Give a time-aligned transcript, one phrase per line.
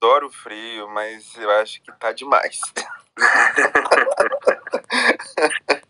[0.00, 2.60] adoro frio, mas eu acho que tá demais.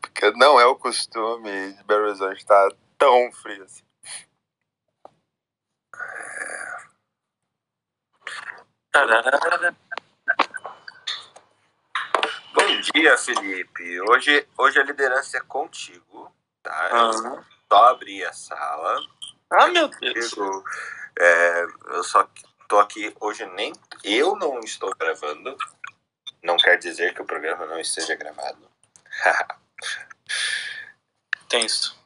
[0.00, 2.68] Porque não é o costume de Belo Horizonte estar
[2.98, 3.82] tão frio assim.
[12.52, 14.00] Bom dia, Felipe.
[14.02, 16.30] Hoje, hoje a liderança é contigo,
[16.62, 16.90] tá?
[16.92, 17.42] Uhum.
[17.72, 19.00] Só abrir a sala.
[19.50, 20.34] Ah, meu Deus.
[21.18, 22.28] É, eu só
[22.68, 25.56] tô aqui hoje nem eu não estou gravando.
[26.42, 28.70] Não quer dizer que o programa não esteja gravado.
[31.48, 31.96] Tenso.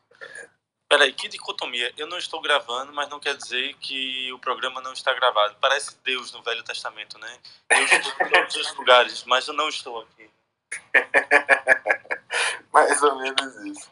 [0.89, 1.93] Peraí, que dicotomia.
[1.99, 5.57] Eu não estou gravando, mas não quer dizer que o programa não está gravado.
[5.61, 7.39] Parece Deus no Velho Testamento, né?
[7.71, 10.31] Eu estou em todos os lugares, mas eu não estou aqui.
[12.73, 13.91] Mais ou menos isso.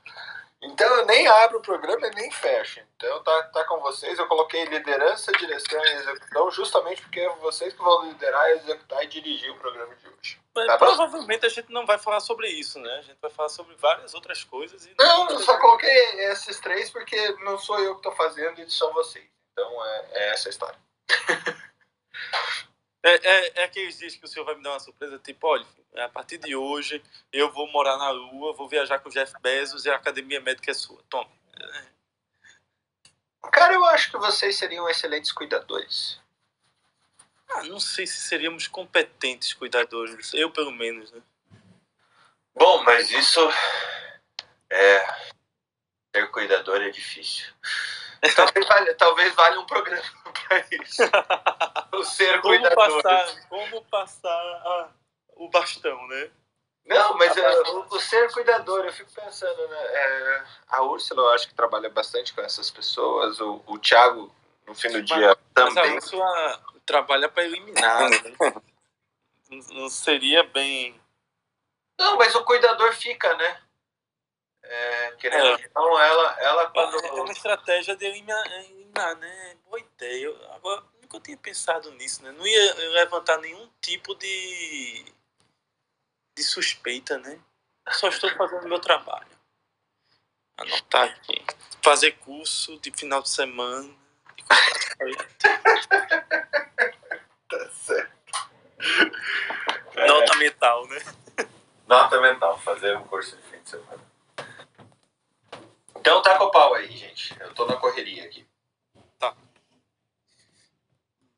[0.62, 2.80] Então eu nem abro o programa e nem fecho.
[2.96, 4.18] Então tá, tá com vocês.
[4.18, 9.06] Eu coloquei liderança, direção e execução justamente porque é vocês que vão liderar, executar e
[9.06, 10.40] dirigir o programa de hoje.
[10.54, 10.86] Mas Tá bom?
[10.86, 12.92] provavelmente a gente não vai falar sobre isso, né?
[12.98, 14.88] A gente vai falar sobre várias outras coisas.
[14.98, 15.90] Não, eu só coloquei
[16.30, 19.26] esses três porque não sou eu que tô fazendo e são vocês.
[19.52, 20.78] Então é, é essa a história.
[23.06, 25.64] É, é, é aqueles dias que o senhor vai me dar uma surpresa, tipo, olha,
[25.94, 27.00] a partir de hoje
[27.32, 30.72] eu vou morar na Lua, vou viajar com o Jeff Bezos e a academia médica
[30.72, 31.00] é sua.
[31.08, 31.30] Toma.
[33.52, 36.20] Cara, eu acho que vocês seriam excelentes cuidadores.
[37.48, 40.34] Ah, não sei se seríamos competentes cuidadores.
[40.34, 41.22] Eu, pelo menos, né?
[42.56, 43.40] Bom, mas isso
[44.68, 45.06] é
[46.12, 47.46] ser cuidador é difícil.
[48.34, 50.02] Talvez valha, talvez valha um programa
[50.48, 51.02] pra isso.
[51.92, 53.02] O ser Como cuidador.
[53.02, 54.88] passar, como passar a-
[55.36, 56.30] o bastão, né?
[56.86, 59.76] Não, mas é, o, o ser cuidador, eu fico pensando, né?
[59.80, 63.40] é, a Úrsula, eu acho que trabalha bastante com essas pessoas.
[63.40, 64.32] O, o Thiago,
[64.66, 65.94] no fim do dia, Mas a também.
[65.96, 68.62] Úrsula trabalha para eliminar, né?
[69.50, 71.00] Não- Não seria bem.
[71.98, 73.60] Não, mas o cuidador fica, né?
[74.68, 75.70] É, querendo É.
[75.74, 76.98] não, ela, ela quando.
[77.04, 78.44] É uma estratégia de eliminar,
[79.16, 79.56] né?
[79.64, 80.24] Boa ideia.
[80.24, 82.32] Eu, agora, nunca tinha pensado nisso, né?
[82.32, 85.04] Não ia levantar nenhum tipo de,
[86.36, 87.38] de suspeita, né?
[87.90, 89.28] Só estou fazendo meu trabalho.
[90.58, 91.44] Anotar aqui.
[91.82, 93.88] Fazer curso de final de semana.
[93.88, 95.16] de.
[97.48, 98.10] Tá certo.
[99.94, 100.98] Nota mental, né?
[101.86, 104.05] Nota mental, fazer um curso de fim de semana.
[106.06, 107.34] Então tá com o pau aí, gente.
[107.40, 108.46] Eu tô na correria aqui.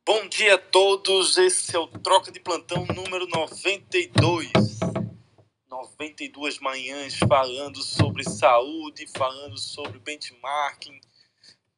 [0.05, 4.53] Bom dia a todos, esse é o Troca de Plantão número 92.
[5.71, 11.01] 92 manhãs falando sobre saúde, falando sobre benchmarking,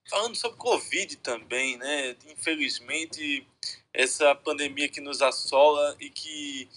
[0.08, 2.16] falando sobre Covid também, né?
[2.26, 3.46] Infelizmente,
[3.94, 6.68] essa pandemia que nos assola e que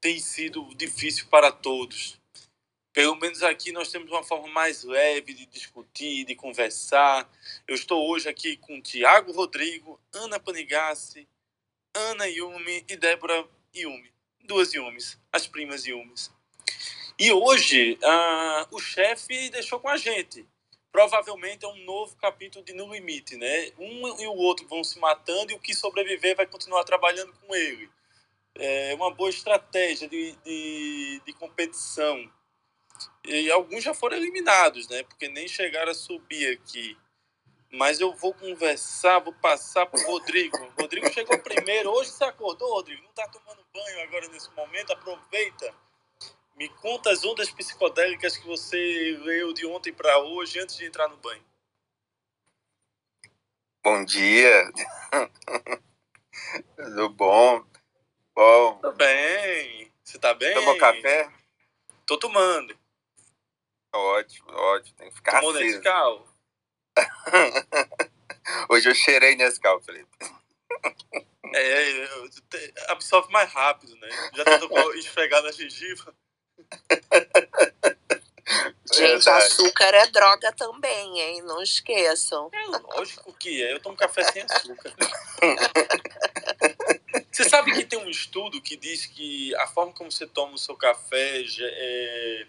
[0.00, 2.18] tem sido difícil para todos.
[2.98, 7.30] Pelo menos aqui nós temos uma forma mais leve de discutir, de conversar.
[7.64, 11.28] Eu estou hoje aqui com Tiago Rodrigo, Ana Panigassi,
[11.94, 14.12] Ana Yumi e Débora Yumi.
[14.42, 16.32] Duas Yumis, as primas Yumis.
[17.16, 20.44] E hoje ah, o chefe deixou com a gente.
[20.90, 23.70] Provavelmente é um novo capítulo de No Limite, né?
[23.78, 27.54] Um e o outro vão se matando e o que sobreviver vai continuar trabalhando com
[27.54, 27.88] ele.
[28.56, 32.28] É uma boa estratégia de, de, de competição.
[33.28, 35.02] E alguns já foram eliminados, né?
[35.02, 36.96] Porque nem chegaram a subir aqui.
[37.70, 40.56] Mas eu vou conversar, vou passar pro Rodrigo.
[40.80, 41.90] Rodrigo chegou primeiro.
[41.90, 43.02] Hoje você acordou, Rodrigo?
[43.02, 44.94] Não tá tomando banho agora nesse momento?
[44.94, 45.74] Aproveita.
[46.56, 51.06] Me conta as ondas psicodélicas que você leu de ontem para hoje antes de entrar
[51.08, 51.44] no banho.
[53.84, 54.72] Bom dia.
[56.76, 57.62] Tudo bom?
[58.34, 58.78] Bom.
[58.80, 59.92] Tudo bem.
[60.02, 60.54] Você tá bem?
[60.54, 61.30] Tomou café?
[62.06, 62.87] Tô tomando.
[63.98, 64.96] Ótimo, ótimo.
[64.96, 65.76] Tem que ficar Tomou aceso.
[65.76, 66.28] Nescau?
[68.70, 70.08] Hoje eu cheirei Nescau, Felipe.
[71.52, 74.08] É, eu- te- absorve mais rápido, né?
[74.34, 76.14] Já tentou esfregar na gengiva?
[78.90, 79.44] Gente, Verdade.
[79.44, 81.42] açúcar é droga também, hein?
[81.42, 82.48] Não esqueçam.
[82.52, 83.74] É lógico que é.
[83.74, 84.94] Eu tomo café sem açúcar.
[87.30, 90.58] Você sabe que tem um estudo que diz que a forma como você toma o
[90.58, 92.46] seu café é,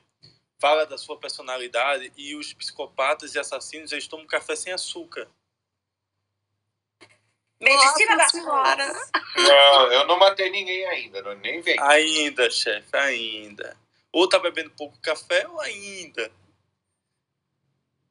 [0.59, 5.27] fala da sua personalidade e os psicopatas e assassinos eles tomam café sem açúcar.
[7.61, 8.93] Medicina da senhora.
[9.35, 11.77] Não, eu não matei ninguém ainda, não, nem vem.
[11.79, 13.77] Ainda, chefe, ainda.
[14.13, 16.31] Ou tá bebendo pouco café ou ainda.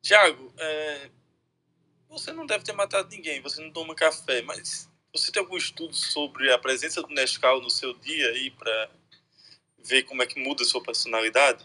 [0.03, 1.11] Tiago, é,
[2.09, 5.95] você não deve ter matado ninguém, você não toma café, mas Você tem algum estudo
[5.95, 8.91] sobre a presença do Nescau no seu dia aí para
[9.79, 11.65] ver como é que muda a sua personalidade?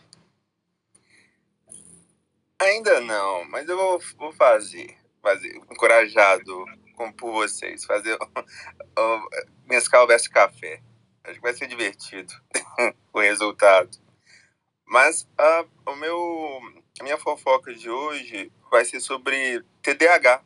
[2.60, 6.66] Ainda não, mas eu vou, vou fazer, fazer, encorajado
[6.96, 8.20] com, por vocês, fazer o,
[9.00, 9.30] o
[9.66, 10.82] Nescau versus café.
[11.24, 12.34] Acho que vai ser divertido
[13.14, 13.98] o resultado.
[14.86, 16.62] Mas a, o meu,
[17.00, 20.44] a minha fofoca de hoje vai ser sobre TDAH,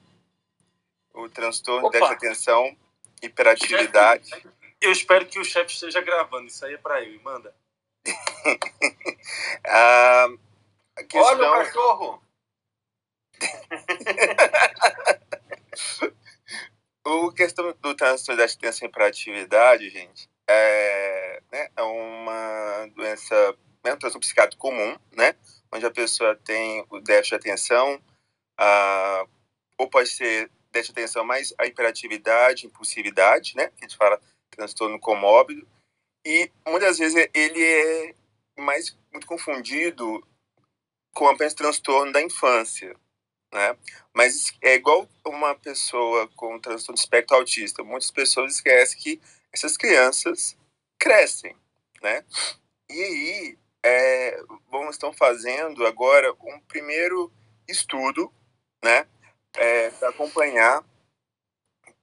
[1.14, 1.98] o transtorno Opa.
[1.98, 2.76] de atenção,
[3.22, 4.32] hiperatividade.
[4.80, 6.48] Eu espero que o chefe esteja gravando.
[6.48, 7.20] Isso aí é para ele.
[7.24, 7.52] Manda.
[9.66, 10.28] a a
[11.04, 12.22] questão, Olha o cachorro!
[17.06, 23.36] o questão do transtorno de atenção e hiperatividade, gente, é, né, é uma doença,
[23.84, 25.36] é um transtorno psiquiátrico comum, né?
[25.72, 28.02] Onde a pessoa tem o déficit de atenção,
[28.58, 29.26] a,
[29.78, 33.68] ou pode ser déficit de atenção mais a hiperatividade, impulsividade, né?
[33.68, 35.68] Que a gente fala transtorno comórbido.
[36.26, 38.16] E muitas vezes ele é
[38.58, 40.26] mais muito confundido
[41.18, 42.96] com apenas transtorno da infância,
[43.52, 43.76] né?
[44.14, 47.84] Mas é igual uma pessoa com transtorno de espectro autista.
[47.84, 49.22] Muitas pessoas esquecem que
[49.52, 50.56] essas crianças
[51.00, 51.56] crescem,
[52.04, 52.24] né?
[52.88, 57.34] E aí, é, bom, estão fazendo agora um primeiro
[57.68, 58.32] estudo,
[58.84, 59.08] né?
[59.56, 60.86] É, para acompanhar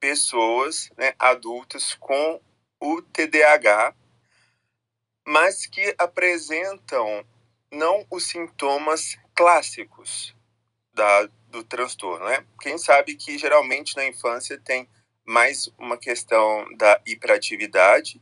[0.00, 2.40] pessoas né, adultas com
[2.80, 3.94] o TDAH,
[5.24, 7.24] mas que apresentam
[7.74, 10.34] não os sintomas clássicos
[10.92, 12.46] da, do transtorno, né?
[12.60, 14.88] Quem sabe que geralmente na infância tem
[15.26, 18.20] mais uma questão da hiperatividade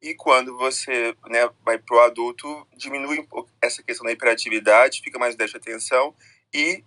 [0.00, 3.26] e quando você né, vai para o adulto diminui
[3.60, 6.14] essa questão da hiperatividade, fica mais déficit de atenção
[6.52, 6.84] e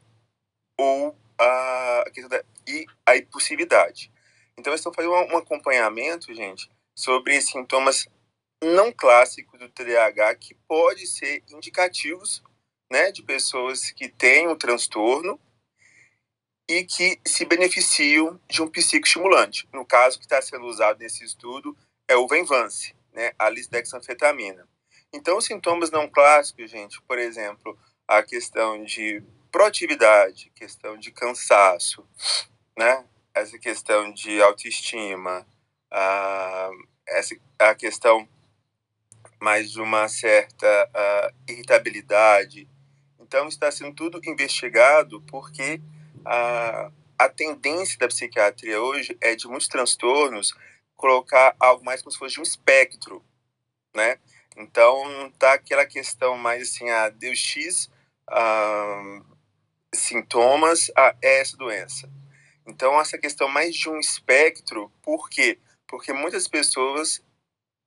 [0.77, 4.11] ou a questão da e a impulsividade.
[4.57, 8.07] Então, eles estão fazendo um acompanhamento, gente, sobre sintomas
[8.65, 12.43] não clássicos do TDAH que pode ser indicativos
[12.91, 15.39] né, de pessoas que têm um transtorno
[16.67, 19.67] e que se beneficiam de um psicoestimulante.
[19.71, 21.77] No caso que está sendo usado nesse estudo
[22.07, 24.67] é o Venvance, né, a lisdexanfetamina.
[25.13, 27.77] Então, os sintomas não clássicos, gente, por exemplo,
[28.07, 32.05] a questão de proatividade, questão de cansaço,
[32.77, 35.47] né, essa questão de autoestima,
[35.91, 36.69] a,
[37.07, 38.27] essa, a questão
[39.39, 42.67] mais de uma certa uh, irritabilidade.
[43.19, 45.81] Então, está sendo tudo investigado porque
[46.23, 50.53] a, a tendência da psiquiatria hoje é de muitos transtornos
[50.95, 53.23] colocar algo mais como se fosse de um espectro,
[53.93, 54.17] né?
[54.57, 57.89] Então, não tá aquela questão mais assim, ah, deu X
[58.29, 59.25] uh,
[59.93, 62.09] sintomas, ah, é essa doença.
[62.65, 65.59] Então, essa questão mais de um espectro, por quê?
[65.87, 67.21] Porque muitas pessoas,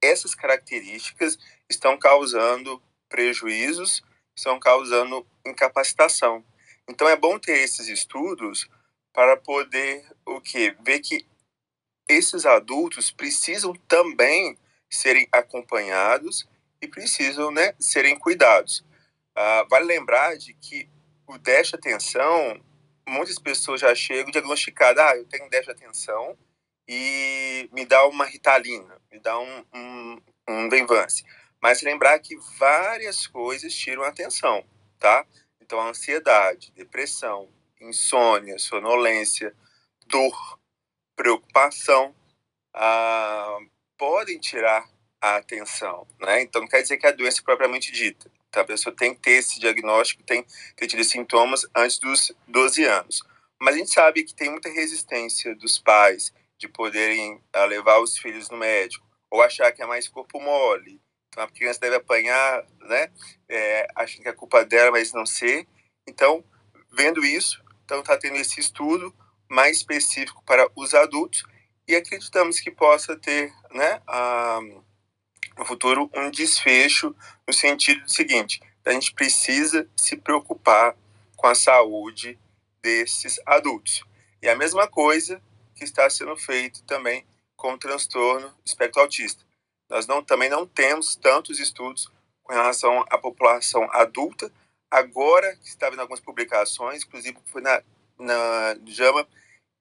[0.03, 4.03] essas características estão causando prejuízos,
[4.37, 6.45] estão causando incapacitação.
[6.89, 8.69] Então, é bom ter esses estudos
[9.13, 10.77] para poder o quê?
[10.81, 11.27] Ver que
[12.09, 14.57] esses adultos precisam também
[14.91, 16.49] serem acompanhados
[16.81, 18.85] e precisam né, serem cuidados.
[19.35, 20.89] Ah, vale lembrar de que
[21.27, 22.61] o déficit de atenção
[23.07, 26.37] muitas pessoas já chegam diagnosticadas, ah, eu tenho déficit de atenção
[26.89, 31.23] e me dá uma ritalina, me dá um, um, um Venvance.
[31.61, 34.65] Mas lembrar que várias coisas tiram a atenção,
[34.99, 35.27] tá?
[35.61, 37.49] Então, ansiedade, depressão,
[37.81, 39.55] insônia, sonolência,
[40.07, 40.59] dor,
[41.15, 42.15] preocupação,
[42.73, 43.59] ah,
[43.99, 44.89] podem tirar
[45.21, 46.43] a atenção, né?
[46.43, 48.31] Então, não quer dizer que é a doença propriamente dita.
[48.49, 52.33] Então, a pessoa tem que ter esse diagnóstico, tem que ter tido sintomas antes dos
[52.47, 53.23] 12 anos.
[53.61, 58.19] Mas a gente sabe que tem muita resistência dos pais de poderem uh, levar os
[58.19, 61.01] filhos no médico, ou achar que é mais corpo mole.
[61.29, 63.11] Então, a criança deve apanhar, né?
[63.49, 65.67] É, achando que é culpa dela, mas não ser.
[66.07, 66.45] Então,
[66.91, 69.15] vendo isso, então está tendo esse estudo
[69.49, 71.45] mais específico para os adultos
[71.87, 74.85] e acreditamos que possa ter, né, uh,
[75.57, 77.15] no futuro, um desfecho
[77.47, 80.97] no sentido do seguinte: a gente precisa se preocupar
[81.37, 82.39] com a saúde
[82.83, 84.05] desses adultos.
[84.43, 85.43] E a mesma coisa
[85.79, 87.25] que está sendo feito também
[87.57, 89.43] com o transtorno espectro autista.
[89.89, 92.11] Nós não, também não temos tantos estudos
[92.43, 94.53] com relação à população adulta.
[94.91, 97.83] Agora que está vendo algumas publicações, inclusive foi na,
[98.19, 99.27] na JAMA,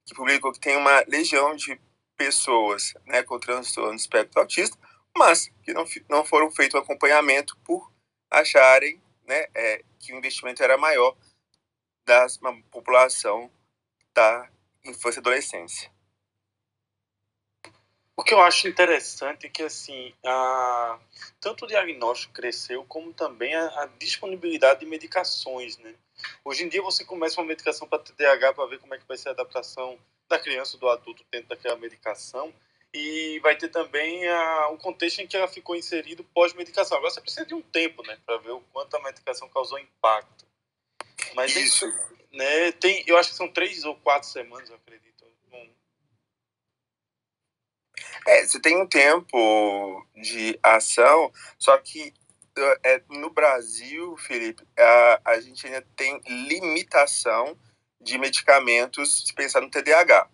[0.05, 1.79] que publicou que tem uma legião de
[2.15, 4.77] pessoas né, com transtorno espectro autista,
[5.15, 7.91] mas que não, não foram feito um acompanhamento por
[8.29, 11.15] acharem né, é, que o investimento era maior
[12.05, 12.25] da
[12.71, 13.51] população
[14.13, 14.49] da
[14.89, 15.91] infância e adolescência.
[18.15, 20.99] O que eu acho interessante é que, assim, a...
[21.39, 25.93] tanto o diagnóstico cresceu, como também a, a disponibilidade de medicações, né?
[26.43, 29.17] Hoje em dia você começa uma medicação para TDAH para ver como é que vai
[29.17, 32.51] ser a adaptação da criança ou do adulto dentro daquela medicação
[32.93, 36.97] e vai ter também a, o contexto em que ela ficou inserido pós-medicação.
[36.97, 40.45] Agora você precisa de um tempo, né, para ver o quanto a medicação causou impacto.
[41.35, 41.85] Mas Isso.
[42.31, 45.25] Né, tem, eu acho que são três ou quatro semanas, eu acredito.
[45.51, 45.67] Não-
[48.27, 52.13] É, você tem um tempo de ação, só que
[52.83, 57.57] é, no Brasil, Felipe, a, a gente ainda tem limitação
[58.01, 60.29] de medicamentos se pensar no TDAH,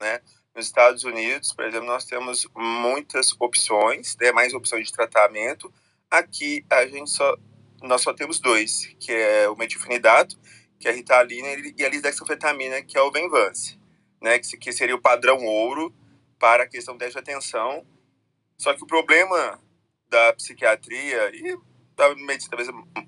[0.00, 0.20] né?
[0.54, 5.72] Nos Estados Unidos, por exemplo, nós temos muitas opções, né, mais opções de tratamento.
[6.10, 7.36] Aqui a gente só
[7.82, 10.38] nós só temos dois, que é o metilfenidato,
[10.78, 13.78] que é a Ritalina, e a lisdexanfetamina, que é o Venvance,
[14.22, 15.94] né, que se- que seria o padrão ouro
[16.38, 17.86] para a questão de atenção.
[18.58, 19.60] Só que o problema
[20.08, 21.58] da psiquiatria e
[21.96, 22.56] da medicina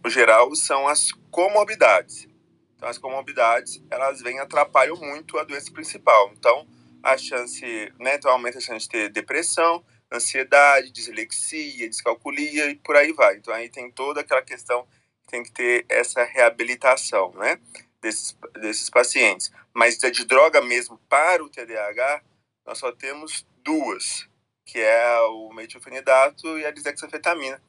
[0.09, 2.29] geral são as comorbidades.
[2.77, 6.33] Então, as comorbidades, elas vêm atrapalham muito a doença principal.
[6.37, 6.67] Então,
[7.03, 7.65] a chance,
[7.99, 13.37] né, então aumenta a chance de ter depressão, ansiedade, dislexia, descalculia e por aí vai.
[13.37, 14.89] Então, aí tem toda aquela questão que
[15.27, 17.61] tem que ter essa reabilitação, né,
[18.01, 19.51] desses, desses pacientes.
[19.75, 22.23] Mas de droga mesmo para o TDAH,
[22.65, 24.29] nós só temos duas,
[24.65, 27.63] que é o metilfenidato e a lisdexanfetamina.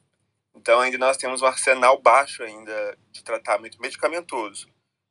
[0.54, 4.68] Então, ainda nós temos um arsenal baixo ainda de tratamento medicamentoso.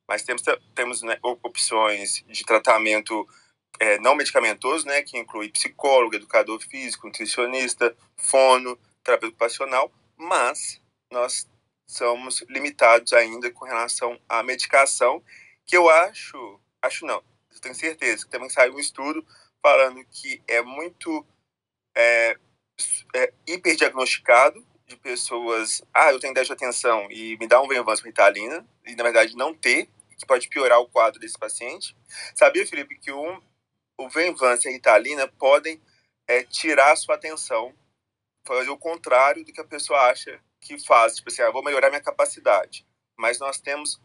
[0.08, 0.42] Mas temos,
[0.74, 3.28] temos né, op- opções de tratamento
[3.80, 11.48] é, não medicamentoso, né, que inclui psicólogo, educador físico, nutricionista, fono, terapeuta ocupacional, mas nós
[11.88, 15.24] somos limitados ainda com relação à medicação,
[15.66, 19.26] que eu acho, acho não, eu tenho certeza, que também saiu um estudo
[19.62, 21.26] falando que é muito
[21.96, 22.38] é,
[23.16, 28.02] é, hiperdiagnosticado de pessoas, ah, eu tenho déficit de atenção e me dá um Venvance
[28.02, 31.96] com Ritalina, e na verdade não ter, que pode piorar o quadro desse paciente.
[32.34, 33.42] Sabia, Felipe, que um,
[33.98, 35.82] o Venvance e a Ritalina podem
[36.28, 37.74] é, tirar a sua atenção,
[38.46, 41.90] fazer o contrário do que a pessoa acha que faz, tipo assim, ah, vou melhorar
[41.90, 42.86] minha capacidade.
[43.18, 44.00] Mas nós temos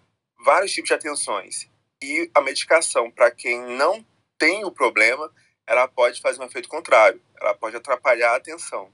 [0.45, 1.69] vários tipos de atenções.
[2.03, 4.05] E a medicação, para quem não
[4.39, 5.33] tem o problema,
[5.67, 7.23] ela pode fazer um efeito contrário.
[7.41, 8.93] Ela pode atrapalhar a atenção.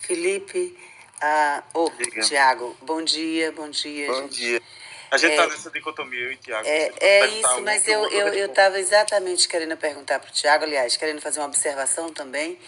[0.00, 0.76] Felipe,
[1.20, 1.62] ah,
[1.98, 2.22] Diga.
[2.22, 4.06] Tiago, bom dia, bom dia.
[4.06, 4.34] Bom gente.
[4.36, 4.62] dia.
[5.10, 5.36] A gente É.
[5.36, 6.66] tá nessa dicotomia, eu e Tiago.
[6.68, 10.96] É, é isso, mas eu eu eu estava exatamente querendo perguntar para o Tiago, aliás,
[10.96, 12.58] querendo fazer uma observação também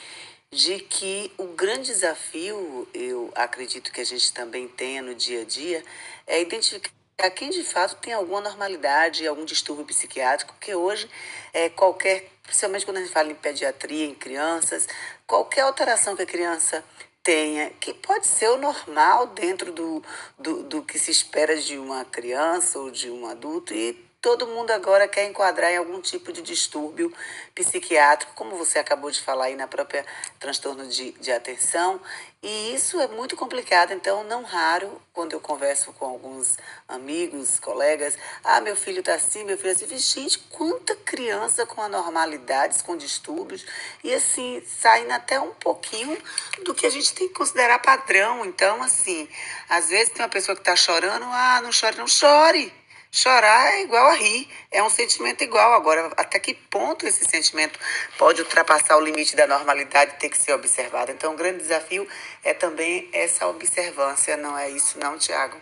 [0.52, 5.44] de que o grande desafio, eu acredito que a gente também tenha no dia a
[5.44, 5.84] dia,
[6.26, 11.08] é identificar quem de fato tem alguma normalidade, algum distúrbio psiquiátrico, porque hoje
[11.52, 14.88] é qualquer, principalmente quando a gente fala em pediatria, em crianças,
[15.26, 16.84] qualquer alteração que a criança
[17.22, 20.02] tenha, que pode ser o normal dentro do,
[20.36, 24.70] do, do que se espera de uma criança ou de um adulto, e todo mundo
[24.70, 27.12] agora quer enquadrar em algum tipo de distúrbio
[27.54, 30.04] psiquiátrico, como você acabou de falar aí na própria
[30.38, 32.00] transtorno de, de atenção,
[32.42, 38.16] e isso é muito complicado, então não raro, quando eu converso com alguns amigos, colegas,
[38.44, 42.96] ah, meu filho tá assim, meu filho tá assim, gente, quanta criança com anormalidades, com
[42.96, 43.64] distúrbios,
[44.04, 46.16] e assim, saindo até um pouquinho
[46.64, 49.28] do que a gente tem que considerar padrão, então assim,
[49.68, 52.79] às vezes tem uma pessoa que tá chorando, ah, não chore, não chore,
[53.12, 55.72] Chorar é igual a rir, é um sentimento igual.
[55.72, 57.78] Agora, até que ponto esse sentimento
[58.16, 61.10] pode ultrapassar o limite da normalidade e ter que ser observado?
[61.10, 62.08] Então, o grande desafio
[62.44, 65.60] é também essa observância, não é isso, não, Tiago?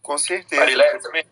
[0.00, 0.60] Com certeza.
[0.60, 1.26] Marilé, também,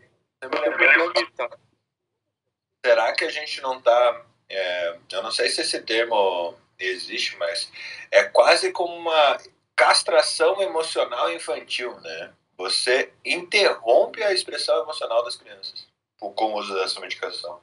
[2.85, 4.25] será que a gente não tá.
[4.49, 7.71] é, eu não sei se esse termo existe, mas
[8.11, 9.39] é quase como uma
[9.77, 12.33] castração emocional infantil, né?
[12.61, 15.89] Você interrompe a expressão emocional das crianças
[16.19, 17.59] com o uso dessa medicação.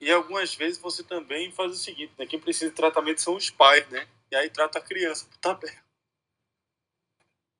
[0.00, 2.26] E algumas vezes você também faz o seguinte, né?
[2.26, 4.08] Quem precisa de tratamento são os pais, né?
[4.32, 5.76] E aí trata a criança tabela.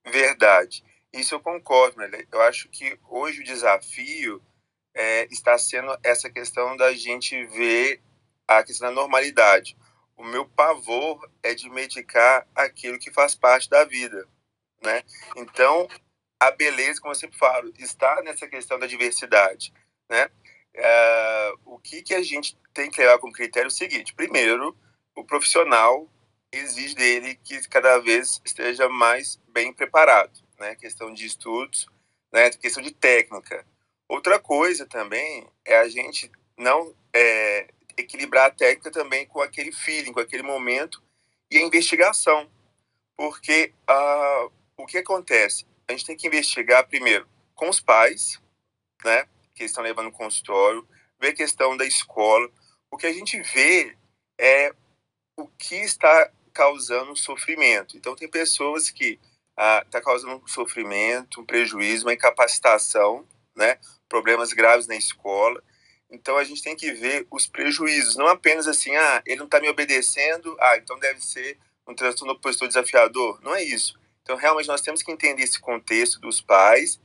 [0.05, 0.83] Verdade.
[1.13, 2.27] Isso eu concordo, né?
[2.29, 4.43] Eu acho que hoje o desafio
[4.93, 8.01] é, está sendo essa questão da gente ver
[8.45, 9.77] a questão da normalidade.
[10.17, 14.27] O meu pavor é de medicar aquilo que faz parte da vida,
[14.83, 15.01] né?
[15.37, 15.87] Então,
[16.41, 19.71] a beleza, como eu sempre falo, está nessa questão da diversidade,
[20.09, 20.27] né?
[20.73, 24.75] É, o que, que a gente tem que levar como critério é o seguinte: primeiro,
[25.15, 26.09] o profissional
[26.51, 30.73] exige dele que cada vez esteja mais bem preparado, né?
[30.75, 31.87] Questão de estudos,
[32.33, 32.49] né?
[32.49, 33.63] Questão de técnica.
[34.09, 40.11] Outra coisa também é a gente não é, equilibrar a técnica também com aquele feeling,
[40.11, 41.03] com aquele momento
[41.51, 42.49] e a investigação.
[43.15, 45.69] Porque uh, o que acontece?
[45.91, 48.39] A gente tem que investigar primeiro com os pais,
[49.03, 50.87] né, que estão levando o consultório,
[51.19, 52.49] ver a questão da escola.
[52.89, 53.97] O que a gente vê
[54.39, 54.73] é
[55.37, 57.97] o que está causando sofrimento.
[57.97, 59.19] Então, tem pessoas que
[59.57, 65.61] está ah, causando um sofrimento, um prejuízo, uma incapacitação, né, problemas graves na escola.
[66.09, 69.59] Então, a gente tem que ver os prejuízos, não apenas assim, ah, ele não está
[69.59, 73.41] me obedecendo, ah, então deve ser um transtorno opositor desafiador.
[73.41, 73.99] Não é isso.
[74.21, 76.99] Então, realmente, nós temos que entender esse contexto dos pais.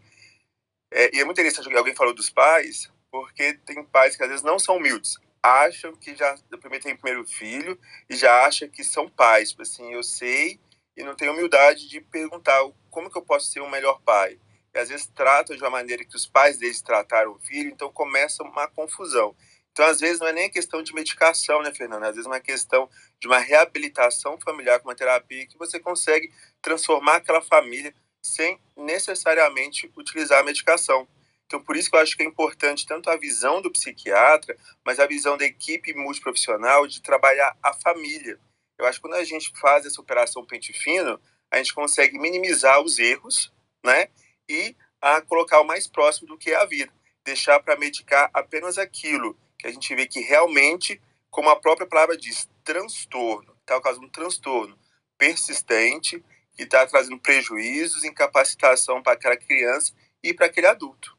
[0.92, 4.28] É, e é muito interessante que alguém falou dos pais, porque tem pais que às
[4.28, 7.78] vezes não são humildes acham que já primeiro tem primeiro filho
[8.11, 9.50] e já acham que são pais.
[9.50, 10.61] Tipo assim, eu sei
[10.96, 14.38] e não tem humildade de perguntar como que eu posso ser um melhor pai.
[14.75, 17.92] E às vezes tratam de uma maneira que os pais deles trataram o filho, então
[17.92, 19.35] começa uma confusão.
[19.76, 22.09] Então, às vezes, não é nem questão de medicação, né, Fernanda?
[22.09, 22.88] Às vezes é uma questão
[23.21, 29.92] de uma reabilitação familiar com uma terapia que você consegue transformar aquela família sem necessariamente
[29.95, 31.06] utilizar a medicação.
[31.45, 34.99] Então, por isso que eu acho que é importante tanto a visão do psiquiatra, mas
[34.99, 38.40] a visão da equipe multiprofissional de trabalhar a família.
[38.78, 42.80] Eu acho que quando a gente faz essa operação pente fino, a gente consegue minimizar
[42.80, 43.52] os erros,
[43.85, 44.09] né?
[44.49, 46.90] E a colocar o mais próximo do que é a vida.
[47.26, 52.17] Deixar para medicar apenas aquilo que a gente vê que realmente, como a própria palavra
[52.17, 54.79] diz, transtorno, está causando um transtorno
[55.19, 56.23] persistente
[56.55, 61.17] que está trazendo prejuízos, incapacitação para aquela criança e para aquele adulto.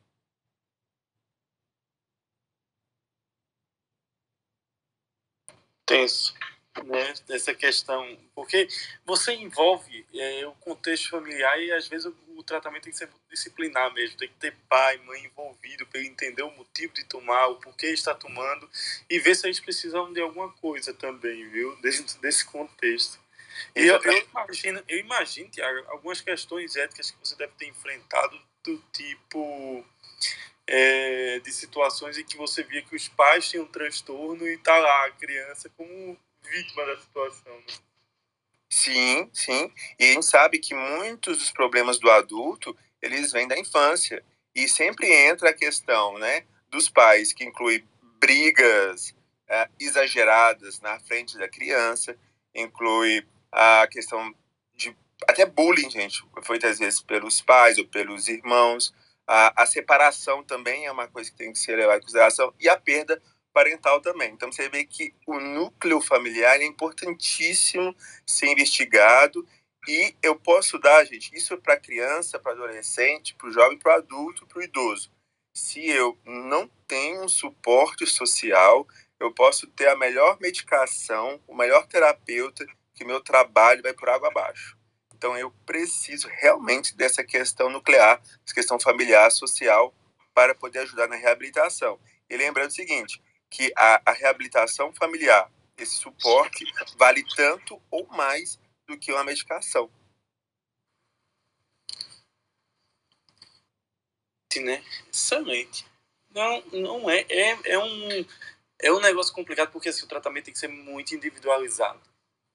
[5.88, 6.36] tenso
[6.84, 7.14] né,
[7.56, 8.68] questão, porque
[9.06, 13.10] você envolve é, o contexto familiar e às vezes o, o, tratamento tem que ser
[13.30, 17.48] disciplinar mesmo, tem que ter pai, mãe envolvido para ele entender o motivo de tomar,
[17.48, 18.70] o porquê está tomando
[19.10, 23.20] e ver se eles precisam de alguma coisa também, viu, dentro desse contexto.
[23.76, 28.40] E eu, eu, imagino, eu imagino, Tiago, algumas questões éticas que você deve ter enfrentado
[28.64, 29.84] do tipo
[30.68, 34.78] é, de situações em que você via que os pais tinham um transtorno e tá
[34.78, 36.18] lá a criança como
[36.50, 37.56] vítima da situação.
[37.56, 37.74] Né?
[38.70, 39.72] Sim, sim.
[40.00, 44.24] E a gente sabe que muitos dos problemas do adulto, eles vêm da infância.
[44.54, 47.86] E sempre entra a questão, né, dos pais, que inclui
[48.20, 49.16] brigas
[49.48, 52.18] é, exageradas na frente da criança,
[52.54, 54.34] inclui a questão
[54.76, 54.96] de
[55.28, 58.94] até bullying, gente, foi muitas vezes pelos pais ou pelos irmãos,
[59.26, 62.70] a, a separação também é uma coisa que tem que ser levada em consideração e
[62.70, 63.22] a perda
[63.58, 64.32] parental também.
[64.34, 69.48] Então você vê que o núcleo familiar é importantíssimo ser investigado
[69.88, 73.96] e eu posso dar, gente, isso para criança, para adolescente, para o jovem, para o
[73.96, 75.10] adulto, para o idoso.
[75.56, 78.88] Se eu não tenho um suporte social,
[79.20, 84.28] eu posso ter a melhor medicação, o melhor terapeuta, que meu trabalho vai por água
[84.28, 84.78] abaixo.
[85.16, 88.22] Então eu preciso realmente dessa questão nuclear,
[88.54, 89.92] questão familiar, social,
[90.32, 92.00] para poder ajudar na reabilitação.
[92.30, 96.66] E lembrando o seguinte, que a, a reabilitação familiar, esse suporte,
[96.98, 99.90] vale tanto ou mais do que uma medicação.
[104.56, 104.84] Né?
[105.14, 105.86] Excelente.
[106.32, 108.26] Não, não é, é, é um
[108.80, 112.02] é um negócio complicado porque assim, o tratamento tem que ser muito individualizado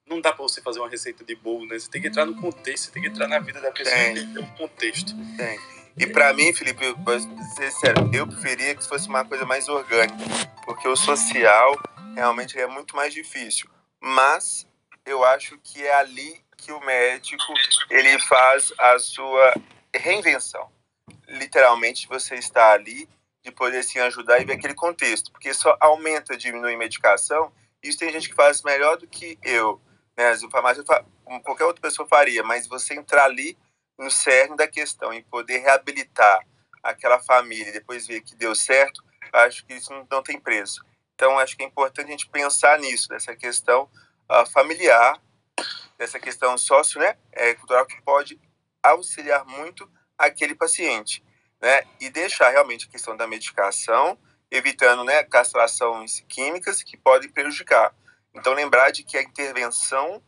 [0.07, 1.79] não dá para você fazer uma receita de bolo, né?
[1.79, 4.17] Você tem que entrar no contexto, você tem que entrar na vida da pessoa tem.
[4.17, 5.13] entender o contexto.
[5.37, 5.59] Tem.
[5.97, 6.95] E para mim, Felipe, eu,
[7.55, 10.17] ser sincero, eu preferia que fosse uma coisa mais orgânica,
[10.65, 11.75] porque o social
[12.15, 13.69] realmente é muito mais difícil.
[14.01, 14.67] Mas
[15.05, 17.53] eu acho que é ali que o médico
[17.89, 19.53] ele faz a sua
[19.95, 20.69] reinvenção.
[21.27, 23.09] Literalmente, você está ali
[23.43, 27.51] de poder sim ajudar e ver aquele contexto, porque só aumenta, diminui medicação.
[27.81, 29.81] Isso tem gente que faz melhor do que eu
[30.17, 30.29] né?
[30.29, 30.85] As informações
[31.43, 33.57] qualquer outra pessoa faria, mas você entrar ali
[33.97, 36.45] no cerne da questão e poder reabilitar
[36.81, 40.85] aquela família e depois ver que deu certo, acho que isso não, tem preço.
[41.15, 43.89] Então, acho que é importante a gente pensar nisso, nessa questão
[44.29, 45.19] uh, familiar,
[45.97, 48.39] dessa questão sócio, né, é, cultural, que pode
[48.81, 51.23] auxiliar muito aquele paciente,
[51.61, 54.17] né, e deixar realmente a questão da medicação,
[54.51, 57.95] evitando, né, castrações químicas que podem prejudicar.
[58.33, 60.21] Então, lembrar de que a intervenção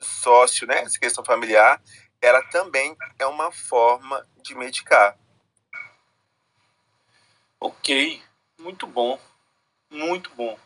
[0.00, 1.82] sócio, né, essa questão familiar,
[2.20, 5.18] ela também é uma forma de medicar.
[7.60, 8.22] Ok,
[8.58, 9.18] muito bom,
[9.90, 10.58] muito bom.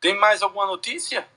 [0.00, 1.28] Tem mais alguma notícia?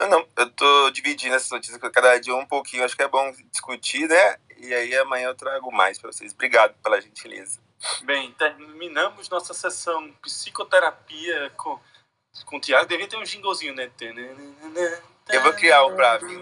[0.00, 3.08] Não, não, eu tô dividindo essas notícias com cada dia um pouquinho, acho que é
[3.08, 4.36] bom discutir, né?
[4.56, 6.32] E aí amanhã eu trago mais para vocês.
[6.32, 7.60] Obrigado pela gentileza.
[8.02, 11.78] Bem, terminamos nossa sessão psicoterapia com
[12.44, 13.90] com o Thiago devia ter um jinglezinho, né?
[15.28, 16.40] Eu vou criar um pra mim.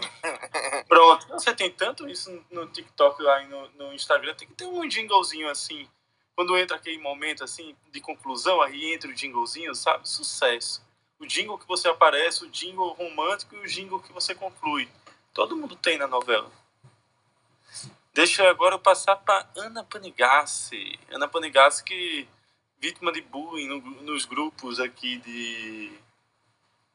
[0.88, 1.26] Pronto.
[1.28, 4.88] Você tem tanto isso no TikTok lá e no, no Instagram, tem que ter um
[4.88, 5.88] jinglezinho assim.
[6.36, 10.06] Quando entra aquele momento assim de conclusão, aí entra o jinglezinho, sabe?
[10.06, 10.84] Sucesso.
[11.18, 14.86] O jingle que você aparece, o jingle romântico e o jingle que você conclui.
[15.32, 16.52] Todo mundo tem na novela.
[18.12, 20.98] Deixa agora eu passar para Ana Panigassi.
[21.10, 22.28] Ana Panigassi que
[22.78, 25.92] vítima de bullying no, nos grupos aqui de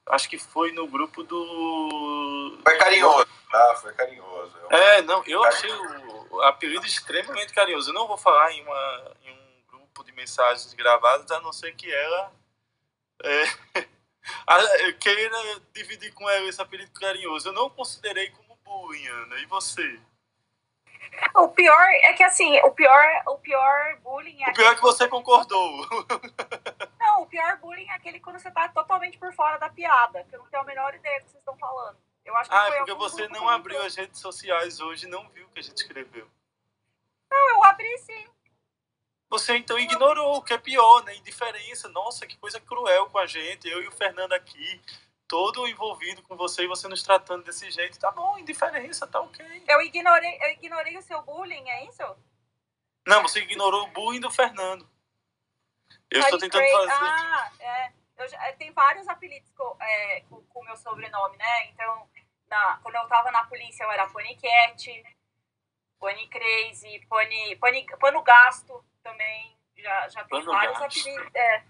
[0.08, 3.76] acho que foi no grupo do Foi carinhoso, tá?
[3.82, 4.54] Foi carinhoso.
[4.70, 7.90] É, não, eu achei o apelido extremamente carinhoso.
[7.90, 11.76] Eu não vou falar em, uma, em um grupo de mensagens gravadas, a não ser
[11.76, 12.32] que ela
[13.24, 13.44] é,
[14.48, 15.38] a, queira
[15.74, 17.50] dividir com ela esse apelido carinhoso.
[17.50, 19.40] Eu não considerei como bullying, Ana.
[19.40, 20.00] E você?
[21.36, 24.82] O pior é que assim, o pior, o pior bullying é O pior é que
[24.82, 25.88] você concordou.
[27.00, 30.36] Não, o pior bullying é aquele quando você tá totalmente por fora da piada, que
[30.36, 31.98] eu não tenho a menor ideia do que vocês estão falando.
[32.32, 35.06] Eu acho que Ah, foi é porque algum você não abriu as redes sociais hoje
[35.06, 36.30] e não viu o que a gente escreveu.
[37.30, 38.26] Não, eu abri sim.
[39.30, 41.16] Você então ignorou, o que é pior, né?
[41.16, 41.90] Indiferença.
[41.90, 43.68] Nossa, que coisa cruel com a gente.
[43.68, 44.82] Eu e o Fernando aqui,
[45.28, 48.00] todo envolvido com você e você nos tratando desse jeito.
[48.00, 49.64] Tá bom, indiferença, tá ok.
[49.68, 52.04] Eu ignorei, eu ignorei o seu bullying, é isso?
[53.06, 54.90] Não, você ignorou o bullying do Fernando.
[56.10, 56.92] Eu estou Honey tentando fazer.
[56.92, 58.02] Ah, é.
[58.22, 61.66] Eu é, tem vários apelidos com, é, o meu sobrenome, né?
[61.70, 62.08] Então,
[62.52, 65.04] na, quando eu tava na polícia, eu era Panicat,
[66.00, 69.58] Pony Crazy, Pony, Pony, Pano Gasto também.
[69.78, 71.00] Já, já tem Pano vários Gasto.
[71.00, 71.36] apelidos.
[71.36, 71.64] É.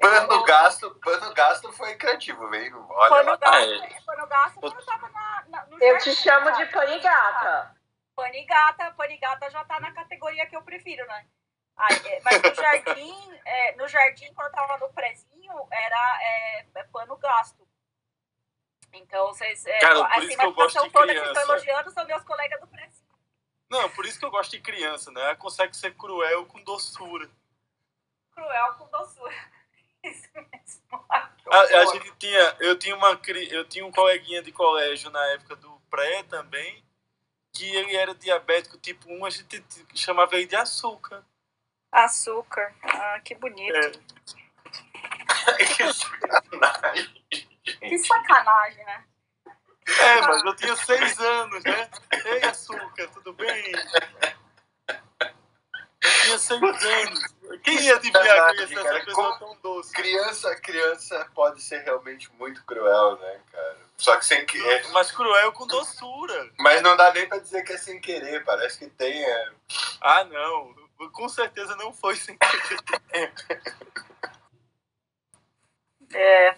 [0.00, 2.84] Pano Eu- gasto, pano gasto foi criativo, veio.
[2.90, 3.36] Olha Pano lá.
[3.36, 4.00] Gasto, é.
[4.06, 6.66] Pano Gasto quando eu tava na, na, no Eu te jardim, chamo sabe?
[6.66, 7.76] de panigata.
[8.16, 11.26] Panigata, Panigata já tá na categoria que eu prefiro, né?
[12.06, 16.82] É, mas no jardim, é, no jardim, quando eu tava no prezinho, era é, é
[16.84, 17.67] pano gasto.
[18.92, 19.64] Então, vocês.
[19.66, 21.34] É, Cara, por essa isso que eu gosto de toda que criança.
[21.34, 23.08] tô elogiando são meus colegas do prezinho.
[23.70, 25.20] Não, por isso que eu gosto de criança, né?
[25.20, 27.30] Ela consegue ser cruel com doçura.
[28.32, 29.34] Cruel com doçura.
[30.02, 31.06] Isso mesmo.
[31.10, 33.20] A, a gente tinha, eu tinha uma
[33.50, 36.84] eu tinha um coleguinha de colégio na época do pré também,
[37.52, 41.24] que ele era diabético tipo 1, a gente chamava ele de açúcar.
[41.90, 42.74] Açúcar.
[42.82, 43.74] Ah, que bonito.
[43.76, 43.92] É.
[47.30, 47.37] Que.
[47.80, 49.04] Que sacanagem, né?
[49.86, 51.90] É, mas eu tinha seis anos, né?
[52.24, 53.72] Ei, açúcar, tudo bem?
[56.00, 57.38] Eu tinha seis anos.
[57.64, 59.92] Quem ia adivinhar que ia essa pessoa tão doce?
[59.92, 63.78] Criança, criança pode ser realmente muito cruel, né, cara?
[63.96, 64.86] Só que sem querer.
[64.92, 66.50] Mas cruel com doçura.
[66.58, 69.24] Mas não dá nem pra dizer que é sem querer, parece que tem.
[69.24, 69.52] É...
[70.00, 70.76] Ah, não.
[71.12, 73.32] Com certeza não foi sem querer.
[76.14, 76.56] É,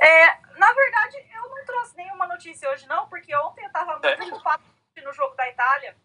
[0.00, 4.06] é, na verdade, eu não trouxe nenhuma notícia hoje, não, porque ontem eu tava muito
[4.06, 4.16] É.
[4.16, 4.62] preocupada
[5.02, 5.96] no jogo da Itália,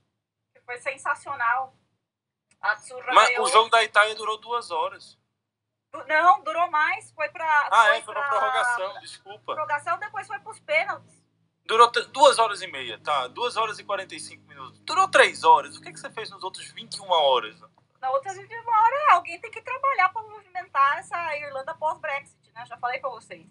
[0.54, 1.76] que foi sensacional.
[2.62, 2.70] A
[3.14, 3.44] Mas ganhou.
[3.46, 5.18] o jogo da Itália durou duas horas.
[6.08, 7.46] Não, durou mais, foi pra.
[7.72, 9.54] Ah, foi é, foi pra pra prorrogação, desculpa.
[9.54, 11.24] prorrogação, depois foi pros pênaltis.
[11.66, 13.28] Durou duas horas e meia, tá?
[13.28, 14.80] Duas horas e 45 minutos.
[14.82, 15.76] Durou três horas.
[15.78, 17.60] O que, que você fez nos outros 21 horas?
[18.00, 22.66] Na outra de uma hora, alguém tem que trabalhar pra movimentar essa Irlanda pós-Brexit, né?
[22.68, 23.48] Já falei pra vocês.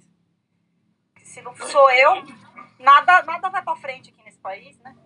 [1.34, 2.22] Se não sou eu,
[2.78, 4.96] nada, nada vai pra frente aqui nesse país, né?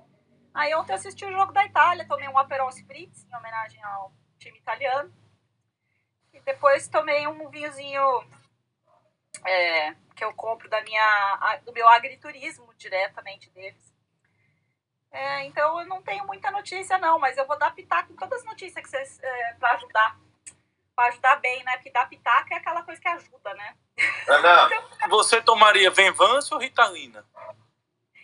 [0.53, 4.13] Aí ontem eu assisti o jogo da Itália, tomei um Aperol Spritz em homenagem ao
[4.39, 5.11] time italiano.
[6.35, 8.03] E depois tomei um vinhozinho
[9.43, 13.95] é, que eu compro da minha, do meu agriturismo diretamente deles.
[15.11, 18.41] É, então eu não tenho muita notícia não, mas eu vou dar pitaco em todas
[18.41, 20.21] as notícias que vocês é, para ajudar,
[20.99, 21.77] para ajudar bem, né?
[21.77, 23.77] Porque dar pitaco é aquela coisa que ajuda, né?
[24.27, 24.69] Ana,
[25.09, 27.25] Você tomaria Venvance ou Ritalina?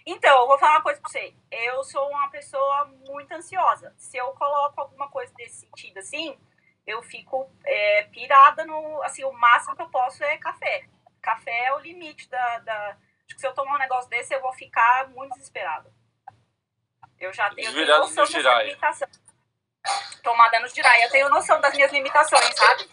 [0.04, 1.32] Então, eu vou falar uma coisa pra você.
[1.52, 3.94] Eu sou uma pessoa muito ansiosa.
[3.96, 6.36] Se eu coloco alguma coisa desse sentido assim,
[6.84, 9.00] eu fico é, pirada no.
[9.04, 10.88] Assim, o máximo que eu posso é café.
[11.22, 12.58] Café é o limite da.
[12.58, 15.92] da acho que se eu tomar um negócio desse, eu vou ficar muito desesperada.
[17.20, 18.66] Eu já tenho, noção giraia.
[18.66, 19.23] limitações.
[20.22, 21.04] Tomada no giraia.
[21.04, 22.88] Eu tenho noção das minhas limitações, sabe?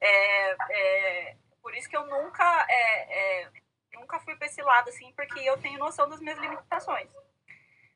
[0.00, 2.66] É, é, por isso que eu nunca.
[2.68, 3.50] é, é,
[3.94, 7.08] nunca fui pra esse lado, assim, porque eu tenho noção das minhas limitações.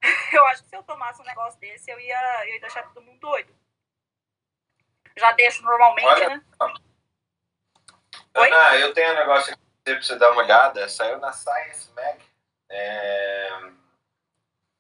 [0.33, 3.03] Eu acho que se eu tomasse um negócio desse, eu ia, eu ia deixar todo
[3.03, 3.53] mundo doido.
[5.17, 6.29] Já deixo normalmente, Olha.
[6.29, 6.45] né?
[8.37, 8.53] Oi?
[8.53, 10.89] Ana, eu tenho um negócio aqui pra você dar uma olhada.
[10.89, 12.21] Saiu na Science Mag.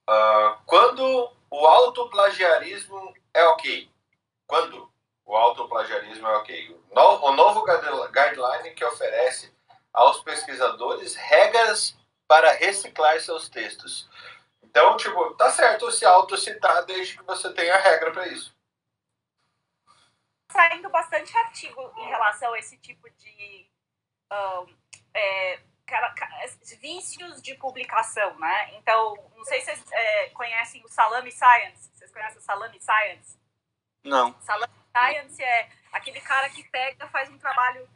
[0.07, 3.90] Ah, quando o autoplagiarismo é ok?
[4.46, 4.90] Quando
[5.25, 6.70] o autoplagiarismo é ok?
[6.70, 9.55] O no- o novo guide- guideline que oferece
[9.92, 11.96] aos pesquisadores regras
[12.29, 14.09] para reciclar seus textos.
[14.62, 18.55] Então, tipo, tá certo se autocitar desde que você tenha regra para isso.
[20.51, 23.68] Saindo bastante artigo em relação a esse tipo de
[24.33, 24.77] um,
[25.14, 25.61] é,
[26.81, 28.75] vícios de publicação, né?
[28.75, 31.90] Então, não sei se vocês é, conhecem o Salami Science.
[31.94, 33.38] Vocês conhecem o Salami Science?
[34.05, 34.38] Não.
[34.40, 37.88] Salami Science é aquele cara que pega, faz um trabalho,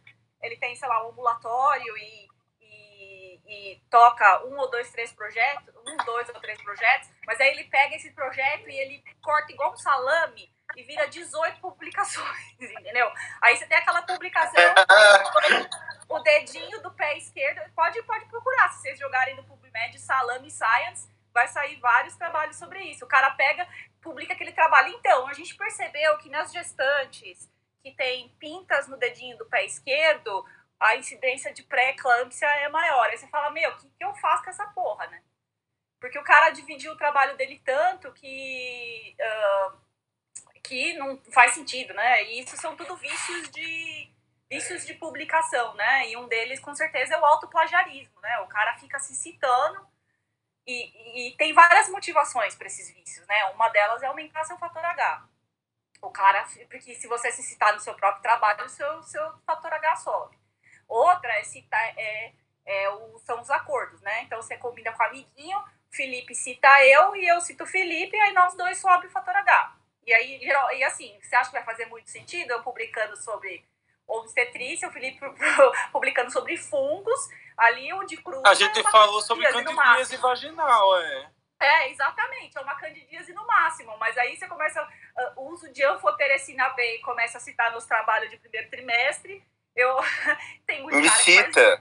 [0.42, 2.28] ele tem, sei lá, um ambulatório e,
[2.60, 7.48] e, e toca um ou dois, três projetos, um, dois ou três projetos, mas aí
[7.50, 13.10] ele pega esse projeto e ele corta igual um salame e vira 18 publicações, entendeu?
[13.40, 14.62] Aí você tem aquela publicação,
[16.08, 21.08] o dedinho do pé esquerdo, pode, pode procurar, se vocês jogarem no PubMed Salame Science,
[21.32, 23.04] vai sair vários trabalhos sobre isso.
[23.04, 23.66] O cara pega,
[24.00, 24.88] publica aquele trabalho.
[24.88, 27.48] Então, a gente percebeu que nas gestantes
[27.82, 30.44] que tem pintas no dedinho do pé esquerdo,
[30.78, 33.08] a incidência de pré-eclâmpsia é maior.
[33.08, 35.22] Aí você fala, meu, o que, que eu faço com essa porra, né?
[36.00, 39.78] Porque o cara dividiu o trabalho dele tanto que, uh,
[40.62, 42.24] que não faz sentido, né?
[42.24, 44.10] E isso são tudo vícios de,
[44.50, 46.08] vícios de publicação, né?
[46.08, 48.38] E um deles, com certeza, é o autoplagiarismo, né?
[48.40, 49.86] O cara fica se citando
[50.66, 53.44] e, e tem várias motivações para esses vícios, né?
[53.54, 55.24] Uma delas é aumentar seu fator H.
[56.02, 59.72] O cara, porque se você se citar no seu próprio trabalho, o seu, seu fator
[59.72, 60.38] H sobe.
[60.88, 62.32] Outra é citar, é,
[62.64, 64.22] é o, são os acordos, né?
[64.22, 68.32] Então você combina com o amiguinho, Felipe cita eu e eu cito o Felipe, aí
[68.32, 69.79] nós dois sobe o fator H.
[70.10, 70.40] E aí,
[70.76, 73.64] e assim, você acha que vai fazer muito sentido eu publicando sobre
[74.08, 75.20] obstetrícia, o Felipe
[75.92, 78.42] publicando sobre fungos, ali onde cruza...
[78.44, 81.30] A gente falou sobre candidíase vaginal, é.
[81.60, 85.84] É, exatamente, é uma candidíase no máximo, mas aí você começa, uh, o uso de
[85.84, 89.46] anfoterecina B e começa a citar nos trabalhos de primeiro trimestre,
[89.76, 89.96] eu,
[90.66, 91.80] tem muito Me cita!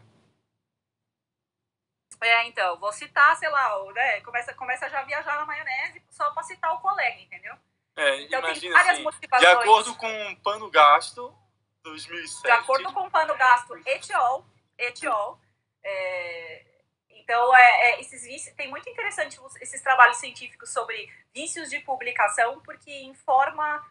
[2.22, 6.30] É, então, vou citar, sei lá, né, começa, começa já a viajar na maionese só
[6.30, 7.58] para citar o colega, entendeu?
[8.00, 9.04] É, então, imagina assim,
[9.40, 11.38] de acordo com o pano gasto,
[11.84, 12.44] 2007.
[12.44, 14.46] De acordo com o pano gasto etiol,
[14.78, 15.38] etiol,
[15.84, 16.66] é,
[17.10, 22.62] então, é, é, esses vícios, tem muito interessante esses trabalhos científicos sobre vícios de publicação,
[22.62, 23.86] porque informa,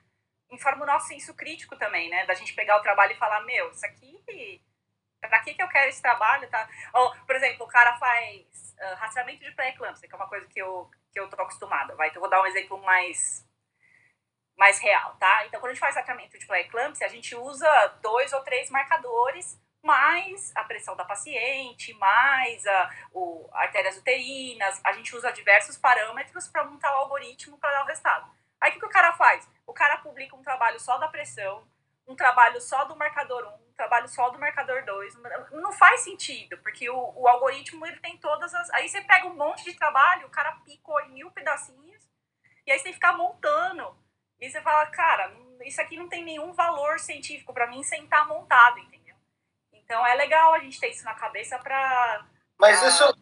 [0.51, 2.25] informa o nosso senso crítico também, né?
[2.25, 4.19] Da gente pegar o trabalho e falar, meu, isso aqui,
[5.21, 6.67] pra que, que eu quero esse trabalho, tá?
[6.95, 10.59] Ou, por exemplo, o cara faz uh, rastreamento de pré-eclâmpsia, que é uma coisa que
[10.59, 12.09] eu, que eu tô acostumada, vai?
[12.09, 13.47] Então, vou dar um exemplo mais
[14.59, 15.47] mais real, tá?
[15.47, 17.69] Então, quando a gente faz tratamento de pré-eclâmpsia, a gente usa
[18.03, 24.93] dois ou três marcadores mais a pressão da paciente, mais a, o, artérias uterinas, a
[24.93, 28.29] gente usa diversos parâmetros para montar o algoritmo para dar o resultado.
[28.61, 29.49] Aí o que, que o cara faz?
[29.65, 31.65] O cara publica um trabalho só da pressão,
[32.07, 35.15] um trabalho só do marcador 1, um trabalho só do marcador 2.
[35.53, 38.69] Não faz sentido, porque o, o algoritmo ele tem todas as.
[38.71, 42.11] Aí você pega um monte de trabalho, o cara picou em mil pedacinhos,
[42.67, 43.97] e aí você tem que ficar montando.
[44.41, 45.33] E você fala, cara,
[45.65, 49.17] isso aqui não tem nenhum valor científico para mim sem estar tá montado, entendeu?
[49.73, 52.25] Então é legal a gente ter isso na cabeça para.
[52.59, 52.89] Mas pra...
[52.89, 53.19] isso,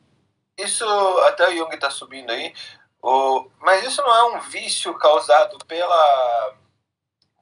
[0.58, 2.54] isso até o Jung está subindo aí.
[3.00, 6.56] O, mas isso não é um vício causado pela,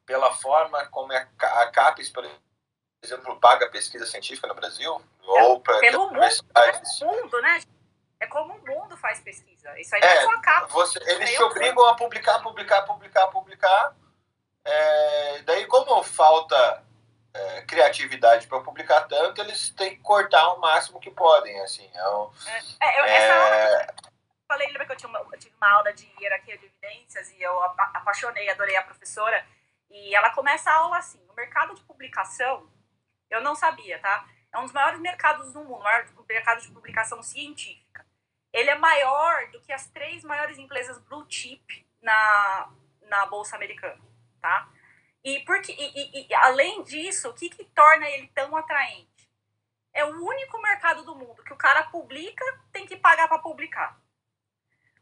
[0.05, 2.29] pela forma como é a CAPES, por
[3.03, 5.01] exemplo, paga pesquisa científica no Brasil?
[5.23, 7.61] É, ou pelo mundo, é mundo, né?
[8.25, 9.79] É como o mundo faz pesquisa.
[9.79, 10.73] Isso aí é, não é só a CAPES.
[10.73, 13.95] Você, eles te obrigam a publicar, publicar, publicar, publicar.
[14.65, 16.83] É, daí, como falta
[17.35, 21.91] é, criatividade para publicar tanto, eles têm que cortar o máximo que podem, assim.
[22.81, 23.95] É, é, eu, essa aula,
[24.49, 27.43] falei, lembra que eu, tinha uma, eu tive uma aula de hierarquia de evidências e
[27.43, 29.45] eu apaixonei, adorei a professora,
[29.91, 32.67] e ela começa a aula assim, o mercado de publicação,
[33.29, 34.27] eu não sabia, tá?
[34.51, 37.84] É um dos maiores mercados do mundo, o maior mercado de publicação científica.
[38.55, 42.71] Ele é maior do que as três maiores empresas blue chip na,
[43.03, 44.01] na Bolsa Americana,
[44.41, 44.71] tá?
[45.25, 49.29] E, porque, e, e, além disso, o que, que torna ele tão atraente?
[49.93, 54.01] É o único mercado do mundo que o cara publica, tem que pagar para publicar.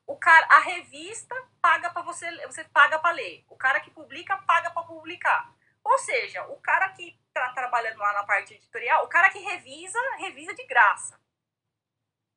[0.07, 3.45] O cara, a revista paga para você, você paga para ler.
[3.51, 5.53] O cara que publica paga para publicar.
[5.85, 9.99] Ou seja, o cara que está trabalhando lá na parte editorial, o cara que revisa,
[10.17, 11.21] revisa de graça.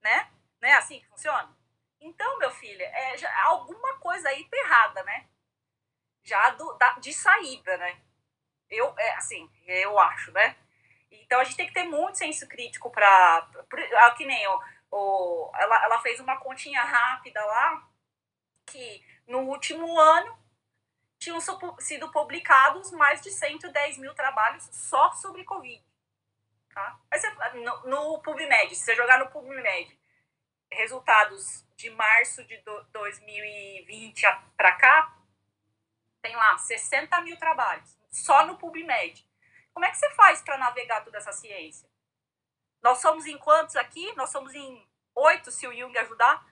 [0.02, 0.30] Né?
[0.66, 1.56] Não é assim que funciona?
[2.02, 5.28] Então, meu filho, é já, alguma coisa aí tá errada, né?
[6.26, 8.02] já do, da, de saída, né?
[8.70, 10.58] Eu, é, assim, eu acho, né?
[11.12, 13.48] Então a gente tem que ter muito senso crítico para.
[14.00, 14.60] Ah, que nem o,
[14.92, 17.88] o, ela, ela fez uma continha rápida lá
[18.66, 20.38] que no último ano
[21.20, 21.40] tinham
[21.80, 25.84] sido publicados mais de 110 mil trabalhos só sobre Covid.
[26.74, 27.00] Tá?
[27.14, 29.98] Você, no, no PubMed, se você jogar no PubMed
[30.72, 32.58] resultados de março de
[32.92, 34.24] 2020
[34.56, 35.16] para cá,
[36.22, 39.26] tem lá 60 mil trabalhos, só no PubMed.
[39.74, 41.90] Como é que você faz para navegar toda essa ciência?
[42.82, 44.14] Nós somos em quantos aqui?
[44.16, 46.46] Nós somos em oito, se o Jung ajudar.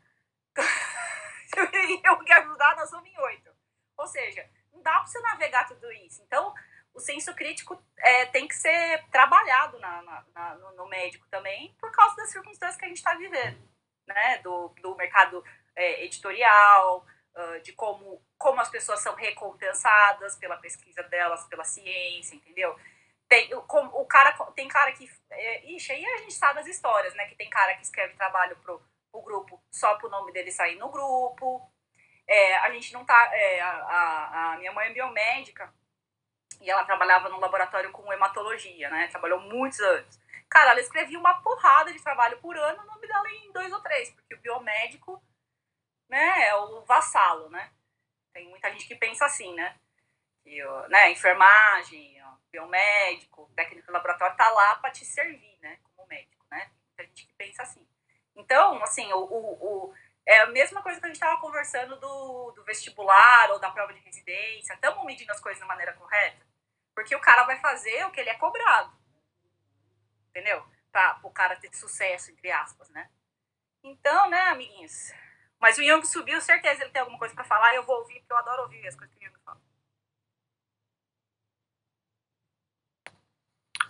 [1.48, 3.50] se o Jung ajudar, nós somos em oito.
[3.98, 6.22] Ou seja, não dá para você navegar tudo isso.
[6.24, 6.54] Então,
[6.94, 11.92] o senso crítico é, tem que ser trabalhado na, na, na, no, médico também, por
[11.92, 13.58] causa das circunstâncias que a gente está vivendo,
[14.08, 14.40] né?
[14.40, 15.44] Do, do mercado
[15.76, 22.36] é, editorial, uh, de como, como as pessoas são recompensadas pela pesquisa delas, pela ciência,
[22.36, 22.78] entendeu?
[23.28, 25.10] Tem, o, o cara, tem cara que.
[25.32, 27.26] É, ixi, aí a gente sabe as histórias, né?
[27.28, 30.90] Que tem cara que escreve trabalho pro, pro grupo só pro nome dele sair no
[30.90, 31.68] grupo.
[32.28, 33.30] É, a gente não tá.
[33.34, 35.74] É, a, a minha mãe é biomédica
[36.62, 39.08] e ela trabalhava no laboratório com hematologia, né?
[39.08, 40.20] Trabalhou muitos anos.
[40.54, 43.82] Cara, ela escrevia uma porrada de trabalho por ano, o nome dela em dois ou
[43.82, 45.20] três, porque o biomédico,
[46.08, 47.72] né, é o vassalo, né?
[48.32, 49.76] Tem muita gente que pensa assim, né?
[50.44, 56.46] Que, né, enfermagem, biomédico, técnico de laboratório tá lá para te servir, né, como médico,
[56.52, 56.70] né?
[56.96, 57.84] Tem gente que pensa assim.
[58.36, 62.52] Então, assim, o, o, o é a mesma coisa que a gente estava conversando do,
[62.52, 64.74] do vestibular ou da prova de residência.
[64.74, 66.46] Estamos medindo as coisas da maneira correta?
[66.94, 69.03] Porque o cara vai fazer o que ele é cobrado.
[70.36, 70.66] Entendeu?
[70.92, 73.08] Para o cara ter sucesso, entre aspas, né?
[73.84, 75.12] Então, né, amiguinhos?
[75.60, 77.76] Mas o Jung subiu, certeza ele tem alguma coisa para falar.
[77.76, 79.62] Eu vou ouvir, porque eu adoro ouvir as coisas que o Jung fala.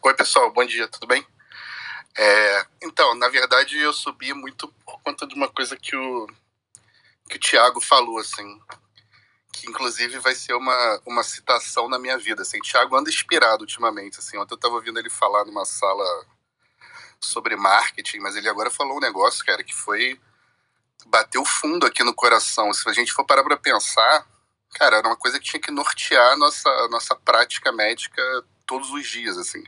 [0.03, 1.25] Oi, pessoal, bom dia, tudo bem?
[2.17, 6.27] É, então, na verdade, eu subi muito por conta de uma coisa que o,
[7.29, 8.62] que o Tiago falou, assim,
[9.53, 12.41] que inclusive vai ser uma, uma citação na minha vida.
[12.41, 14.19] Assim, o Tiago anda inspirado ultimamente.
[14.19, 16.03] Assim, ontem eu estava ouvindo ele falar numa sala
[17.25, 20.19] sobre marketing, mas ele agora falou um negócio, cara, que foi
[21.05, 22.71] bateu fundo aqui no coração.
[22.73, 24.27] Se a gente for parar para pensar,
[24.73, 28.21] cara, era uma coisa que tinha que nortear a nossa, a nossa prática médica
[28.65, 29.63] todos os dias, assim.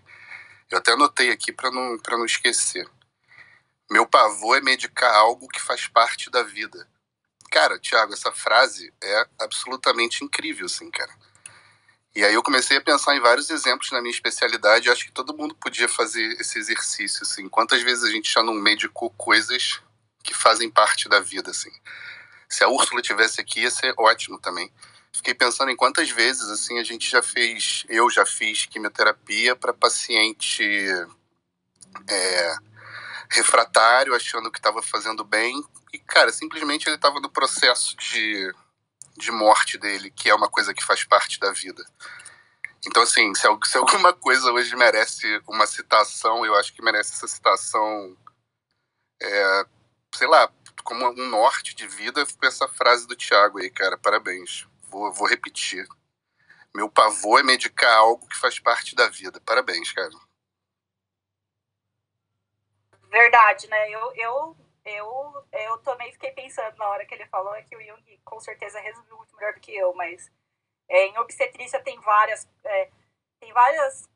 [0.70, 2.90] Eu até anotei aqui para não, não esquecer.
[3.90, 6.88] Meu pavor é medicar algo que faz parte da vida.
[7.52, 11.14] Cara, Thiago, essa frase é absolutamente incrível, assim, cara.
[12.16, 14.90] E aí eu comecei a pensar em vários exemplos na minha especialidade.
[14.90, 17.50] Acho que todo mundo podia fazer esse exercício, assim.
[17.50, 19.82] Quantas vezes a gente já não medicou coisas
[20.24, 21.72] que fazem parte da vida, assim.
[22.48, 24.72] Se a Úrsula tivesse aqui, ia ser ótimo também
[25.16, 29.74] fiquei pensando em quantas vezes assim a gente já fez, eu já fiz quimioterapia para
[29.74, 30.64] paciente
[32.08, 32.56] é,
[33.30, 38.54] refratário, achando que estava fazendo bem e cara, simplesmente ele estava no processo de,
[39.18, 41.84] de morte dele, que é uma coisa que faz parte da vida.
[42.86, 47.28] Então assim, se, se alguma coisa hoje merece uma citação, eu acho que merece essa
[47.28, 48.16] citação,
[49.22, 49.66] é,
[50.14, 50.52] sei lá,
[50.84, 53.98] como um norte de vida, foi essa frase do Tiago aí, cara.
[53.98, 54.68] Parabéns.
[54.90, 55.86] Vou, vou repetir.
[56.74, 59.42] Meu pavor é medicar algo que faz parte da vida.
[59.42, 60.12] Parabéns, cara.
[63.10, 63.90] Verdade, né?
[63.90, 67.82] Eu, eu, eu, eu também fiquei pensando na hora que ele falou, é que o
[67.82, 70.32] Jung com certeza resumiu muito melhor do que eu, mas
[70.88, 72.92] é, em obstetrícia tem várias, é,
[73.40, 74.08] tem várias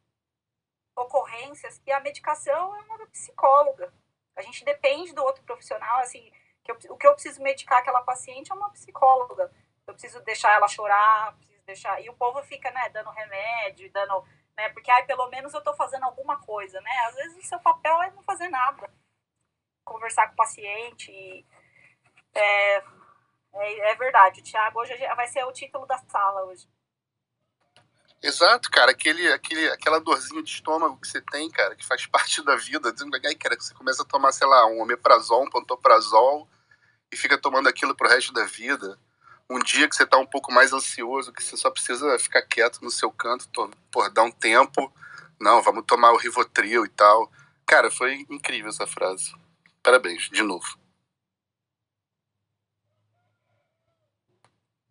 [0.95, 3.93] ocorrências que a medicação é uma psicóloga.
[4.35, 6.31] A gente depende do outro profissional, assim,
[6.63, 9.51] que eu, o que eu preciso medicar aquela paciente é uma psicóloga
[9.89, 12.01] eu preciso deixar ela chorar, preciso deixar.
[12.01, 14.23] E o povo fica, né, dando remédio, dando.
[14.55, 16.91] Né, porque, ai, pelo menos eu tô fazendo alguma coisa, né?
[17.07, 18.89] Às vezes o seu papel é não fazer nada.
[19.89, 21.11] Conversar com o paciente.
[21.11, 21.45] E,
[22.33, 24.41] é, é, é verdade.
[24.41, 26.67] O Thiago hoje vai ser o título da sala hoje.
[28.21, 32.43] Exato, cara, aquele, aquele, aquela dorzinha de estômago que você tem, cara, que faz parte
[32.43, 32.93] da vida.
[33.25, 36.47] Aí, cara, você começa a tomar, sei lá, um omeprazol, um pantoprazol
[37.11, 38.99] e fica tomando aquilo pro resto da vida
[39.49, 42.81] um dia que você tá um pouco mais ansioso, que você só precisa ficar quieto
[42.83, 43.49] no seu canto,
[43.91, 44.93] por dar um tempo.
[45.39, 47.31] Não, vamos tomar o Rivotril e tal.
[47.65, 49.33] Cara, foi incrível essa frase.
[49.83, 50.77] Parabéns, de novo.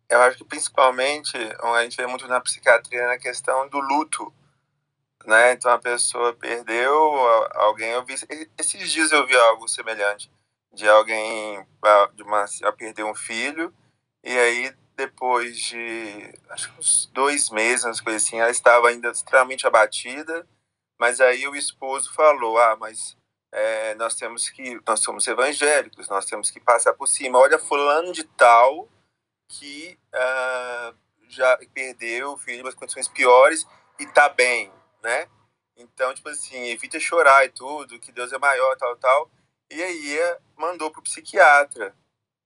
[0.09, 4.33] Eu acho que principalmente a gente vê muito na psiquiatria na questão do luto,
[5.25, 5.53] né?
[5.53, 6.93] Então a pessoa perdeu
[7.55, 7.91] alguém.
[7.91, 8.15] Eu vi
[8.57, 10.31] esses dias eu vi algo semelhante
[10.73, 11.65] de alguém
[12.15, 13.73] de uma a perder um filho
[14.23, 19.09] e aí, depois de acho que uns dois meses, umas coisas assim, ela estava ainda
[19.11, 20.47] extremamente abatida,
[20.99, 23.17] mas aí o esposo falou: Ah, mas
[23.51, 27.39] é, nós temos que, nós somos evangélicos, nós temos que passar por cima.
[27.39, 28.87] Olha, fulano de tal
[29.47, 30.95] que uh,
[31.27, 33.65] já perdeu o filho em condições piores
[33.99, 34.71] e tá bem,
[35.03, 35.27] né?
[35.75, 39.31] Então, tipo assim, evita chorar e tudo, que Deus é maior, tal, tal.
[39.71, 40.19] E aí
[40.57, 41.95] mandou pro psiquiatra.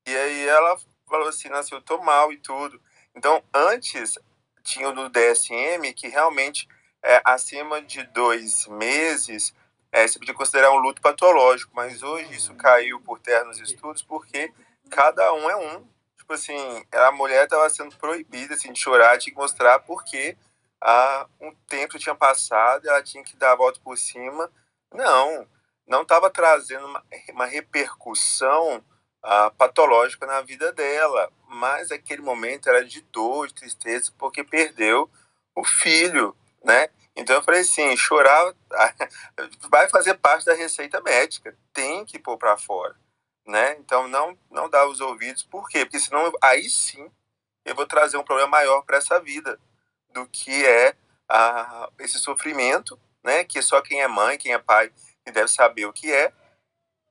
[0.08, 0.78] E aí ela
[1.10, 2.80] falou assim, nossa, eu tô mal e tudo.
[3.16, 4.18] Então, antes
[4.64, 6.68] tinha no DSM que realmente
[7.02, 9.54] é, acima de dois meses
[9.94, 14.02] é, você podia considerar um luto patológico, mas hoje isso caiu por terra nos estudos
[14.02, 14.52] porque
[14.90, 15.88] cada um é um.
[16.18, 16.58] Tipo assim,
[16.92, 20.36] a mulher estava sendo proibida assim, de chorar, tinha que mostrar porque
[20.82, 24.52] há um tempo tinha passado, ela tinha que dar a volta por cima.
[24.92, 25.48] Não,
[25.88, 32.84] não estava trazendo uma, uma repercussão uh, patológica na vida dela, mas aquele momento era
[32.84, 35.08] de dor, de tristeza, porque perdeu
[35.56, 36.90] o filho, né?
[37.16, 38.54] Então eu falei assim, chorar
[39.70, 42.96] vai fazer parte da receita médica, tem que pôr para fora,
[43.46, 43.76] né?
[43.80, 45.86] Então não não dá os ouvidos, por quê?
[45.86, 47.12] Porque senão aí sim
[47.66, 49.60] eu vou trazer um problema maior para essa vida
[50.12, 50.96] do que é
[51.30, 53.44] a, esse sofrimento, né?
[53.44, 54.92] Que só quem é mãe, quem é pai,
[55.26, 56.34] deve saber o que é,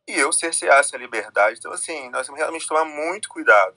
[0.09, 1.59] e eu cercear essa liberdade.
[1.59, 3.77] Então assim, nós temos realmente tomar muito cuidado,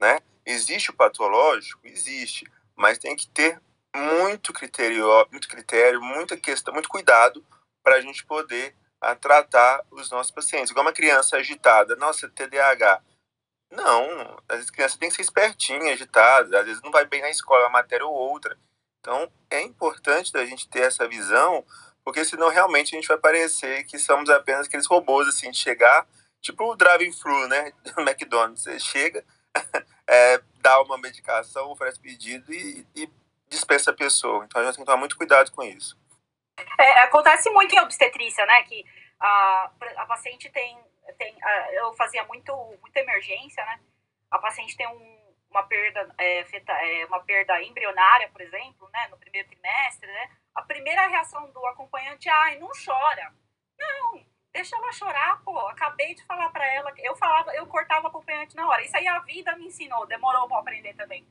[0.00, 0.20] né?
[0.46, 2.46] Existe o patológico, existe,
[2.76, 3.60] mas tem que ter
[3.94, 7.44] muito critério, muito critério, muita questão, muito cuidado
[7.82, 10.70] para a gente poder a, ah, tratar os nossos pacientes.
[10.70, 13.02] Igual uma criança agitada, nossa, TDAH.
[13.70, 17.64] Não, as crianças têm que ser espertinha, agitada, às vezes não vai bem na escola,
[17.64, 18.56] uma matéria ou outra.
[19.00, 21.64] Então, é importante da gente ter essa visão,
[22.04, 26.06] porque senão realmente a gente vai parecer que somos apenas aqueles robôs, assim, de chegar,
[26.40, 28.62] tipo o drive thru né, do McDonald's.
[28.62, 29.24] Você chega,
[30.06, 33.08] é, dá uma medicação, oferece pedido e, e
[33.48, 34.44] dispensa a pessoa.
[34.44, 35.98] Então a gente tem que tomar muito cuidado com isso.
[36.78, 38.62] É, acontece muito em obstetrícia, né?
[38.62, 38.84] Que
[39.20, 40.78] a, a paciente tem.
[41.18, 43.80] tem a, eu fazia muito, muita emergência, né?
[44.30, 49.08] A paciente tem um, uma, perda, é, feta, é, uma perda embrionária, por exemplo, né?
[49.08, 50.30] No primeiro trimestre, né?
[50.54, 53.34] A primeira reação do acompanhante é: ai, não chora.
[53.76, 55.58] Não, deixa ela chorar, pô.
[55.68, 56.92] Acabei de falar para ela.
[56.98, 58.82] Eu falava, eu cortava o acompanhante na hora.
[58.82, 61.26] Isso aí a vida me ensinou, demorou pra aprender também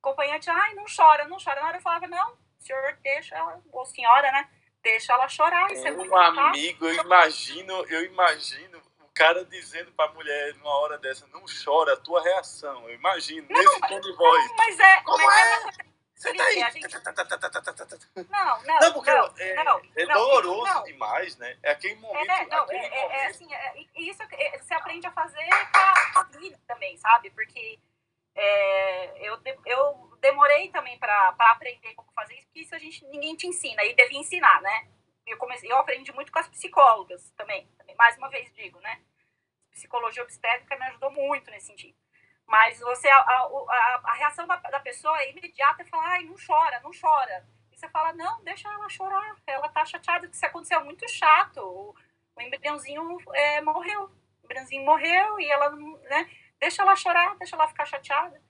[0.00, 1.60] acompanhante, ai, não chora, não chora.
[1.60, 4.48] Na hora eu falava, não, senhor deixa ela, ou senhora, né?
[4.82, 5.70] Deixa ela chorar.
[5.70, 10.74] Isso é muito um amigo, eu imagino, eu imagino o cara dizendo pra mulher numa
[10.78, 12.88] hora dessa, não chora, a tua reação.
[12.88, 14.48] Eu imagino, não, nesse tom de voz.
[14.48, 15.00] Não, mas é.
[15.02, 15.68] Como mas é?
[15.68, 16.70] é Você tá aí.
[16.72, 16.88] Gente...
[18.30, 18.78] Não, não.
[18.80, 20.84] Não, porque não, é, não, é doloroso não.
[20.84, 21.56] demais, né?
[21.62, 22.30] É aquele momento.
[22.30, 23.12] É, não, aquele é, momento.
[23.12, 24.18] é, assim, é, isso
[24.58, 27.30] você aprende a fazer com a vida também, sabe?
[27.30, 27.78] Porque
[28.34, 33.34] é, eu, eu demorei também para aprender como fazer isso, porque isso a gente, ninguém
[33.36, 34.88] te ensina, e devia ensinar, né?
[35.26, 39.00] Eu, comecei, eu aprendi muito com as psicólogas também, também, mais uma vez digo, né?
[39.70, 41.96] Psicologia obstétrica me ajudou muito nesse sentido.
[42.46, 46.34] Mas você, a, a, a reação da, da, pessoa é imediata e fala, ai, não
[46.34, 47.46] chora, não chora.
[47.70, 51.60] E você fala, não, deixa ela chorar, ela tá chateada, que isso aconteceu muito chato.
[51.60, 51.94] O,
[52.34, 54.06] o embriãozinho é, morreu,
[54.42, 56.28] o embriãozinho morreu e ela, né?
[56.60, 58.40] Deixa ela chorar, deixa ela ficar chateada.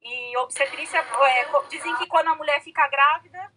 [0.00, 3.52] E obstetrícia, é, dizem que quando a mulher fica grávida,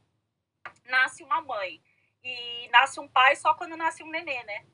[0.85, 1.81] nasce uma mãe.
[2.23, 4.65] E nasce um pai só quando nasce um nenê, né?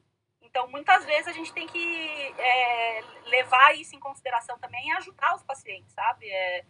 [0.41, 5.36] Então, muitas vezes a gente tem que é, levar isso em consideração também e ajudar
[5.36, 6.30] os pacientes, sabe?
[6.30, 6.65] É,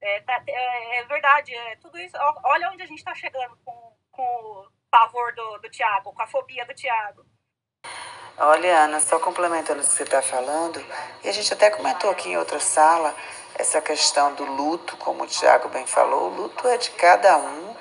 [0.00, 2.16] é, tá, é, é verdade, é, tudo isso.
[2.44, 6.26] Olha onde a gente está chegando com, com o pavor do, do Tiago, com a
[6.26, 7.26] fobia do Tiago.
[8.40, 10.80] Olha, Ana, só complementando o que você está falando,
[11.24, 13.12] e a gente até comentou aqui em outra sala
[13.56, 17.74] essa questão do luto, como o Tiago bem falou, o luto é de cada um,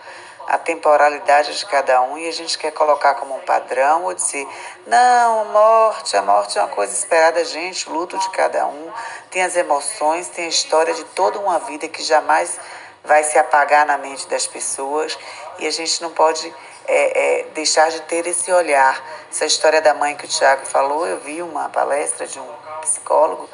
[0.48, 4.16] a temporalidade é de cada um, e a gente quer colocar como um padrão ou
[4.16, 4.48] dizer,
[4.88, 8.92] não, morte, a morte é uma coisa esperada, gente, o luto de cada um,
[9.30, 12.60] tem as emoções, tem a história de toda uma vida que jamais
[13.04, 15.16] vai se apagar na mente das pessoas,
[15.60, 16.52] e a gente não pode
[16.88, 19.04] é, é, deixar de ter esse olhar.
[19.30, 22.48] Essa história da mãe que o Tiago falou, eu vi uma palestra de um
[22.82, 23.50] psicólogo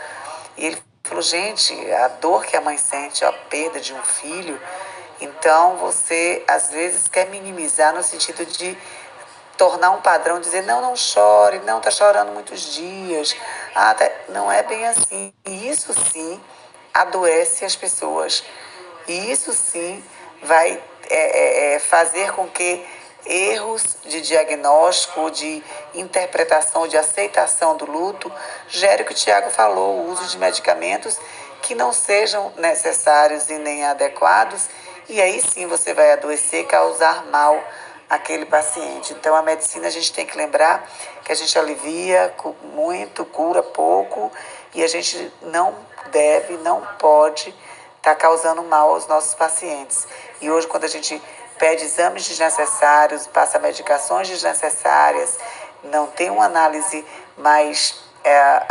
[0.56, 4.60] e ele falou: gente, a dor que a mãe sente, a perda de um filho.
[5.20, 8.78] Então você às vezes quer minimizar no sentido de
[9.58, 13.36] tornar um padrão, dizer não, não chore, não está chorando muitos dias.
[13.74, 14.10] Ah, tá...
[14.30, 15.34] não é bem assim.
[15.46, 16.42] E isso sim
[16.94, 18.44] adoece as pessoas.
[19.08, 20.04] E isso sim
[20.44, 22.86] vai é, é, é fazer com que
[23.26, 25.64] erros de diagnóstico, de
[25.94, 28.32] interpretação, de aceitação do luto,
[28.68, 31.18] gere o que o Tiago falou, o uso de medicamentos
[31.64, 34.68] que não sejam necessários e nem adequados,
[35.08, 37.58] e aí sim você vai adoecer, causar mal
[38.10, 39.14] àquele paciente.
[39.14, 40.86] Então, a medicina a gente tem que lembrar
[41.24, 42.34] que a gente alivia
[42.74, 44.30] muito, cura pouco,
[44.76, 45.74] e a gente não
[46.12, 47.50] deve, não pode
[47.98, 50.06] estar tá causando mal aos nossos pacientes.
[50.42, 51.22] E hoje, quando a gente
[51.64, 55.40] pede exames desnecessários, passa medicações desnecessárias,
[55.82, 57.06] não tem uma análise
[57.38, 58.66] mais é, a,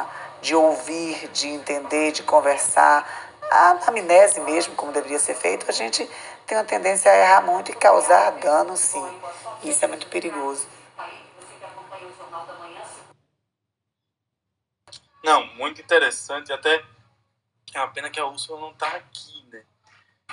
[0.00, 0.06] a,
[0.42, 3.08] de ouvir, de entender, de conversar,
[3.48, 6.10] a anamnese mesmo, como deveria ser feito, a gente
[6.44, 9.20] tem uma tendência a errar muito e causar dano, sim.
[9.62, 10.66] Isso é muito perigoso.
[15.22, 16.52] Não, muito interessante.
[16.52, 16.82] Até
[17.72, 19.43] é uma pena que a Úrsula não está aqui?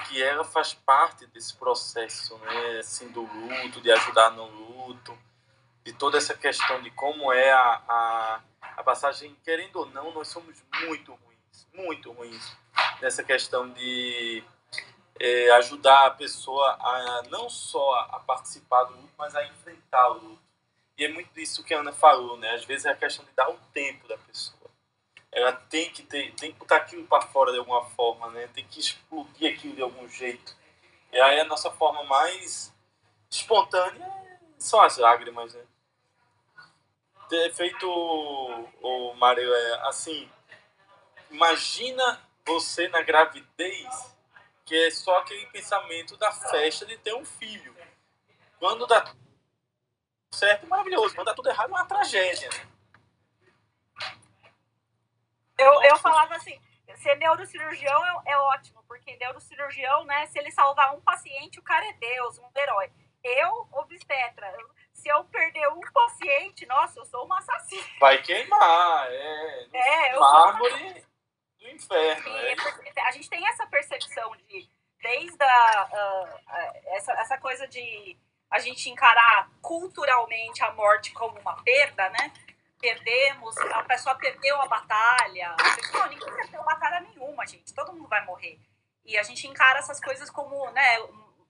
[0.08, 2.80] Que ela faz parte desse processo, né?
[2.80, 5.18] Assim, do luto, de ajudar no luto,
[5.84, 8.42] de toda essa questão de como é a, a,
[8.78, 9.36] a passagem.
[9.44, 12.58] Querendo ou não, nós somos muito ruins, muito ruins
[13.02, 14.44] nessa questão de
[15.20, 20.14] é, ajudar a pessoa a não só a participar do luto, mas a enfrentar o
[20.14, 20.42] luto.
[20.98, 22.54] E é muito disso que a Ana falou, né?
[22.54, 24.61] Às vezes é a questão de dar o tempo da pessoa
[25.32, 28.50] ela tem que ter, tem que botar aquilo para fora de alguma forma, né?
[28.54, 30.56] Tem que explodir aquilo de algum jeito.
[31.12, 32.74] E aí a nossa forma mais
[33.30, 34.12] espontânea
[34.58, 35.64] são as lágrimas, né?
[37.30, 40.30] Ter feito o, Mário é assim,
[41.30, 44.16] imagina você na gravidez
[44.66, 47.76] que é só aquele pensamento da festa de ter um filho.
[48.60, 49.14] Quando dá
[50.34, 51.16] certo, maravilhoso.
[51.16, 52.71] Quando dá tudo errado, é uma tragédia, né?
[55.62, 56.60] Eu, eu falava assim,
[56.96, 61.86] ser neurocirurgião é, é, ótimo, porque neurocirurgião, né, se ele salvar um paciente, o cara
[61.88, 62.92] é Deus, um herói.
[63.24, 64.52] Eu, obstetra,
[64.94, 67.84] se eu perder um paciente, nossa, eu sou uma assassina.
[68.00, 69.68] Vai queimar, é.
[69.74, 70.94] É, eu mármore uma...
[71.60, 72.38] do inferno.
[72.38, 73.02] é.
[73.02, 74.70] A gente tem essa percepção de,
[75.02, 78.18] desde a, uh, essa, essa coisa de
[78.50, 82.34] a gente encarar culturalmente a morte como uma perda, né?
[82.82, 85.56] Perdemos, a pessoa perdeu a batalha.
[85.94, 87.74] Não, ninguém perdeu batalha nenhuma, gente.
[87.74, 88.60] Todo mundo vai morrer.
[89.06, 90.98] E a gente encara essas coisas como, né?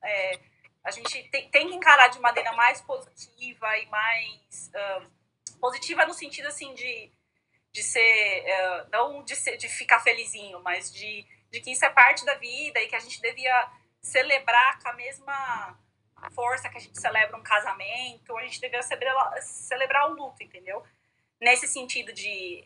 [0.03, 0.39] É,
[0.83, 6.13] a gente tem, tem, que encarar de maneira mais positiva e mais uh, positiva no
[6.13, 7.11] sentido assim de,
[7.71, 11.89] de ser uh, não de, ser, de ficar felizinho, mas de, de que isso é
[11.89, 13.69] parte da vida e que a gente devia
[14.01, 15.79] celebrar com a mesma
[16.33, 20.83] força que a gente celebra um casamento, a gente devia celebrar, celebrar o luto, entendeu?
[21.41, 22.63] Nesse sentido de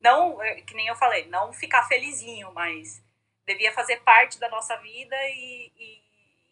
[0.00, 3.02] não, é, que nem eu falei, não ficar felizinho, mas
[3.46, 6.02] devia fazer parte da nossa vida e, e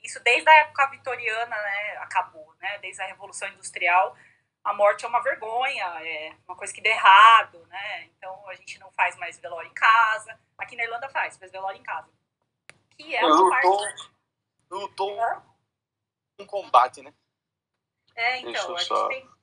[0.03, 4.17] isso desde a época vitoriana, né, acabou, né, desde a revolução industrial,
[4.65, 8.79] a morte é uma vergonha, é uma coisa que dá errado, né, então a gente
[8.79, 12.09] não faz mais velório em casa, aqui na Irlanda faz, faz velório em casa,
[12.97, 14.11] que é uma parte...
[14.71, 15.21] lutou
[16.39, 17.13] um combate, né?
[18.15, 19.36] É, então, a gente tem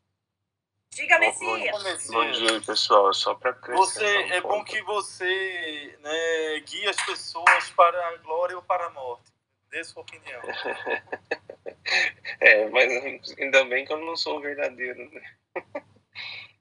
[0.95, 2.07] Diga, Messias.
[2.09, 3.13] Bom, dia, pessoal.
[3.13, 4.53] Só para Você um É ponto.
[4.53, 9.31] bom que você né, guie as pessoas para a glória ou para a morte.
[9.69, 10.41] Dê sua opinião.
[12.39, 15.21] é, mas ainda bem que eu não sou verdadeiro, né?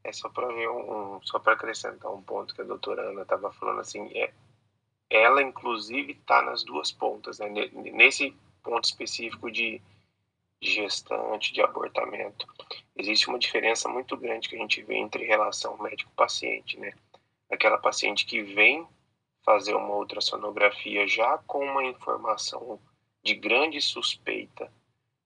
[0.04, 3.52] É só para ver um, só para acrescentar um ponto que a doutora Ana estava
[3.52, 4.32] falando assim, é,
[5.08, 7.48] ela inclusive está nas duas pontas, né?
[7.72, 9.80] Nesse ponto específico de
[10.62, 12.46] gestante, de abortamento,
[12.96, 16.92] existe uma diferença muito grande que a gente vê entre relação médico-paciente, né?
[17.50, 18.86] Aquela paciente que vem
[19.44, 22.80] fazer uma ultrassonografia já com uma informação
[23.22, 24.72] de grande suspeita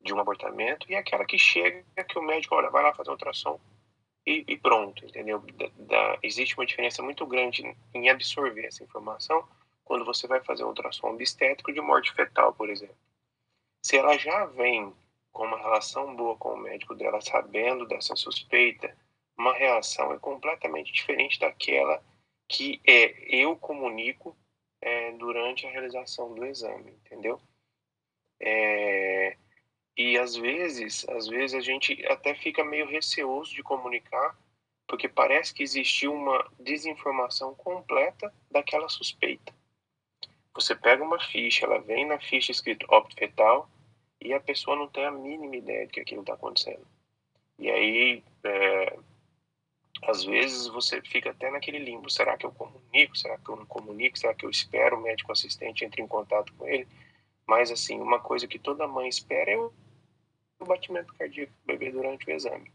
[0.00, 3.60] de um abortamento e aquela que chega que o médico olha vai lá fazer ultrassom.
[4.26, 5.38] E, e pronto entendeu?
[5.38, 9.46] Da, da, existe uma diferença muito grande em absorver essa informação
[9.84, 12.96] quando você vai fazer um ultrassom obstétrico de morte fetal por exemplo.
[13.82, 14.92] Se ela já vem
[15.36, 18.96] com uma relação boa com o médico dela, sabendo dessa suspeita,
[19.36, 22.02] uma reação é completamente diferente daquela
[22.48, 24.34] que é, eu comunico
[24.80, 27.38] é, durante a realização do exame, entendeu?
[28.40, 29.36] É,
[29.94, 34.38] e às vezes, às vezes a gente até fica meio receoso de comunicar,
[34.86, 39.54] porque parece que existiu uma desinformação completa daquela suspeita.
[40.54, 43.68] Você pega uma ficha, ela vem na ficha escrito óbito fetal,
[44.20, 46.86] e a pessoa não tem a mínima ideia de que aquilo está acontecendo.
[47.58, 48.98] E aí, é,
[50.04, 53.16] às vezes, você fica até naquele limbo: será que eu comunico?
[53.16, 54.18] Será que eu não comunico?
[54.18, 56.86] Será que eu espero o médico assistente entre em contato com ele?
[57.46, 59.72] Mas, assim, uma coisa que toda mãe espera é o
[60.66, 62.72] batimento cardíaco do bebê durante o exame.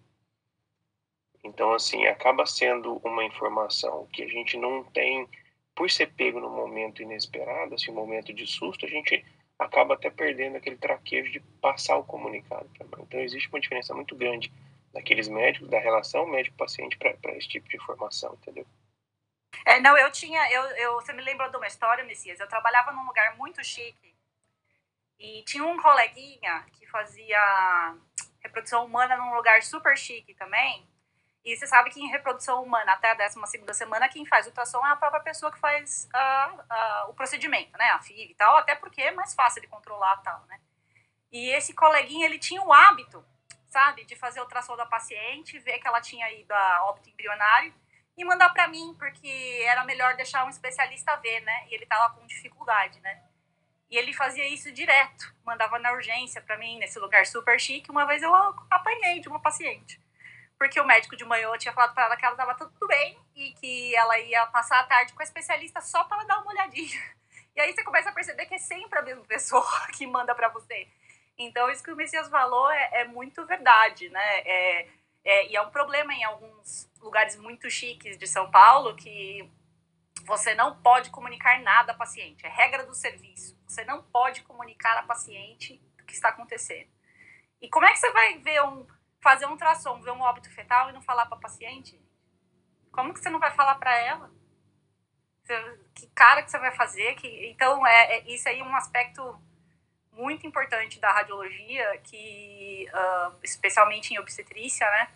[1.43, 5.27] Então, assim, acaba sendo uma informação que a gente não tem,
[5.75, 9.25] por ser pego no momento inesperado, assim, um momento de susto, a gente
[9.61, 12.69] acaba até perdendo aquele traquejo de passar o comunicado.
[12.99, 14.51] Então existe uma diferença muito grande
[14.91, 18.65] daqueles médicos, da relação médico-paciente para esse tipo de informação, entendeu?
[19.65, 22.91] É, não, eu tinha, eu, eu, você me lembrou de uma história, Messias, eu trabalhava
[22.91, 24.15] num lugar muito chique
[25.19, 27.95] e tinha um coleguinha que fazia
[28.39, 30.87] reprodução humana num lugar super chique também,
[31.43, 34.91] E você sabe que em reprodução humana, até a 12 semana, quem faz ultrassom é
[34.91, 37.89] a própria pessoa que faz uh, uh, o procedimento, né?
[37.91, 40.59] A FIV e tal, até porque é mais fácil de controlar e tal, né?
[41.31, 43.25] E esse coleguinha, ele tinha o hábito,
[43.69, 47.73] sabe, de fazer ultrassom da paciente, ver que ela tinha ido a óbito embrionário
[48.15, 51.67] e mandar para mim, porque era melhor deixar um especialista ver, né?
[51.69, 53.23] E ele tava com dificuldade, né?
[53.89, 57.89] E ele fazia isso direto, mandava na urgência para mim, nesse lugar super chique.
[57.89, 58.33] Uma vez eu
[58.69, 59.99] apanhei de uma paciente
[60.61, 63.51] porque o médico de manhã tinha falado para ela que ela estava tudo bem e
[63.53, 67.01] que ela ia passar a tarde com a especialista só para dar uma olhadinha.
[67.53, 70.47] E aí você começa a perceber que é sempre a mesma pessoa que manda para
[70.49, 70.87] você.
[71.37, 74.39] Então, isso que o Messias falou é, é muito verdade, né?
[74.45, 74.87] É,
[75.25, 79.51] é, e é um problema em alguns lugares muito chiques de São Paulo que
[80.25, 82.45] você não pode comunicar nada à paciente.
[82.45, 83.59] É regra do serviço.
[83.67, 86.89] Você não pode comunicar à paciente o que está acontecendo.
[87.59, 88.87] E como é que você vai ver um
[89.21, 91.99] fazer um ultrassom, ver um óbito fetal e não falar para a paciente?
[92.91, 94.31] Como que você não vai falar para ela?
[95.93, 97.13] que cara que você vai fazer?
[97.15, 99.37] Que, então, é, é, isso aí é um aspecto
[100.13, 105.09] muito importante da radiologia, que uh, especialmente em obstetrícia, né?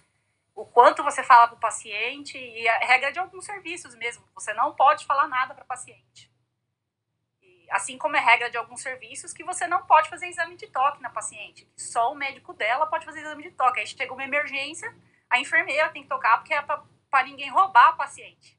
[0.53, 4.25] O quanto você fala para o paciente e a regra de alguns serviços mesmo.
[4.33, 6.34] Você não pode falar nada para o paciente
[7.69, 11.01] assim como é regra de alguns serviços, que você não pode fazer exame de toque
[11.01, 11.67] na paciente.
[11.77, 13.79] Só o médico dela pode fazer exame de toque.
[13.79, 14.93] Aí chega uma emergência,
[15.29, 18.57] a enfermeira tem que tocar porque é para ninguém roubar a paciente.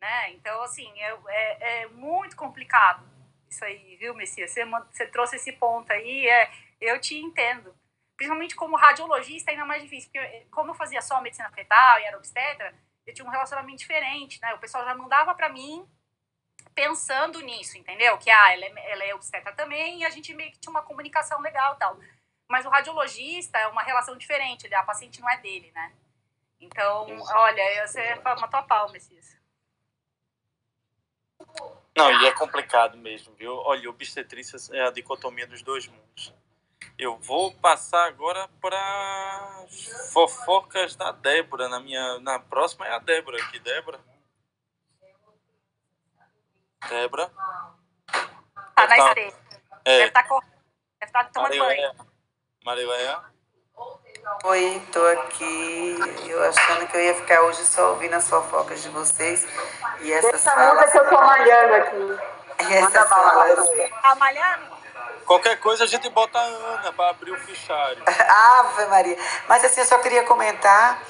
[0.00, 0.32] Né?
[0.32, 3.12] Então, assim, é, é, é, muito complicado
[3.48, 4.50] isso aí, viu, Messias?
[4.50, 7.74] Você, você trouxe esse ponto aí, é, eu te entendo.
[8.16, 12.16] Principalmente como radiologista, ainda mais difícil, porque como eu fazia só medicina fetal e era
[12.16, 12.74] obstetra,
[13.06, 14.54] eu tinha um relacionamento diferente, né?
[14.54, 15.86] O pessoal já mandava para mim
[16.74, 18.16] pensando nisso, entendeu?
[18.18, 20.82] Que ah, ela é, ela é obstetra também e a gente meio que tinha uma
[20.82, 21.98] comunicação legal e tal.
[22.48, 25.92] Mas o radiologista é uma relação diferente, a paciente não é dele, né?
[26.60, 29.36] Então, olha, você matou a pau, Messias.
[31.96, 33.54] Não, e é complicado mesmo, viu?
[33.54, 36.32] Olha, obstetrícia é a dicotomia dos dois mundos.
[36.98, 39.66] Eu vou passar agora para
[40.12, 41.68] fofocas da Débora.
[41.68, 44.00] Na minha, na próxima é a Débora aqui, Débora.
[46.88, 47.30] Débora.
[48.74, 49.36] Tá na esteira.
[49.84, 49.98] É.
[49.98, 50.52] Deve estar tá correndo.
[51.00, 51.92] Deve estar tá tomando banho.
[52.64, 53.20] Marileia.
[54.44, 55.98] Oi, tô aqui.
[56.28, 59.46] Eu achando que eu ia ficar hoje só ouvindo as fofocas de vocês.
[60.00, 60.92] E essas Deixa falas...
[60.92, 62.18] que eu tô malhando aqui.
[62.68, 63.68] E essas falas...
[64.02, 64.72] Tá malhando?
[65.26, 68.02] Qualquer coisa a gente bota a Ana para abrir o fichário.
[68.06, 69.16] Ave Maria.
[69.48, 71.00] Mas assim, eu só queria comentar,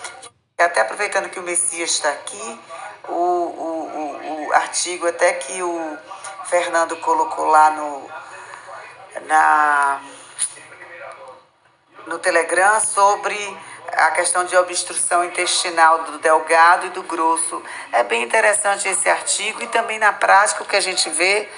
[0.58, 2.60] até aproveitando que o Messias está aqui,
[3.08, 5.98] o, o, o, o artigo até que o
[6.44, 8.10] Fernando colocou lá no,
[9.26, 10.00] na,
[12.06, 13.36] no Telegram sobre
[13.92, 17.62] a questão de obstrução intestinal do delgado e do grosso.
[17.92, 21.48] É bem interessante esse artigo e também na prática o que a gente vê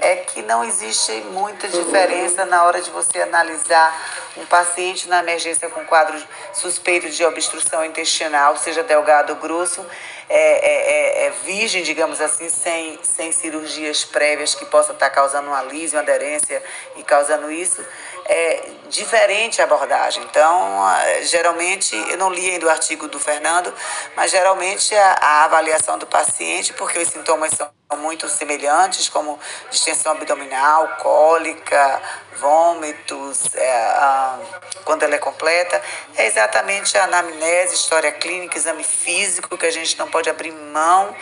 [0.00, 3.92] é que não existe muita diferença na hora de você analisar
[4.36, 6.16] um paciente na emergência com quadro
[6.52, 9.84] suspeito de obstrução intestinal, seja delgado ou grosso,
[10.28, 15.48] é, é, é, é, virgem, digamos assim, sem, sem cirurgias prévias que possam estar causando
[15.48, 16.62] uma lise, uma aderência
[16.96, 17.84] e causando isso,
[18.26, 20.22] é diferente a abordagem.
[20.24, 20.84] Então,
[21.22, 23.72] geralmente, eu não li ainda o artigo do Fernando,
[24.14, 29.38] mas geralmente a, a avaliação do paciente, porque os sintomas são muito semelhantes, como
[29.70, 32.02] distensão abdominal, cólica,
[32.36, 34.38] vômitos, é, a,
[34.84, 35.80] quando ela é completa,
[36.14, 41.16] é exatamente a anamnese, história clínica, exame físico, que a gente não pode abrir mão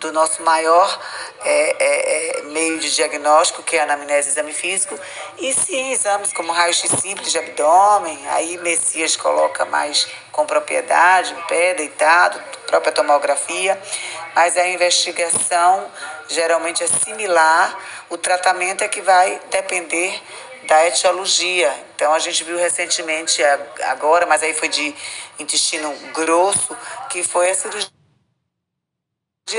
[0.00, 1.00] do nosso maior
[1.44, 4.98] é, é, é meio de diagnóstico, que é a anamnese exame físico,
[5.38, 11.42] e sim, exames como raio-x simples de abdômen, aí Messias coloca mais com propriedade, em
[11.44, 13.80] pé, deitado, própria tomografia,
[14.34, 15.90] mas a investigação
[16.28, 17.76] geralmente é similar,
[18.10, 20.22] o tratamento é que vai depender
[20.66, 21.72] da etiologia.
[21.94, 23.42] Então a gente viu recentemente
[23.84, 24.94] agora, mas aí foi de
[25.38, 26.76] intestino grosso,
[27.08, 27.96] que foi a cirurgia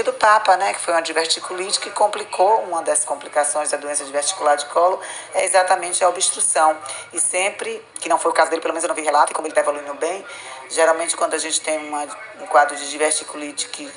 [0.03, 4.57] do Papa, né, que foi uma diverticulite que complicou, uma das complicações da doença diverticular
[4.57, 4.99] de colo
[5.33, 6.77] é exatamente a obstrução.
[7.13, 9.33] E sempre, que não foi o caso dele, pelo menos eu não vi relato, e
[9.35, 10.25] como ele está evoluindo bem,
[10.69, 12.03] geralmente quando a gente tem uma,
[12.41, 13.91] um quadro de diverticulite que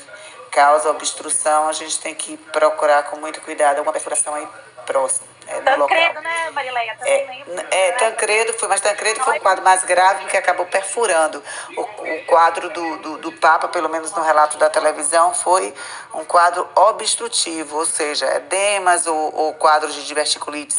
[0.50, 4.46] causa obstrução, a gente tem que procurar com muito cuidado alguma perfuração aí
[4.86, 5.29] próxima.
[5.50, 6.96] É, Tancredo, né, Marileia?
[6.96, 7.66] Também é, lembro.
[7.70, 11.42] É, Tancredo foi, mas Tancredo foi um quadro mais grave que acabou perfurando.
[11.76, 15.74] O, o quadro do, do, do, Papa, pelo menos no relato da televisão, foi
[16.14, 20.78] um quadro obstrutivo, ou seja, edemas ou, ou quadros de diverticulites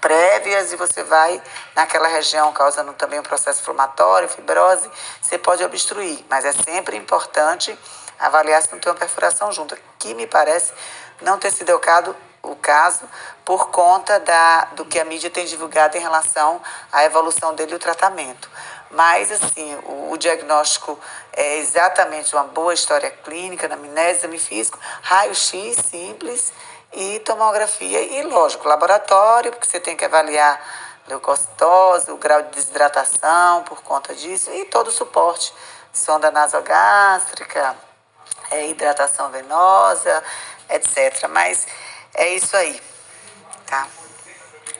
[0.00, 1.42] prévias e você vai
[1.74, 4.88] naquela região causando também um processo inflamatório, fibrose,
[5.20, 7.76] você pode obstruir, mas é sempre importante
[8.18, 10.72] avaliar se não tem uma perfuração junto, que me parece
[11.20, 12.14] não ter sido o caso,
[12.50, 13.08] o caso
[13.44, 16.60] por conta da, do que a mídia tem divulgado em relação
[16.92, 18.50] à evolução dele e o tratamento.
[18.90, 20.98] Mas, assim, o, o diagnóstico
[21.32, 26.52] é exatamente uma boa história clínica, anamnese, exame físico, raio-x simples
[26.92, 28.00] e tomografia.
[28.00, 30.60] E, lógico, laboratório, porque você tem que avaliar
[31.06, 35.52] leucocitose, o grau de desidratação por conta disso e todo o suporte,
[35.92, 37.74] sonda nasogástrica,
[38.50, 40.22] é, hidratação venosa,
[40.68, 41.28] etc.
[41.28, 41.66] Mas
[42.18, 42.80] é isso aí,
[43.66, 43.86] tá?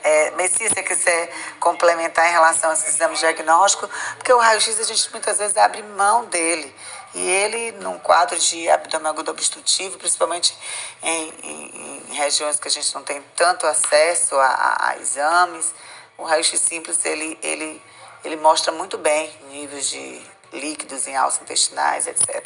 [0.03, 1.29] É, se você quiser
[1.59, 5.81] complementar em relação a esses exames diagnósticos, porque o raio-x a gente muitas vezes abre
[5.83, 6.73] mão dele.
[7.13, 10.55] E ele, num quadro de abdômen agudo obstrutivo, principalmente
[11.01, 15.73] em, em, em, regiões que a gente não tem tanto acesso a, a, a exames,
[16.17, 17.81] o raio-x simples ele, ele,
[18.23, 20.21] ele mostra muito bem níveis de
[20.53, 22.45] líquidos em alças intestinais, etc.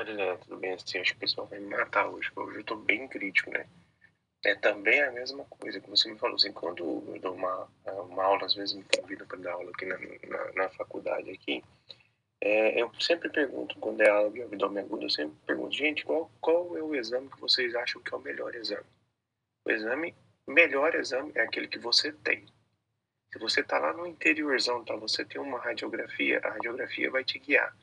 [0.00, 0.72] Marilena, tudo bem?
[0.72, 3.50] Assim, acho que o pessoal vai me matar hoje, porque hoje eu estou bem crítico,
[3.50, 3.66] né?
[4.42, 8.24] É também a mesma coisa que você me falou, assim, quando eu dou uma, uma
[8.24, 11.62] aula, às vezes me convidam para dar aula aqui na, na, na faculdade aqui,
[12.40, 16.30] é, eu sempre pergunto, quando é aula de abdômen agudo, eu sempre pergunto, gente, qual,
[16.40, 18.86] qual é o exame que vocês acham que é o melhor exame?
[19.66, 20.14] O exame,
[20.46, 22.46] melhor exame é aquele que você tem.
[23.30, 27.38] Se você está lá no interiorzão, tá, você tem uma radiografia, a radiografia vai te
[27.38, 27.76] guiar.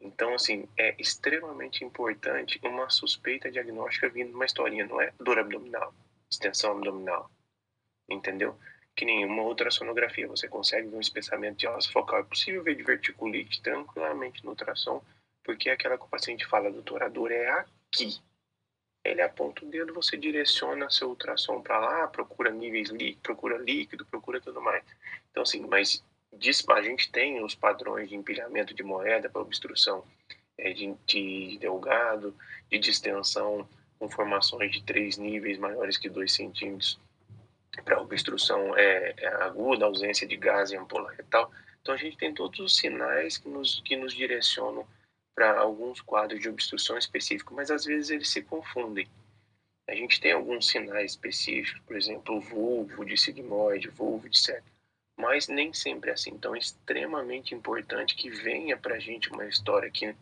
[0.00, 5.38] Então, assim, é extremamente importante uma suspeita diagnóstica vindo de uma historinha, não é dor
[5.38, 5.94] abdominal,
[6.30, 7.30] extensão abdominal,
[8.08, 8.58] entendeu?
[8.96, 12.20] Que nenhuma ultrassonografia, você consegue ver um espessamento de osso focal.
[12.20, 15.02] É possível ver diverticulite tranquilamente no ultrassom,
[15.44, 18.18] porque é aquela que o paciente fala, doutor, a dor é aqui.
[19.04, 24.04] Ele aponta o dedo, você direciona seu ultrassom para lá, procura níveis líquidos, procura líquido,
[24.06, 24.84] procura tudo mais.
[25.30, 30.04] Então, assim, mas a gente tem os padrões de empilhamento de moeda para obstrução
[30.56, 32.34] é, de, de delgado,
[32.70, 33.68] de distensão
[33.98, 36.98] com formações de três níveis maiores que dois centímetros
[37.84, 41.50] para obstrução é, é, aguda, ausência de gás em ampola retal.
[41.80, 44.86] Então a gente tem todos os sinais que nos, que nos direcionam
[45.34, 49.08] para alguns quadros de obstrução específico, mas às vezes eles se confundem.
[49.88, 54.70] A gente tem alguns sinais específicos, por exemplo, o vulvo de sigmoide, vulvo de seta
[55.16, 56.30] mas nem sempre é assim.
[56.30, 60.14] Então é extremamente importante que venha para a gente uma história que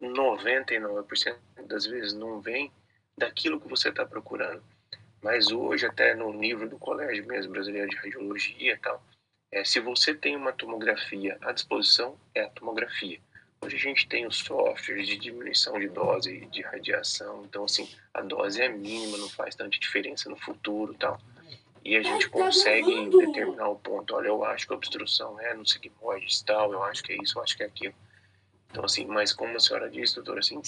[0.00, 1.36] 99%
[1.66, 2.70] das vezes não vem
[3.16, 4.62] daquilo que você está procurando.
[5.20, 9.02] Mas hoje, até no livro do Colégio mesmo Brasileiro de Radiologia e tal,
[9.50, 13.18] é, se você tem uma tomografia à disposição, é a tomografia.
[13.60, 18.20] Hoje a gente tem os softwares de diminuição de dose de radiação, então assim, a
[18.20, 21.20] dose é mínima, não faz tanta diferença no futuro tal
[21.88, 24.14] e a gente consegue determinar o ponto.
[24.14, 27.38] Olha, eu acho que a obstrução é no sigmoide tal, eu acho que é isso,
[27.38, 27.94] eu acho que é aquilo.
[28.70, 30.60] Então, assim, mas como a senhora disse, doutora, assim,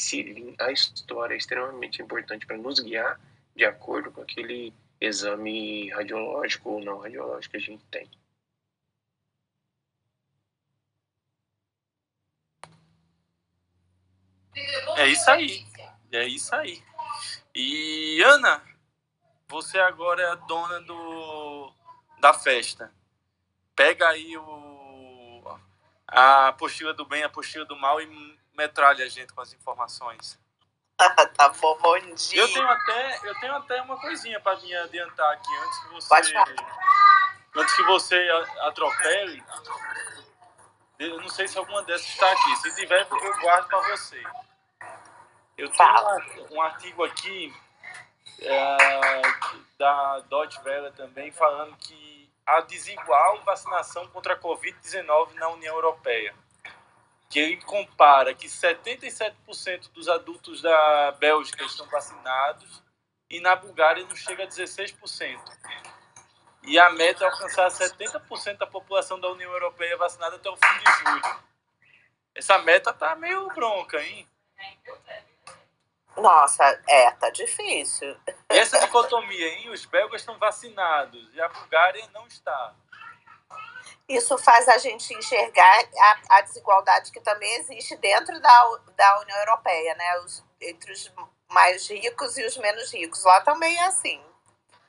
[0.59, 3.21] a história é extremamente importante para nos guiar
[3.55, 8.09] de acordo com aquele exame radiológico ou não radiológico que a gente tem.
[14.97, 15.67] É isso aí.
[16.11, 16.83] É isso aí.
[17.55, 18.63] E Ana,
[19.51, 21.73] você agora é a dona do,
[22.21, 22.93] da festa.
[23.75, 25.59] Pega aí o,
[26.07, 30.39] a apostila do bem, a apostila do mal e metralha a gente com as informações.
[31.37, 32.41] tá bom, bom dia.
[32.41, 36.35] Eu tenho até, eu tenho até uma coisinha para me adiantar aqui antes que você.
[37.57, 38.29] Antes que você
[38.61, 39.43] atropele.
[40.97, 42.57] Eu não sei se alguma dessas está aqui.
[42.57, 44.23] Se tiver, eu guardo para você.
[45.59, 47.53] Eu tenho um artigo aqui
[48.41, 49.23] é,
[49.79, 56.35] da Deutsche Welle também, falando que a desigual vacinação contra a Covid-19 na União Europeia.
[57.29, 62.83] Que ele compara que 77% dos adultos da Bélgica estão vacinados
[63.29, 65.39] e na Bulgária não chega a 16%.
[66.65, 70.79] E a meta é alcançar 70% da população da União Europeia vacinada até o fim
[70.79, 71.41] de julho.
[72.35, 74.29] Essa meta tá meio bronca, hein?
[76.21, 78.17] Nossa, é, tá difícil.
[78.49, 79.71] Essa dicotomia, hein?
[79.71, 82.75] Os belgas estão vacinados e a Bulgária não está.
[84.09, 89.39] Isso faz a gente enxergar a, a desigualdade que também existe dentro da, da União
[89.39, 90.19] Europeia, né?
[90.21, 91.13] Os, entre os
[91.49, 93.25] mais ricos e os menos ricos.
[93.25, 94.21] Lá também é assim.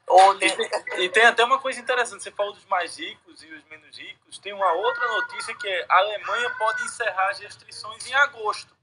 [0.07, 3.53] Ou e, tem, e tem até uma coisa interessante, você falou dos mais ricos e
[3.53, 8.05] os menos ricos, tem uma outra notícia que é a Alemanha pode encerrar as restrições
[8.07, 8.75] em agosto.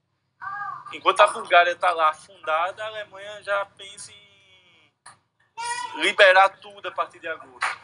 [0.92, 7.18] Enquanto a Bulgária está lá afundada, a Alemanha já pensa em liberar tudo a partir
[7.18, 7.78] de agosto.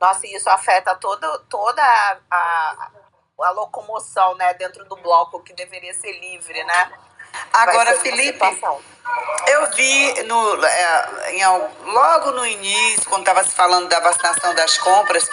[0.00, 2.90] Nossa, e isso afeta toda, toda a, a,
[3.40, 6.92] a locomoção né, dentro do bloco que deveria ser livre, né?
[7.52, 8.38] Agora, Felipe,
[9.46, 11.46] eu vi no, é, em,
[11.84, 15.28] logo no início, quando estava se falando da vacinação das compras,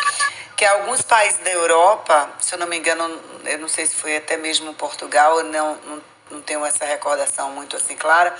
[0.60, 4.18] que alguns países da Europa, se eu não me engano, eu não sei se foi
[4.18, 8.36] até mesmo Portugal, não, não, não tenho essa recordação muito assim clara,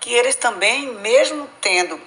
[0.00, 2.00] que eles também, mesmo tendo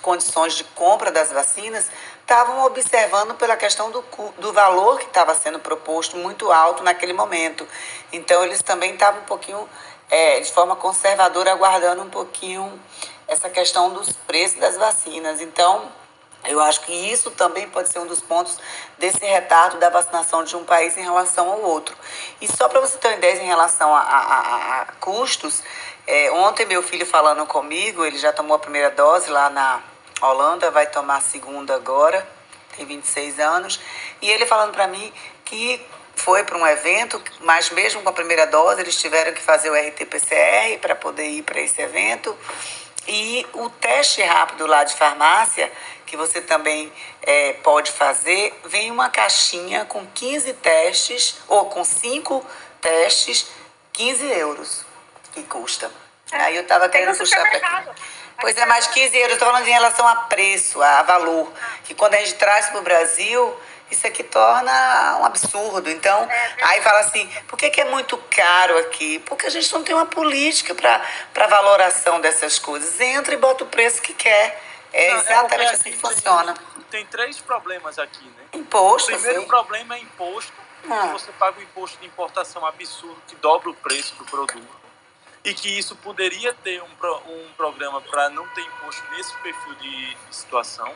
[0.00, 1.90] condições de compra das vacinas,
[2.20, 4.04] estavam observando pela questão do,
[4.38, 7.66] do valor que estava sendo proposto muito alto naquele momento.
[8.12, 9.68] Então, eles também estavam um pouquinho,
[10.08, 12.80] é, de forma conservadora, aguardando um pouquinho
[13.26, 15.40] essa questão dos preços das vacinas.
[15.40, 15.98] Então,
[16.44, 18.58] eu acho que isso também pode ser um dos pontos
[18.98, 21.94] desse retardo da vacinação de um país em relação ao outro.
[22.40, 25.62] E só para você ter uma ideia em relação a, a, a custos,
[26.06, 29.82] é, ontem meu filho falando comigo, ele já tomou a primeira dose lá na
[30.22, 32.26] Holanda, vai tomar a segunda agora,
[32.76, 33.80] tem 26 anos,
[34.22, 35.12] e ele falando para mim
[35.44, 35.84] que
[36.14, 39.74] foi para um evento, mas mesmo com a primeira dose, eles tiveram que fazer o
[39.74, 42.36] RT-PCR para poder ir para esse evento.
[43.12, 45.70] E o teste rápido lá de farmácia,
[46.06, 46.92] que você também
[47.22, 52.46] é, pode fazer, vem uma caixinha com 15 testes, ou com 5
[52.80, 53.48] testes,
[53.92, 54.84] 15 euros
[55.32, 55.90] que custa.
[56.30, 58.00] É, Aí eu estava querendo puxar para aqui.
[58.40, 59.32] Pois é, mais 15 euros.
[59.32, 61.52] Estou falando em relação a preço, a valor.
[61.84, 63.60] Que quando a gente traz para o Brasil,
[63.90, 65.90] isso aqui torna um absurdo.
[65.90, 66.28] Então,
[66.62, 69.18] aí fala assim, por que, que é muito caro aqui?
[69.20, 73.00] Porque a gente não tem uma política para valoração dessas coisas.
[73.00, 74.62] Entra e bota o preço que quer.
[74.92, 76.54] É não, exatamente é assim que funciona.
[76.90, 78.44] Tem três problemas aqui, né?
[78.52, 79.10] Imposto.
[79.10, 79.46] O primeiro sim.
[79.46, 80.52] problema é imposto.
[80.90, 81.10] Ah.
[81.12, 84.80] Você paga o imposto de importação absurdo que dobra o preço do produto
[85.44, 90.16] e que isso poderia ter um, um programa para não ter imposto nesse perfil de,
[90.30, 90.92] situação.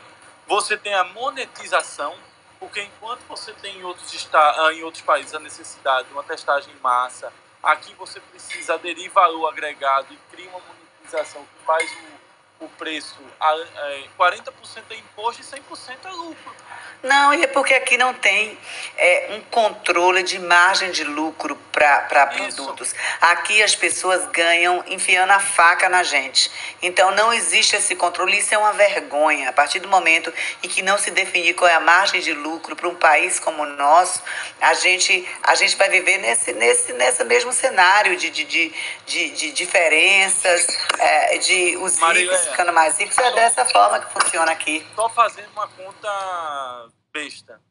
[0.47, 2.15] Você tem a monetização,
[2.59, 6.73] porque enquanto você tem em outros, ah, em outros países a necessidade de uma testagem
[6.73, 7.31] em massa,
[7.61, 12.14] aqui você precisa aderir valor agregado e cria uma monetização que faz o,
[12.59, 14.51] o preço, a, a, 40%
[14.89, 16.53] é imposto e 100% é lucro.
[17.03, 18.57] Não, e é porque aqui não tem
[18.97, 22.95] é, um controle de margem de lucro para produtos.
[23.21, 26.49] Aqui as pessoas ganham enfiando a faca na gente.
[26.81, 28.39] Então não existe esse controle.
[28.39, 29.49] Isso é uma vergonha.
[29.49, 30.33] A partir do momento
[30.63, 33.61] em que não se definir qual é a margem de lucro para um país como
[33.61, 34.23] o nosso,
[34.59, 38.73] a gente, a gente vai viver nesse, nesse, nesse mesmo cenário de, de, de,
[39.05, 41.99] de, de diferenças, é, de os
[42.49, 43.17] ficando mais ricos.
[43.17, 44.77] É dessa forma que funciona aqui.
[44.77, 47.61] Estou fazendo uma conta besta.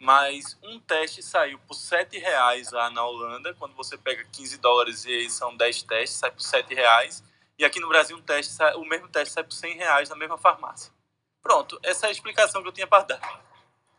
[0.00, 5.04] Mas um teste saiu por 7 reais lá na Holanda, quando você pega 15 dólares
[5.06, 7.22] e são 10 testes, sai por 7 reais.
[7.58, 10.36] E aqui no Brasil um teste, o mesmo teste sai por 100 reais na mesma
[10.36, 10.92] farmácia.
[11.42, 13.44] Pronto, essa é a explicação que eu tinha para dar.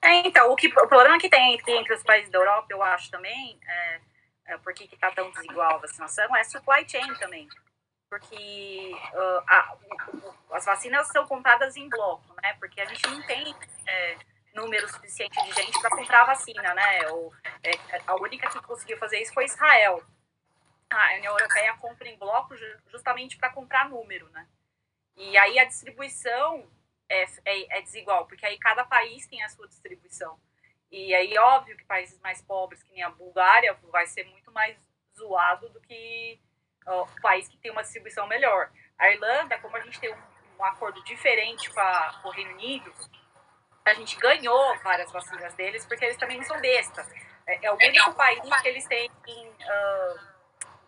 [0.02, 2.84] É, então, o, que, o problema que tem entre, entre os países da Europa, eu
[2.84, 4.02] acho também, é,
[4.48, 7.48] é por que está tão desigual a vacinação, é supply chain também.
[8.18, 9.78] Porque uh, a,
[10.52, 12.54] as vacinas são compradas em bloco, né?
[12.60, 13.54] Porque a gente não tem...
[13.88, 14.18] É,
[14.56, 17.08] número suficiente de gente para comprar a vacina, né?
[17.10, 17.72] Ou, é,
[18.08, 20.02] a única que conseguiu fazer isso foi Israel.
[20.90, 22.56] A União Europeia compra em bloco
[22.88, 24.48] justamente para comprar número, né?
[25.18, 26.66] E aí a distribuição
[27.10, 30.40] é, é, é, desigual, porque aí cada país tem a sua distribuição.
[30.90, 34.78] E aí, óbvio que países mais pobres, que nem a Bulgária, vai ser muito mais
[35.18, 36.40] zoado do que
[36.88, 38.70] o país que tem uma distribuição melhor.
[38.98, 40.18] A Irlanda, como a gente tem um,
[40.60, 42.92] um acordo diferente com o Reino Unido,
[43.86, 47.08] a gente ganhou várias vacinas deles, porque eles também não são bestas.
[47.48, 50.20] É, é o único país que eles têm uh,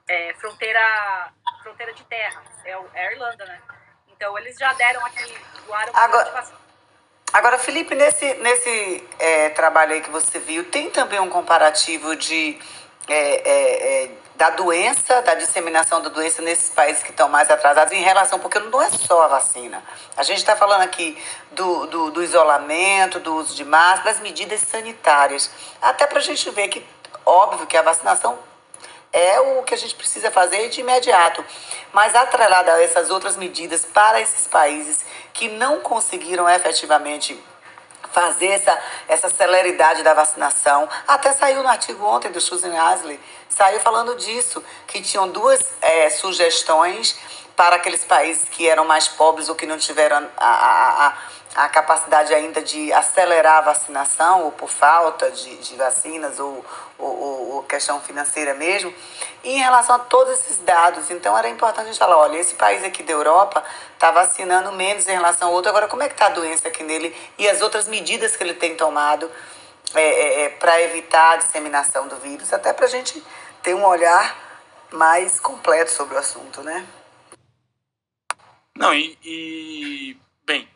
[0.08, 1.32] é, fronteira,
[1.62, 3.62] fronteira de terra, é, é, a Irlanda, né?
[4.08, 5.38] Então eles já deram aqui,
[5.68, 6.48] doaram agora,
[7.32, 12.60] agora, Felipe, nesse, nesse é, trabalho aí que você viu, tem também um comparativo de
[13.08, 17.92] é, é, é, da doença, da disseminação da doença nesses países que estão mais atrasados
[17.92, 19.84] em relação, porque não é só a vacina.
[20.16, 21.18] A gente está falando aqui
[21.52, 25.50] do, do, do, isolamento, do uso de máscara, das medidas sanitárias.
[25.82, 26.86] Até para a gente ver que,
[27.26, 28.38] óbvio, que a vacinação
[29.12, 31.44] é o que a gente precisa fazer de imediato.
[31.92, 37.44] Mas atrelada a essas outras medidas para esses países que não conseguiram efetivamente
[38.12, 40.88] fazer essa, essa celeridade da vacinação.
[41.08, 46.10] Até saiu no artigo ontem do Susan Hasley, saiu falando disso, que tinham duas é,
[46.10, 47.18] sugestões
[47.56, 51.18] para aqueles países que eram mais pobres ou que não tiveram a, a, a,
[51.58, 56.64] a capacidade ainda de acelerar a vacinação, ou por falta de, de vacinas, ou,
[57.00, 58.94] ou, ou, questão financeira mesmo,
[59.44, 61.10] e em relação a todos esses dados.
[61.10, 65.08] Então era importante a gente falar, olha, esse país aqui da Europa está vacinando menos
[65.08, 67.60] em relação ao outro, agora como é que está a doença aqui nele e as
[67.60, 69.30] outras medidas que ele tem tomado
[69.96, 73.24] é, é, é para evitar a disseminação do vírus, até para a gente
[73.64, 74.38] ter um olhar
[74.92, 76.86] mais completo sobre o assunto, né?
[78.76, 80.70] Não, e, e bem,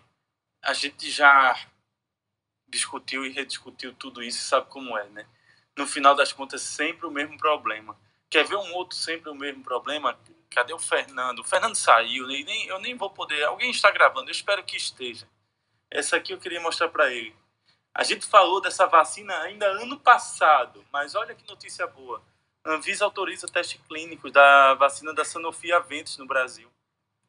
[0.62, 1.60] a gente já
[2.68, 5.26] discutiu e rediscutiu tudo isso, sabe como é, né?
[5.76, 7.98] No final das contas, sempre o mesmo problema.
[8.30, 10.18] Quer ver um outro sempre o mesmo problema?
[10.50, 11.40] Cadê o Fernando?
[11.40, 12.44] O Fernando saiu, né?
[12.46, 13.44] nem, eu nem vou poder.
[13.44, 15.28] Alguém está gravando, eu espero que esteja.
[15.90, 17.36] Essa aqui eu queria mostrar para ele.
[17.94, 22.22] A gente falou dessa vacina ainda ano passado, mas olha que notícia boa.
[22.64, 26.72] A Anvisa autoriza testes clínicos da vacina da Sanofi Aventis no Brasil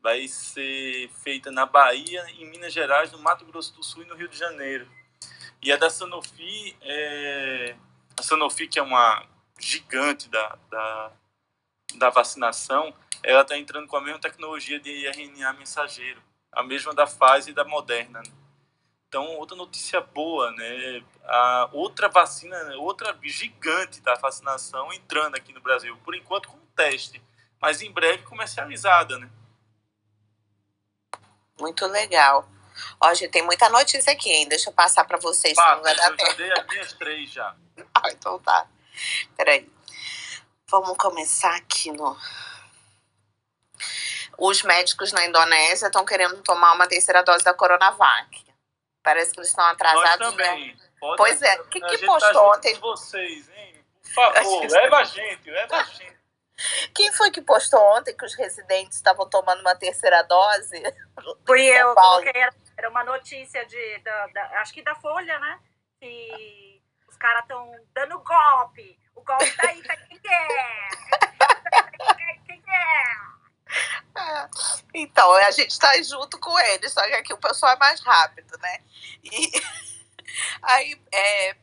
[0.02, 4.16] vai ser feita na Bahia, em Minas Gerais, no Mato Grosso do Sul e no
[4.16, 4.90] Rio de Janeiro.
[5.62, 7.76] E a da Sanofi, é...
[8.18, 9.24] a Sanofi que é uma
[9.60, 11.12] gigante da, da,
[11.94, 12.92] da vacinação,
[13.22, 17.54] ela está entrando com a mesma tecnologia de RNA mensageiro, a mesma da Pfizer e
[17.54, 18.20] da Moderna.
[19.06, 21.04] Então, outra notícia boa, né?
[21.24, 27.22] A outra vacina, outra gigante da vacinação entrando aqui no Brasil, por enquanto com teste,
[27.60, 29.30] mas em breve comercializada, né?
[31.62, 32.44] Muito legal.
[33.00, 34.48] Ó, gente, tem muita notícia aqui, hein?
[34.48, 36.30] Deixa eu passar para vocês, Passa, não vai dar eu tempo.
[36.30, 37.54] já dei as minhas três já.
[37.94, 38.66] ah, então tá.
[39.36, 39.70] Peraí.
[40.66, 42.18] Vamos começar aqui no...
[44.38, 48.44] Os médicos na Indonésia estão querendo tomar uma terceira dose da Coronavac.
[49.04, 50.26] Parece que eles estão atrasados.
[50.26, 50.74] Nós também.
[50.74, 50.76] Né?
[51.16, 51.60] Pois é.
[51.60, 52.74] O que, que tá postou tá ontem?
[52.80, 53.84] vocês, hein?
[54.02, 56.21] Por favor, leva a gente, leva a gente.
[56.94, 60.82] Quem foi que postou ontem que os residentes estavam tomando uma terceira dose?
[61.46, 62.32] Fui eu, coloquei,
[62.76, 65.60] era uma notícia de, da, da, acho que da Folha, né?
[66.00, 68.98] Que os caras estão dando golpe.
[69.14, 70.88] O golpe tá aí, tá quem quer.
[72.46, 73.32] Quem quer.
[74.16, 74.48] É.
[74.94, 78.58] Então, a gente tá junto com eles, só que aqui o pessoal é mais rápido,
[78.58, 78.78] né?
[79.22, 79.50] E
[80.62, 81.56] aí, é,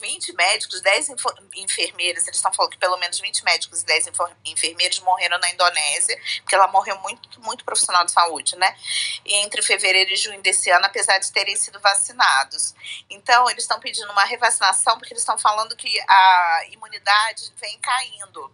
[0.00, 1.10] 20 médicos, 10
[1.56, 4.10] enfermeiras, eles estão falando que pelo menos 20 médicos e 10
[4.44, 8.76] enfermeiros morreram na Indonésia, porque ela morreu muito, muito profissional de saúde, né?
[9.24, 12.74] Entre fevereiro e junho desse ano, apesar de terem sido vacinados.
[13.08, 18.52] Então, eles estão pedindo uma revacinação, porque eles estão falando que a imunidade vem caindo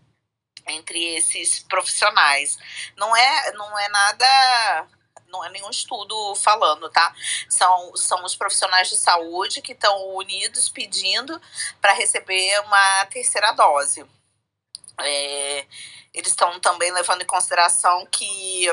[0.67, 2.59] entre esses profissionais.
[2.97, 4.89] Não é, não é nada
[5.29, 7.15] não é nenhum estudo falando, tá?
[7.49, 11.41] São, são os profissionais de saúde que estão unidos pedindo
[11.81, 14.05] para receber uma terceira dose.
[15.01, 15.67] É,
[16.15, 18.67] eles estão também levando em consideração que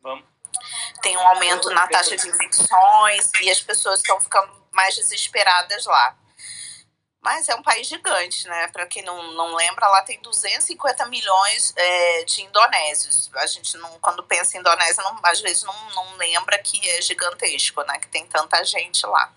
[0.00, 0.24] Vamos.
[1.02, 6.16] tem um aumento na taxa de infecções e as pessoas estão ficando mais desesperadas lá.
[7.20, 8.68] Mas é um país gigante, né?
[8.68, 13.28] Para quem não, não lembra, lá tem 250 milhões é, de indonésios.
[13.34, 17.02] A gente, não, quando pensa em Indonésia, não, às vezes não, não lembra que é
[17.02, 17.98] gigantesco, né?
[17.98, 19.32] Que tem tanta gente lá.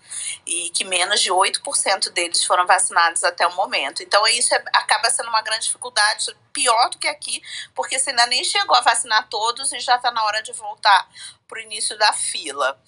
[0.46, 4.00] E que menos de 8% deles foram vacinados até o momento.
[4.02, 7.42] Então, isso é, acaba sendo uma grande dificuldade, pior do que aqui,
[7.74, 11.08] porque você ainda nem chegou a vacinar todos e já está na hora de voltar
[11.48, 12.80] para o início da fila.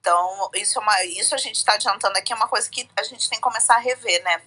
[0.00, 3.02] Então, isso, é uma, isso a gente está adiantando aqui, é uma coisa que a
[3.02, 4.40] gente tem que começar a rever, né?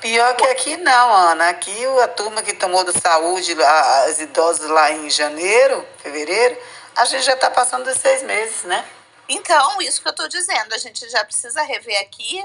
[0.00, 1.48] Pior que aqui não, Ana.
[1.48, 6.60] Aqui a turma que tomou do saúde, as idosas lá em janeiro, fevereiro,
[6.96, 8.84] a gente já está passando dos seis meses, né?
[9.28, 12.44] Então, isso que eu estou dizendo, a gente já precisa rever aqui,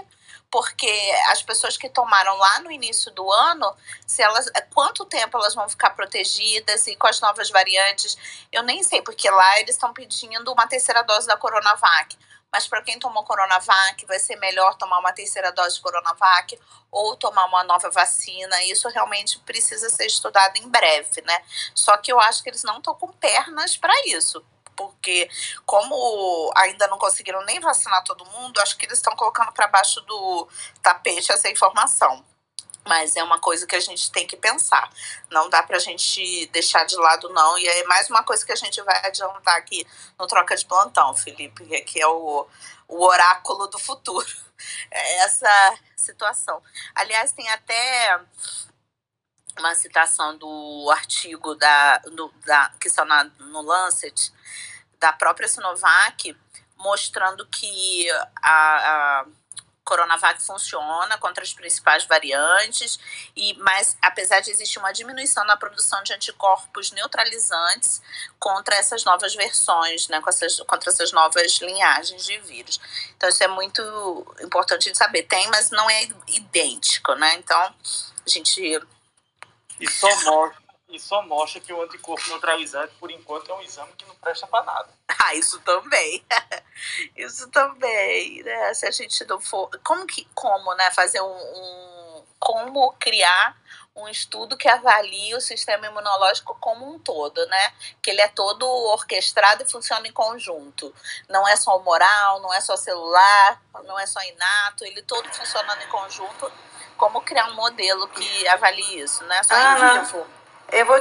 [0.51, 0.91] porque
[1.29, 5.67] as pessoas que tomaram lá no início do ano, se elas, quanto tempo elas vão
[5.67, 8.15] ficar protegidas e com as novas variantes,
[8.51, 12.17] eu nem sei, porque lá eles estão pedindo uma terceira dose da Coronavac
[12.51, 16.59] mas para quem tomou Coronavac, vai ser melhor tomar uma terceira dose de Coronavac
[16.91, 18.63] ou tomar uma nova vacina.
[18.65, 21.41] Isso realmente precisa ser estudado em breve, né?
[21.73, 24.43] Só que eu acho que eles não estão com pernas para isso.
[24.75, 25.29] Porque,
[25.65, 30.01] como ainda não conseguiram nem vacinar todo mundo, acho que eles estão colocando para baixo
[30.01, 30.47] do
[30.81, 32.25] tapete essa informação.
[32.85, 34.89] Mas é uma coisa que a gente tem que pensar.
[35.29, 37.57] Não dá para a gente deixar de lado, não.
[37.57, 39.85] E é mais uma coisa que a gente vai adiantar aqui
[40.17, 42.47] no Troca de Plantão, Felipe, que é o,
[42.87, 44.27] o oráculo do futuro.
[44.91, 46.61] É essa situação.
[46.93, 48.21] Aliás, tem até
[49.57, 54.31] uma citação do artigo da, do, da, que está na, no Lancet,
[54.99, 56.37] da própria Sinovac,
[56.77, 58.07] mostrando que
[58.41, 59.25] a, a
[59.91, 62.97] Coronavac funciona contra as principais variantes,
[63.35, 68.01] e mas apesar de existir uma diminuição na produção de anticorpos neutralizantes
[68.39, 72.79] contra essas novas versões, né, essas, contra essas novas linhagens de vírus.
[73.17, 73.81] Então isso é muito
[74.39, 75.23] importante de saber.
[75.23, 77.35] Tem, mas não é idêntico, né?
[77.35, 78.81] Então a gente
[79.81, 80.60] e só mostra
[80.91, 84.45] e só mostra que o anticorpo neutralizante, por enquanto, é um exame que não presta
[84.47, 84.89] para nada.
[85.23, 86.25] Ah, isso também.
[87.15, 88.73] isso também, né?
[88.73, 89.69] Se a gente não for.
[89.83, 90.27] Como que.
[90.33, 90.89] Como, né?
[90.91, 91.27] Fazer um.
[91.27, 93.55] um como criar
[93.95, 97.73] um estudo que avalie o sistema imunológico como um todo, né?
[98.01, 100.93] Que ele é todo orquestrado e funciona em conjunto.
[101.29, 105.81] Não é só moral, não é só celular, não é só inato, ele todo funcionando
[105.83, 106.51] em conjunto.
[106.97, 109.43] Como criar um modelo que avalie isso, né?
[109.43, 110.17] Só ah, em vivo.
[110.17, 110.40] Eu vou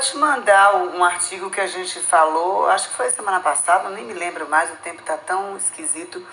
[0.01, 4.12] te mandar um artigo que a gente falou, acho que foi semana passada, nem me
[4.12, 6.27] lembro mais, o tempo está tão esquisito,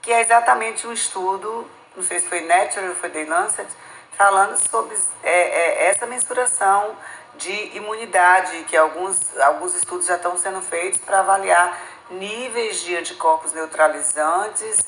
[0.00, 3.68] que é exatamente um estudo, não sei se foi Nature ou foi The Lancet,
[4.16, 6.96] falando sobre é, é, essa mensuração
[7.36, 13.52] de imunidade, que alguns, alguns estudos já estão sendo feitos para avaliar níveis de anticorpos
[13.52, 14.78] neutralizantes,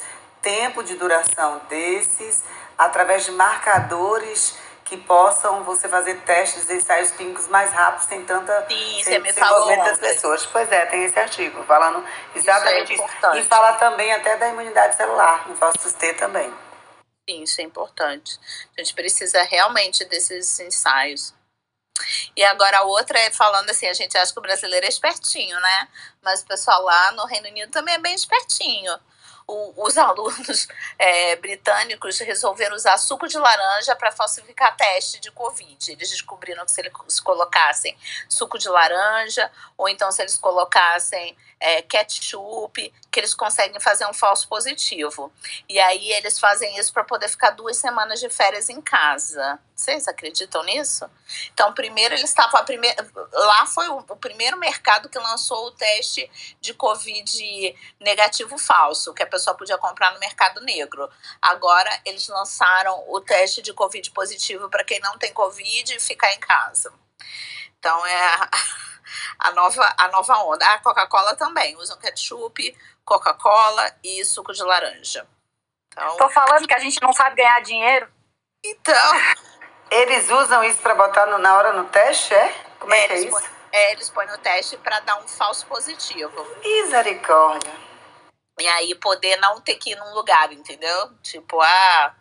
[0.41, 2.43] tempo de duração desses,
[2.79, 4.57] através de marcadores
[4.91, 9.69] que possam você fazer testes de ensaios clínicos mais rápidos, sem tanta Sim, sem falou
[9.77, 10.45] das pessoas.
[10.47, 13.39] Pois é, tem esse artigo falando exatamente Isso é isso.
[13.39, 16.53] E fala também até da imunidade celular, no Fausto T também.
[17.29, 18.37] Sim, isso é importante.
[18.77, 21.33] A gente precisa realmente desses ensaios.
[22.37, 25.61] E agora a outra é falando assim, a gente acha que o brasileiro é espertinho,
[25.61, 25.89] né?
[26.21, 28.99] Mas o pessoal lá no Reino Unido também é bem espertinho.
[29.53, 35.91] O- os alunos é, britânicos resolveram usar suco de laranja para falsificar teste de Covid.
[35.93, 37.97] Eles descobriram que se eles colocassem
[38.29, 44.15] suco de laranja, ou então se eles colocassem é, ketchup, que eles conseguem fazer um
[44.15, 45.31] falso positivo.
[45.69, 49.59] E aí eles fazem isso para poder ficar duas semanas de férias em casa.
[49.77, 51.09] Vocês acreditam nisso?
[51.53, 52.61] Então, primeiro eles estavam.
[53.33, 56.31] Lá foi o, o primeiro mercado que lançou o teste
[56.61, 61.09] de Covid negativo falso, que a pessoa podia comprar no mercado negro.
[61.41, 66.33] Agora eles lançaram o teste de Covid positivo para quem não tem Covid e ficar
[66.33, 66.93] em casa.
[67.79, 68.51] Então é
[69.39, 70.65] a, nova, a nova onda.
[70.67, 75.27] A Coca-Cola também usam ketchup, Coca-Cola e suco de laranja.
[75.93, 78.09] Então, Tô falando que a gente não sabe ganhar dinheiro.
[78.65, 78.95] então
[79.91, 82.53] Eles usam isso para botar no- na hora no teste, é?
[82.79, 83.31] Como é, que é isso?
[83.31, 86.47] põem, é, eles põem no teste para dar um falso positivo.
[86.63, 87.73] Misericórdia.
[88.61, 91.11] E aí poder não ter que ir num lugar, entendeu?
[91.23, 92.15] Tipo, ah.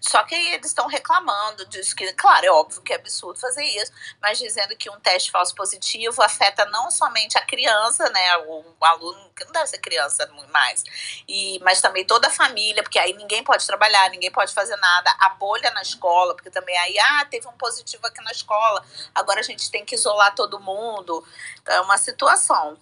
[0.00, 3.92] Só que eles estão reclamando disso, que, claro, é óbvio que é absurdo fazer isso,
[4.20, 8.36] mas dizendo que um teste falso positivo afeta não somente a criança, né?
[8.46, 10.84] O, aluno, que não deve ser criança mais,
[11.28, 15.14] e, mas também toda a família, porque aí ninguém pode trabalhar, ninguém pode fazer nada,
[15.18, 19.40] a bolha na escola, porque também aí, ah, teve um positivo aqui na escola, agora
[19.40, 21.24] a gente tem que isolar todo mundo.
[21.60, 22.78] Então é uma situação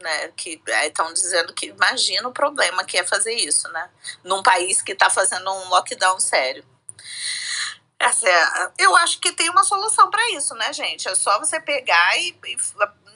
[0.00, 3.90] né, que estão dizendo que imagina o problema que é fazer isso, né,
[4.22, 6.64] num país que está fazendo um lockdown sério.
[7.98, 11.08] Essa é- eu acho que tem uma solução para isso, né, gente?
[11.08, 12.56] É só você pegar e, e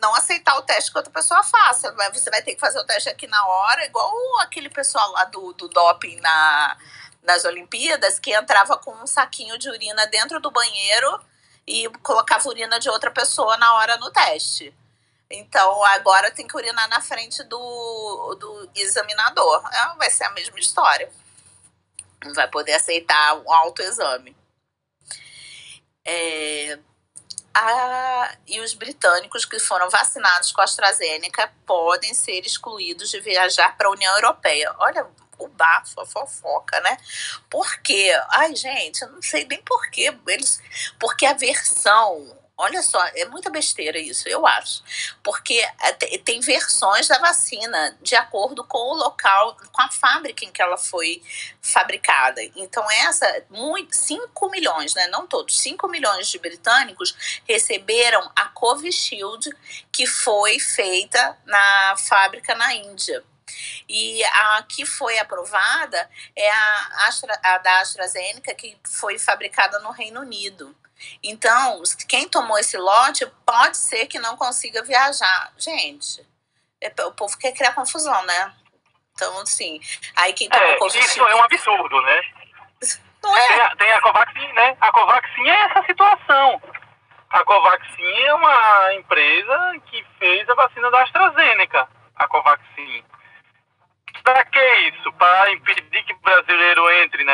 [0.01, 1.93] não aceitar o teste que outra pessoa faça.
[1.93, 4.11] Vai- Você vai ter que fazer o teste aqui na hora, igual
[4.41, 6.79] aquele pessoal lá do, do doping na,
[7.23, 11.21] nas Olimpíadas, que entrava com um saquinho de urina dentro do banheiro
[11.67, 14.75] e colocava urina de outra pessoa na hora no teste.
[15.31, 19.63] Então agora tem que urinar na frente do, do examinador.
[19.73, 21.11] É, vai ser a mesma história.
[22.25, 24.37] Não vai poder aceitar um autoexame.
[26.05, 26.79] É,
[27.55, 33.77] a- e os britânicos que foram vacinados com a AstraZeneca podem ser excluídos de viajar
[33.77, 34.75] para a União Europeia.
[34.79, 35.07] Olha
[35.39, 36.97] o bafo, a fofoca, né?
[37.49, 38.13] Por quê?
[38.31, 40.15] Ai, gente, eu não sei nem por quê.
[40.27, 40.61] Eles,
[40.99, 42.37] porque a versão.
[42.63, 44.83] Olha só, é muita besteira isso, eu acho.
[45.23, 45.67] Porque
[45.99, 50.61] te- tem versões da vacina de acordo com o local, com a fábrica em que
[50.61, 51.23] ela foi
[51.63, 52.43] fabricada.
[52.55, 55.07] Então, essa, muito, 5 milhões, né?
[55.09, 59.49] Não todos, 5 milhões de britânicos receberam a Covishield,
[59.91, 63.25] que foi feita na fábrica na Índia.
[63.89, 69.91] E a que foi aprovada é a, Astra, a da AstraZeneca, que foi fabricada no
[69.93, 70.77] Reino Unido.
[71.23, 75.53] Então, quem tomou esse lote pode ser que não consiga viajar.
[75.57, 76.27] Gente,
[76.81, 78.55] é- o povo quer criar confusão, né?
[79.15, 79.81] Então, assim,
[80.17, 82.23] aí quem tomou É, isso é um absurdo, né?
[83.23, 83.47] Não é?
[83.49, 84.77] Tem a, tem a Covaxin, né?
[84.81, 86.63] A Covaxin é essa situação.
[87.29, 93.05] A Covaxin é uma empresa que fez a vacina da AstraZeneca, a Covaxin.
[94.25, 95.13] Para que isso?
[95.13, 97.33] Para impedir que o brasileiro entre na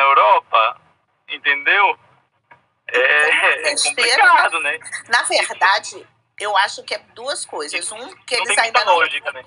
[2.89, 4.79] é, é complicado, né?
[5.09, 6.07] Na verdade,
[6.39, 7.91] eu acho que é duas coisas.
[7.91, 8.95] Um, que eles ainda não.
[8.95, 9.45] lógica, né?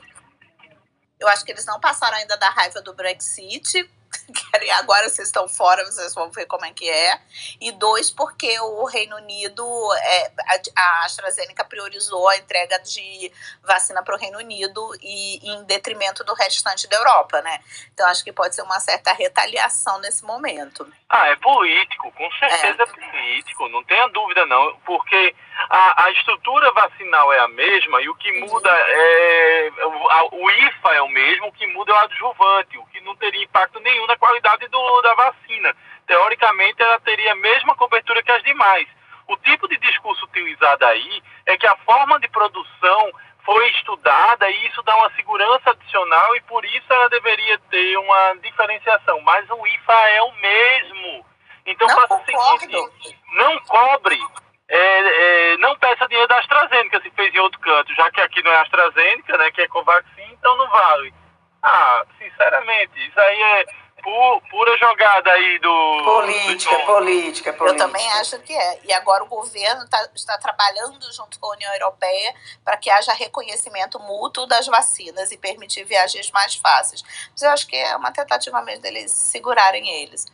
[1.20, 3.90] Eu acho que eles não passaram ainda da raiva do Brexit.
[4.52, 7.20] Querem- Agora vocês estão fora, vocês vão ver como é que é.
[7.60, 9.64] E dois, porque o Reino Unido,
[9.96, 10.32] é,
[10.76, 13.32] a, AstraZeneca priorizou a entrega de
[13.64, 17.60] vacina para o Reino Unido e em detrimento do restante da Europa, né?
[17.94, 20.88] Então acho que pode ser uma certa retaliação nesse momento.
[21.10, 25.36] Ah, é político, com certeza é, político, não tenha dúvida não, porque
[25.70, 30.52] a, a estrutura vacinal é a mesma e o que muda é o, a- o
[30.52, 33.80] IFA é o mesmo, o que muda é o adjuvante, o que não teria impacto
[33.80, 35.76] nenhum na qualidade do, da vacina.
[36.06, 38.88] Teoricamente, ela teria a mesma cobertura que as demais.
[39.28, 43.12] O tipo de discurso utilizado aí é que a forma de produção
[43.46, 48.36] foi estudada e isso dá uma segurança adicional e por isso ela deveria ter uma
[48.44, 49.22] diferenciação.
[49.22, 51.26] Mas o IFA é o mesmo.
[51.66, 54.20] Então Não faça o seguinte, não cobre,
[54.68, 58.42] é, é, não peça dinheiro da AstraZeneca se fez em outro canto, já que aqui
[58.44, 61.14] não é AstraZeneca, né, que é Covaxin, então não vale.
[61.62, 63.66] Ah, sinceramente, isso aí é
[64.02, 66.02] pu- pura jogada aí do...
[66.04, 67.60] Política, do- política, política.
[67.60, 68.80] Eu também acho que é.
[68.84, 73.14] E agora o governo tá- está trabalhando junto com a União Europeia para que haja
[73.14, 77.04] reconhecimento mútuo das vacinas e permitir viagens mais fáceis.
[77.32, 80.26] Mas eu acho que é uma tentativa mesmo deles segurarem eles.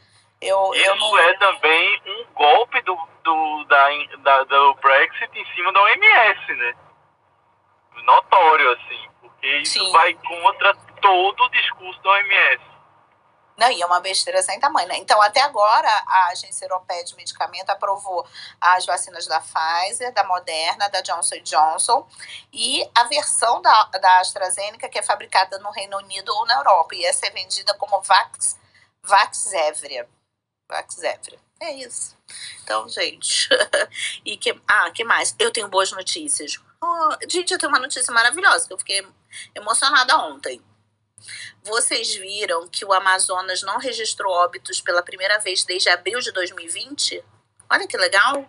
[0.42, 1.18] Eu, eu Isso não.
[1.20, 3.88] é também um golpe do, do, da,
[4.20, 6.74] da- do Brexit em cima da OMS, né?
[8.04, 9.92] Notório, assim, porque isso Sim.
[9.92, 12.62] vai contra todo o discurso da OMS.
[13.58, 14.98] Não, e é uma besteira sem tamanho, né?
[14.98, 18.28] Então, até agora, a Agência Europeia de Medicamento aprovou
[18.60, 22.06] as vacinas da Pfizer, da Moderna, da Johnson Johnson
[22.52, 26.96] e a versão da, da AstraZeneca, que é fabricada no Reino Unido ou na Europa.
[26.96, 28.58] E essa é vendida como Vax,
[29.02, 30.08] Vaxzevria.
[30.68, 31.40] Vaxzevria.
[31.62, 32.18] É isso.
[32.64, 33.48] Então, gente.
[34.26, 35.34] e que, ah, que mais?
[35.40, 36.60] Eu tenho boas notícias.
[36.84, 39.08] Ah, gente, eu tenho uma notícia maravilhosa, que eu fiquei
[39.56, 40.62] emocionada ontem.
[41.66, 47.24] Vocês viram que o Amazonas não registrou óbitos pela primeira vez desde abril de 2020?
[47.68, 48.48] Olha que legal.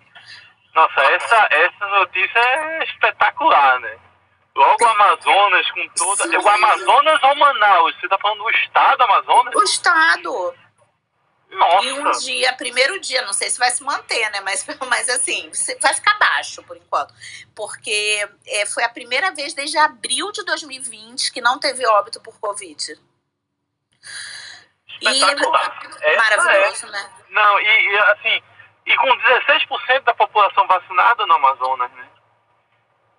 [0.75, 3.99] Nossa, essa, essa notícia é espetacular, né?
[4.55, 6.25] Logo o Amazonas com toda.
[6.25, 6.37] Sim.
[6.37, 7.95] O Amazonas ou Manaus?
[7.99, 9.55] Você tá falando do estado Amazonas?
[9.55, 10.55] O Estado.
[11.51, 11.87] Nossa!
[11.87, 14.41] E um dia, primeiro dia, não sei se vai se manter, né?
[14.41, 15.51] Mas, mas assim,
[15.81, 17.15] vai ficar baixo por enquanto.
[17.55, 22.39] Porque é, foi a primeira vez desde abril de 2020 que não teve óbito por
[22.41, 22.99] Covid.
[25.01, 25.79] E Espetacular.
[26.01, 26.91] Essa maravilhoso, é.
[26.91, 27.11] né?
[27.31, 28.43] Não, e, e, assim,
[28.87, 32.09] e com 16% da população vacinada no Amazonas, né?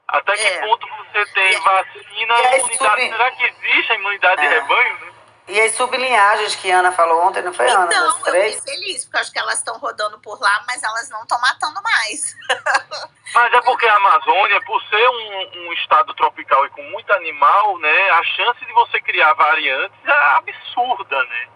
[0.07, 0.61] Até que É.
[0.61, 3.09] ponto você tem E- vacina, e aí, imunidade?
[3.09, 4.59] Será que existe a imunidade de É.
[4.59, 5.13] rebanho, né?
[5.47, 7.85] E as sublinhagens que a Ana falou ontem, não foi, Ana?
[7.85, 8.55] Então, Das eu três?
[8.55, 11.39] fiquei feliz, porque eu acho que elas estão rodando por lá, mas elas não estão
[11.39, 12.35] matando mais.
[13.33, 17.77] Mas é porque a Amazônia, por ser um, um estado tropical e com muito animal,
[17.77, 21.47] né, a chance de você criar variantes é absurda, né?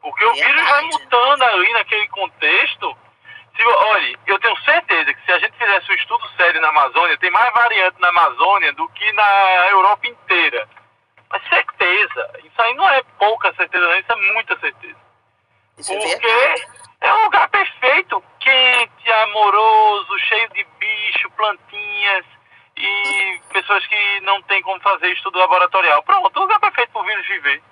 [0.00, 0.86] Porque o vírus vai Verdade.
[1.02, 2.96] mutando ali naquele contexto.
[3.54, 7.18] Se, olha, eu tenho certeza que se a gente fizesse um estudo sério na Amazônia,
[7.18, 10.66] tem mais variante na Amazônia do que na Europa inteira.
[11.30, 14.96] Mas certeza, isso aí não é pouca certeza, isso é muita certeza.
[15.78, 16.64] Isso é Porque
[17.00, 22.24] é um lugar perfeito, quente, amoroso, cheio de bicho, plantinhas
[22.76, 26.02] e pessoas que não têm como fazer estudo laboratorial.
[26.02, 27.62] Pronto, um lugar perfeito para o vírus viver.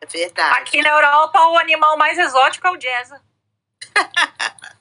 [0.00, 0.58] É verdade.
[0.58, 3.10] Aqui na Europa, o animal mais exótico é o jazz.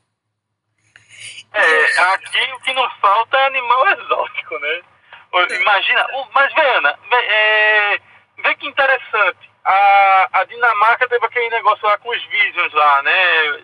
[1.53, 4.81] É, aqui o que não falta é animal exótico, né?
[5.33, 7.99] Ô, Imagina, mas vê, Ana, vê, é,
[8.37, 9.51] vê que interessante.
[9.65, 13.63] A, a Dinamarca teve aquele negócio lá com os Visions lá, né?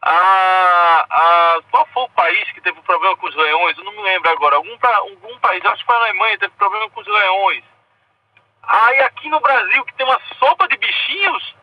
[0.00, 3.76] A, a, qual foi o país que teve problema com os leões?
[3.76, 4.56] Eu não me lembro agora.
[4.56, 7.64] Algum, algum país, acho que foi a Alemanha, teve problema com os leões.
[8.62, 11.54] Aí aqui no Brasil, que tem uma sopa de bichinhos,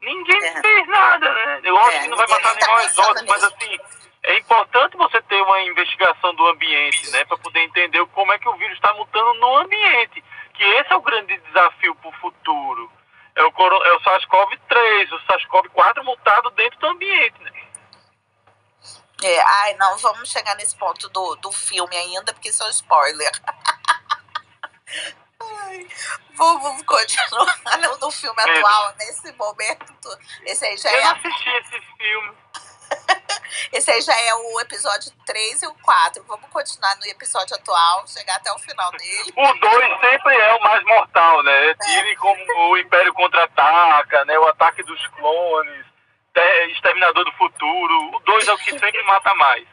[0.00, 0.60] ninguém É.
[0.62, 1.60] fez nada, né?
[1.64, 3.80] Eu acho É, que não vai matar animal pensando exótico, mas assim,
[4.30, 7.24] é importante você ter uma investigação do ambiente, né?
[7.24, 10.22] Para poder entender como é que o vírus está mutando no ambiente.
[10.54, 12.92] Que esse é o grande desafio para o futuro.
[13.34, 17.52] É o, é o SARS-CoV-3, o SARS-CoV-4 mutado dentro do ambiente, né?
[19.22, 22.70] É, ai, não vamos chegar nesse ponto do, do filme ainda, porque isso é um
[22.70, 23.30] spoiler.
[25.42, 25.86] Ai,
[26.36, 30.18] vamos, continuar no, no filme atual, nesse momento.
[30.44, 32.36] Esse aí, já Eu é, não a- assisti esse filme.
[33.72, 36.24] esse aí já é o episódio 3 e o 4.
[36.24, 39.32] Vamos continuar no episódio atual, chegar até o final dele.
[39.36, 41.74] O 2 sempre é o mais mortal, né?
[41.74, 44.38] Tire como o Império Contra-Ataca, né?
[44.38, 45.90] O Ataque dos Clones.
[46.70, 48.16] Exterminador do Futuro.
[48.16, 49.66] O 2 é o que sempre mata mais.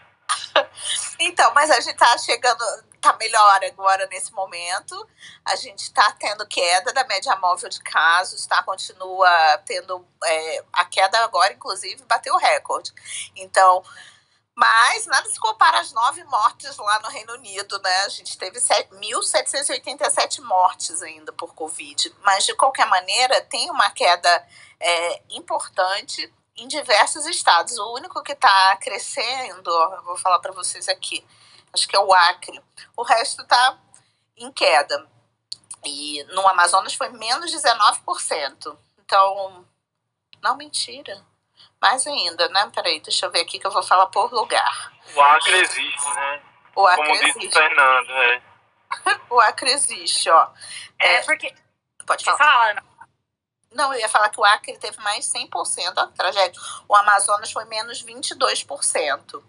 [1.20, 2.64] Então, mas a gente tá chegando,
[3.02, 5.08] tá melhor agora nesse momento.
[5.44, 8.62] A gente tá tendo queda da média móvel de casos, tá?
[8.64, 9.30] Continua
[9.66, 10.06] tendo.
[10.24, 12.94] É, a queda agora, inclusive, bateu o recorde.
[13.36, 13.84] Então.
[14.60, 17.96] Mas nada se compara às nove mortes lá no Reino Unido, né?
[18.06, 22.12] A gente teve 1.787 mortes ainda por Covid.
[22.24, 24.48] Mas, de qualquer maneira, tem uma queda
[24.80, 27.78] é, importante em diversos estados.
[27.78, 31.26] O único que está crescendo, eu vou falar para vocês aqui,
[31.74, 32.62] acho que é o Acre.
[32.96, 33.78] O resto está
[34.36, 35.08] em queda.
[35.86, 38.78] E no Amazonas foi menos 19%.
[39.00, 39.66] Então,
[40.42, 41.24] não mentira.
[41.80, 42.70] Mais ainda, né?
[42.74, 44.92] Peraí, deixa eu ver aqui que eu vou falar por lugar.
[45.16, 46.42] O Acre existe, né?
[46.76, 47.40] O Acre Como existe.
[47.40, 48.42] disse o Fernando, é.
[49.30, 50.50] O Acre existe, ó.
[51.00, 51.54] É, porque.
[52.06, 52.38] Pode falar.
[52.38, 52.84] fala, Ana.
[53.72, 56.60] Não, eu ia falar que o Acre teve mais 100%, ó, tragédia.
[56.88, 59.44] O Amazonas foi menos 22%.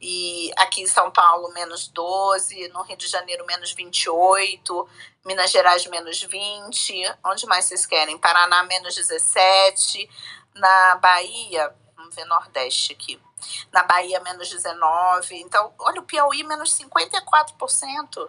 [0.00, 4.86] E aqui em São Paulo, menos 12%, no Rio de Janeiro, menos 28%,
[5.24, 7.16] Minas Gerais, menos 20%.
[7.24, 8.18] Onde mais vocês querem?
[8.18, 10.08] Paraná, menos 17%.
[10.54, 13.20] Na Bahia, vamos ver Nordeste aqui.
[13.72, 15.32] Na Bahia, menos 19%.
[15.32, 18.28] Então, olha, o Piauí, menos 54%.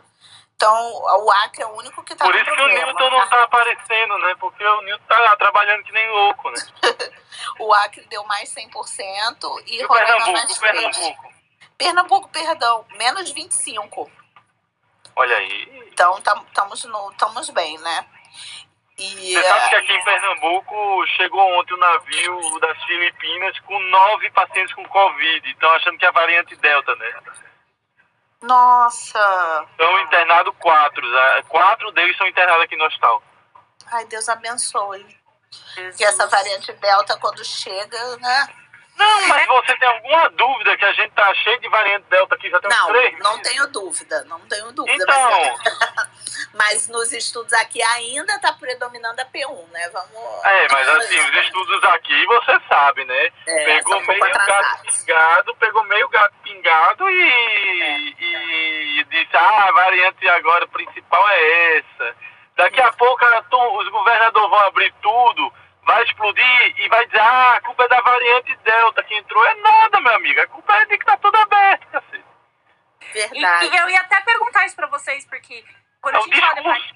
[0.56, 2.68] Então, o Acre é o único que está Por isso que o.
[2.68, 4.36] Newton não tá aparecendo, né?
[4.40, 6.58] Porque o Newton tá trabalhando que nem louco, né?
[7.60, 10.60] O Acre deu mais 100% e, E o Pernambuco, mais o 3%.
[10.60, 11.34] Pernambuco.
[11.78, 14.10] Pernambuco, perdão, menos 25%.
[15.18, 15.90] Olha aí.
[15.92, 18.06] Então, estamos bem, né?
[18.98, 23.78] E, Você sabe que é, aqui em Pernambuco chegou ontem o navio das Filipinas com
[23.80, 25.50] nove pacientes com Covid.
[25.50, 27.14] Estão achando que é a variante Delta, né?
[28.46, 31.02] Nossa, Estão internados quatro.
[31.12, 31.44] né?
[31.50, 33.22] Quatro deles são internados aqui no hospital.
[33.92, 35.06] ai, Deus abençoe.
[35.96, 38.48] Que essa variante Delta, quando chega, né?
[38.98, 42.50] Não, mas você tem alguma dúvida que a gente tá cheio de variante Delta aqui
[42.50, 43.20] já tem uns Não, três?
[43.20, 45.04] não tenho dúvida, não tenho dúvida.
[45.04, 49.90] Então, Mas, mas nos estudos aqui ainda está predominando a P1, né?
[49.90, 50.46] Vamos.
[50.46, 53.30] é, mas assim, os estudos aqui você sabe, né?
[53.48, 60.28] É, pegou meio gato pingado, pegou meio gato pingado e, e disse, ah, a variante
[60.30, 62.16] agora principal é essa.
[62.56, 63.40] Daqui a pouco a
[63.80, 65.54] os governadores vão abrir tudo,
[65.86, 69.46] vai explodir e vai dizer, ah, a culpa é da variante Delta que entrou.
[69.46, 72.26] É nada, meu amigo, a culpa é de que tá tudo aberto, cacete.
[73.02, 73.66] E, Verdade.
[73.68, 75.64] e eu ia até perguntar isso pra vocês, porque
[76.02, 76.96] quando É a gente olha pra, discurso.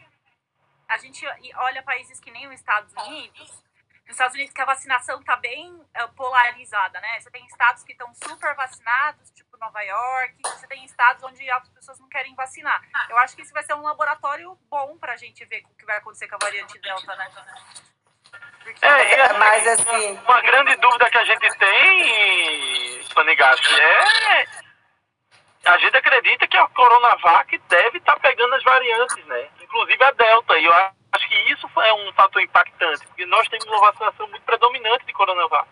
[0.89, 3.63] a gente olha países que nem os Estados Unidos,
[4.07, 7.19] nos Estados Unidos que a vacinação tá bem eh, polarizada, né?
[7.19, 11.47] Você tem estados que estão super vacinados, tipo Nova York, e você tem estados onde
[11.51, 12.81] as pessoas não querem vacinar.
[13.07, 15.97] Eu acho que isso vai ser um laboratório bom pra gente ver o que vai
[15.97, 17.29] acontecer com a variante Delta, né?
[18.81, 24.45] É, e assim, Mas assim, Uma grande dúvida que a gente tem, Panigassi, é.
[25.65, 29.47] A gente acredita que a Coronavac deve estar pegando as variantes, né?
[29.61, 30.57] Inclusive a Delta.
[30.57, 34.43] E eu acho que isso é um fator impactante, porque nós temos uma vacinação muito
[34.43, 35.67] predominante de Coronavac.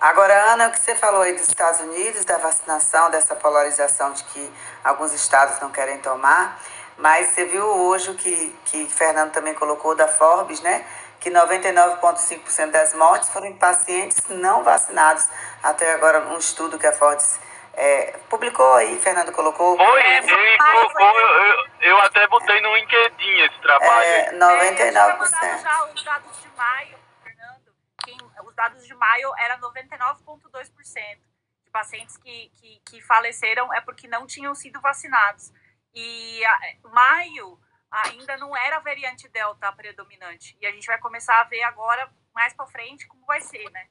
[0.00, 4.24] Agora, Ana, o que você falou aí dos Estados Unidos, da vacinação, dessa polarização de
[4.24, 4.52] que
[4.84, 6.60] alguns estados não querem tomar,
[6.98, 10.86] mas você viu hoje o que, que Fernando também colocou da Forbes, né?
[11.20, 15.28] Que 99,5% das mortes foram em pacientes não vacinados.
[15.62, 17.38] Até agora, um estudo que a Forbes
[17.76, 19.76] é, publicou aí, Fernando colocou.
[19.76, 20.36] Foi, É, eu,
[21.46, 24.02] eu, eu até botei no LinkedIn esse trabalho.
[24.02, 24.36] É, aí.
[24.36, 25.62] É, 99%.
[25.62, 27.74] já os dados de maio, Fernando.
[28.02, 31.18] Quem, os dados de maio era 99,2%
[31.64, 35.52] de pacientes que, que, que faleceram é porque não tinham sido vacinados.
[35.94, 36.58] E a,
[36.90, 37.58] maio
[38.04, 40.56] ainda não era a variante Delta predominante.
[40.60, 43.88] E a gente vai começar a ver agora, mais para frente, como vai ser, né?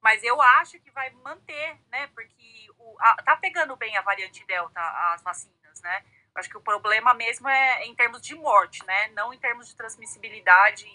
[0.00, 2.06] Mas eu acho que vai manter, né?
[2.08, 4.80] Porque o, a, tá pegando bem a variante Delta,
[5.12, 6.04] as vacinas, né?
[6.34, 9.08] Acho que o problema mesmo é em termos de morte, né?
[9.08, 10.86] Não em termos de transmissibilidade,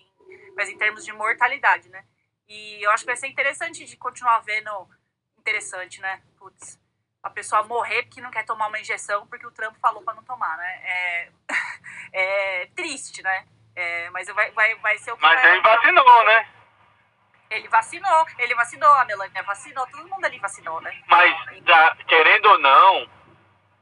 [0.55, 2.05] mas em termos de mortalidade, né?
[2.47, 4.89] E eu acho que vai ser interessante de continuar vendo.
[5.37, 6.23] Interessante, né?
[6.37, 6.79] Putz,
[7.23, 10.23] a pessoa morrer porque não quer tomar uma injeção porque o Trump falou para não
[10.23, 10.81] tomar, né?
[10.83, 11.29] É,
[12.13, 13.45] é triste, né?
[13.75, 16.47] É, mas vai, vai, vai ser o que Mas vai ele vacinou, né?
[17.49, 20.93] Ele vacinou, ele vacinou, a Melania vacinou, todo mundo ali vacinou, né?
[21.07, 21.35] Mas,
[21.65, 23.07] já, querendo ou não,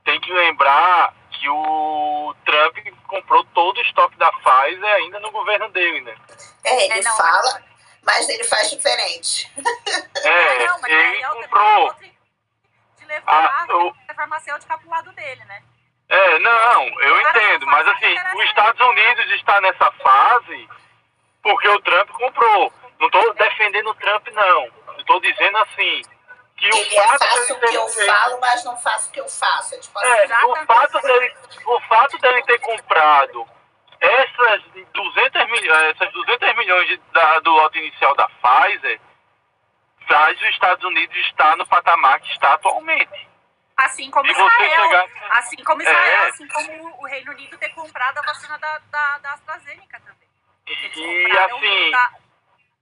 [0.04, 2.78] tem que lembrar que o Trump
[3.08, 6.16] comprou todo o estoque da Pfizer ainda no governo dele, né?
[6.64, 7.64] É, ele É, não, fala,
[8.04, 9.52] mas ele faz diferente.
[10.22, 11.96] É, não, mas ele é comprou.
[13.12, 15.62] Levar Ah, o- a farmacêutica pro lado dele, né?
[16.10, 20.70] É, não, eu Agora, entendo, mas assim, os Estados Unidos está nessa fase
[21.42, 22.74] porque o Trump comprou.
[23.00, 24.68] Não estou defendendo o Trump, não.
[24.98, 26.02] Eu tô dizendo assim,
[26.58, 29.12] que o Ele é fato faço o que eu feito- falo, mas não faço o
[29.14, 29.74] que eu faço.
[29.76, 31.34] É tipo assim, É, o fato, dele,
[31.66, 33.48] o fato dele ter comprado
[34.00, 34.62] essas
[34.94, 39.00] 200 milhões, essas 200 milhões de- da- do lote inicial da Pfizer
[40.12, 43.30] faz os Estados Unidos estar no patamar que está atualmente.
[43.78, 44.50] Assim como Israel.
[44.84, 46.28] chegar- Assim como Israel, É.
[46.30, 50.30] assim como o Reino Unido ter comprado a vacina da, da, da AstraZeneca também.
[50.68, 52.12] Eles E assim, da,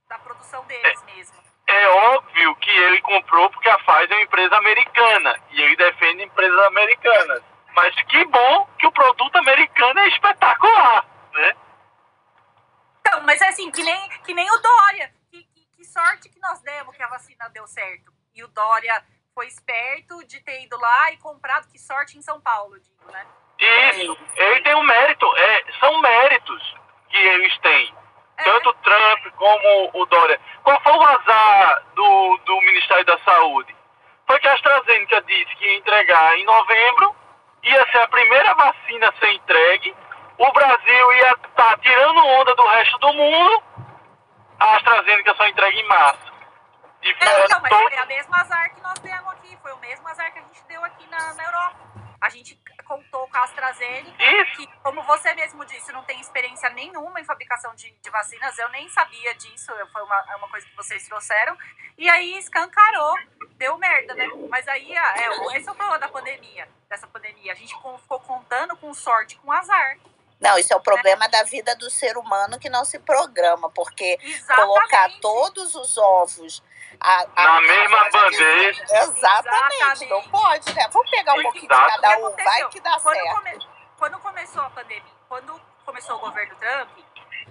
[0.08, 1.36] da produção deles mesmo.
[1.66, 6.22] é óbvio que ele comprou porque a Pfizer é uma empresa americana e ele defende
[6.24, 7.42] empresas americanas.
[7.72, 11.56] Mas que bom que o produto americano é espetacular, né?
[13.00, 15.12] Então, mas é assim, que nem, que nem o Dória.
[15.90, 18.12] Sorte que nós demos que a vacina deu certo.
[18.32, 19.04] E o Dória
[19.34, 21.68] foi esperto de ter ido lá e comprado.
[21.68, 23.26] Que sorte em São Paulo, digo, né?
[23.58, 26.76] Isso, ele tem um mérito, é, são méritos
[27.08, 27.94] que eles têm.
[28.36, 30.40] Tanto o Trump como o Dória.
[30.62, 33.74] Qual foi o azar do, do Ministério da Saúde?
[34.28, 37.16] Foi que a AstraZeneca disse que ia entregar em novembro,
[37.64, 39.94] ia ser a primeira vacina a ser entregue,
[40.38, 43.62] o Brasil ia estar tirando onda do resto do mundo,
[44.60, 46.30] a AstraZeneca só entrega em março.
[47.02, 49.56] E É, fora então, mas todo- foi a mesma azar que nós demos aqui.
[49.62, 51.90] Foi o mesmo azar que a gente deu aqui na, na Europa.
[52.20, 54.12] A gente contou com a AstraZeneca,
[54.54, 58.58] que, como você mesmo disse, não tem experiência nenhuma em fabricação de, de vacinas.
[58.58, 61.56] Eu nem sabia disso, foi uma, é uma coisa que vocês trouxeram.
[61.96, 63.14] E aí escancarou,
[63.56, 64.28] deu merda, né?
[64.50, 67.52] Mas aí, é, esse é o problema da pandemia, dessa pandemia.
[67.52, 69.96] A gente ficou contando com sorte, com azar.
[70.40, 74.18] Não, isso é o problema da vida do ser humano que não se programa, porque
[74.22, 74.56] Exatamente.
[74.74, 76.62] colocar todos os ovos
[76.98, 78.82] a- a- Na mesma bandeja.
[78.82, 80.06] Exatamente, Exatamente.
[80.08, 80.88] não pode, né?
[80.90, 82.00] Vamos pegar um pouquinho de Exato.
[82.02, 83.34] cada O que um, vai que dá quando certo.
[83.34, 83.58] come-
[83.98, 86.90] quando começou a pandemia, quando começou o governo Trump,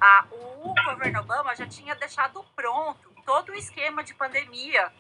[0.02, 4.92] a- o governo Obama já tinha deixado pronto todo o esquema de pandemia,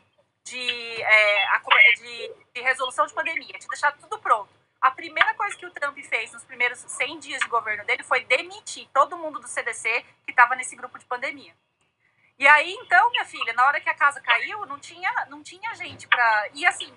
[0.43, 1.61] de, é, a
[1.97, 4.49] de, de resolução de pandemia, tinha deixado tudo pronto.
[4.81, 8.23] A primeira coisa que o Trump fez nos primeiros 100 dias de governo dele foi
[8.23, 11.53] demitir todo mundo do CDC que estava nesse grupo de pandemia.
[12.37, 15.75] E aí, então, minha filha, na hora que a casa caiu, não tinha, não tinha
[15.75, 16.47] gente pra.
[16.53, 16.89] E assim,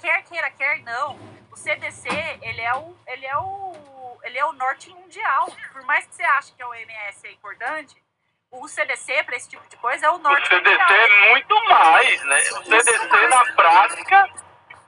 [0.00, 1.18] quer, queira, quer não,
[1.52, 2.08] o CDC,
[2.40, 5.46] ele é o, ele é o, ele é o norte mundial.
[5.72, 8.02] Por mais que você ache que a OMS é importante,
[8.50, 10.90] o CDC, para esse tipo de coisa, é o O norte CDC mundial.
[10.90, 12.40] é muito mais, né?
[12.52, 14.30] O CDC na prática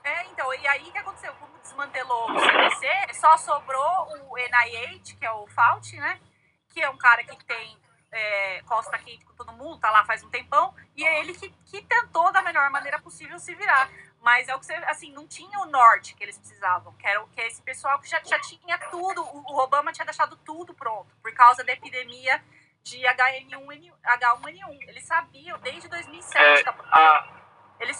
[0.03, 1.35] É, então, e aí o que aconteceu?
[1.62, 6.20] Desmantelou o CDC, só sobrou o NIH, que é o Fauci, né?
[6.69, 7.78] Que é um cara que tem
[8.12, 11.51] é, costa quente com todo mundo, tá lá faz um tempão, e é ele que,
[11.66, 13.91] que tentou da melhor maneira possível se virar.
[14.20, 17.23] Mas é o que você, assim, não tinha o norte que eles precisavam, que era
[17.23, 20.74] o que é esse pessoal que já, já tinha tudo, o, Obama tinha deixado tudo
[20.74, 22.43] pronto, por causa da epidemia
[22.82, 24.89] de HN1, H1N1.
[24.89, 26.37] Eles sabiam desde 2007.
[26.37, 26.74] é, tá?
[26.93, 27.40] a,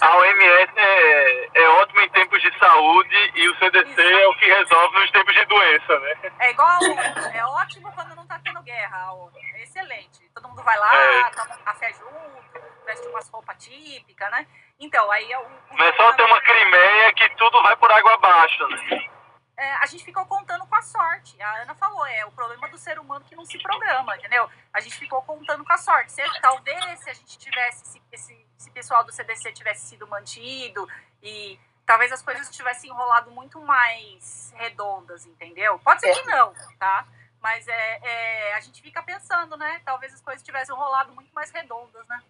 [0.01, 0.17] a.
[0.17, 4.99] OMS é, é ótima em tempos de saúde e o CDC é o que resolve
[4.99, 6.33] nos tempos de doença, né?
[6.39, 7.01] É igual a ONU.
[7.35, 9.33] É ótimo quando não tá tendo guerra, a ONU.
[9.55, 10.21] É excelente.
[10.35, 11.31] Todo mundo vai lá, É.
[11.31, 14.47] toma um café junto, veste umas roupas típicas, né?
[14.79, 15.43] Então, aí é o.
[15.43, 19.09] o Não é só ter uma Crimeia que tudo vai por água abaixo, né?
[19.57, 21.41] É, a gente ficou contando com a sorte.
[21.43, 24.49] A Ana falou, é o problema do ser humano que não se programa, entendeu?
[24.73, 26.13] A gente ficou contando com a sorte.
[26.13, 30.87] Se, talvez se a gente tivesse, se esse, esse pessoal do CDC tivesse sido mantido
[31.23, 35.79] e talvez as coisas tivessem enrolado muito mais redondas, entendeu?
[35.79, 37.07] Pode ser que não, tá?
[37.41, 39.81] Mas é, é, a gente fica pensando, né?
[39.83, 42.23] Talvez as coisas tivessem rolado muito mais redondas, né?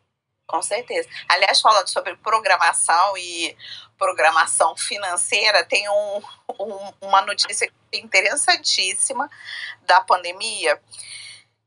[0.47, 1.09] Com certeza.
[1.29, 3.57] Aliás, falando sobre programação e
[3.99, 6.23] programação financeira, tem um,
[6.61, 9.29] um- uma notícia interessantíssima
[9.83, 10.81] da pandemia,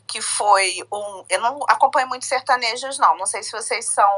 [0.08, 1.26] que foi um.
[1.30, 3.18] Eu não acompanho muito sertanejos, não.
[3.18, 4.10] Não sei se vocês são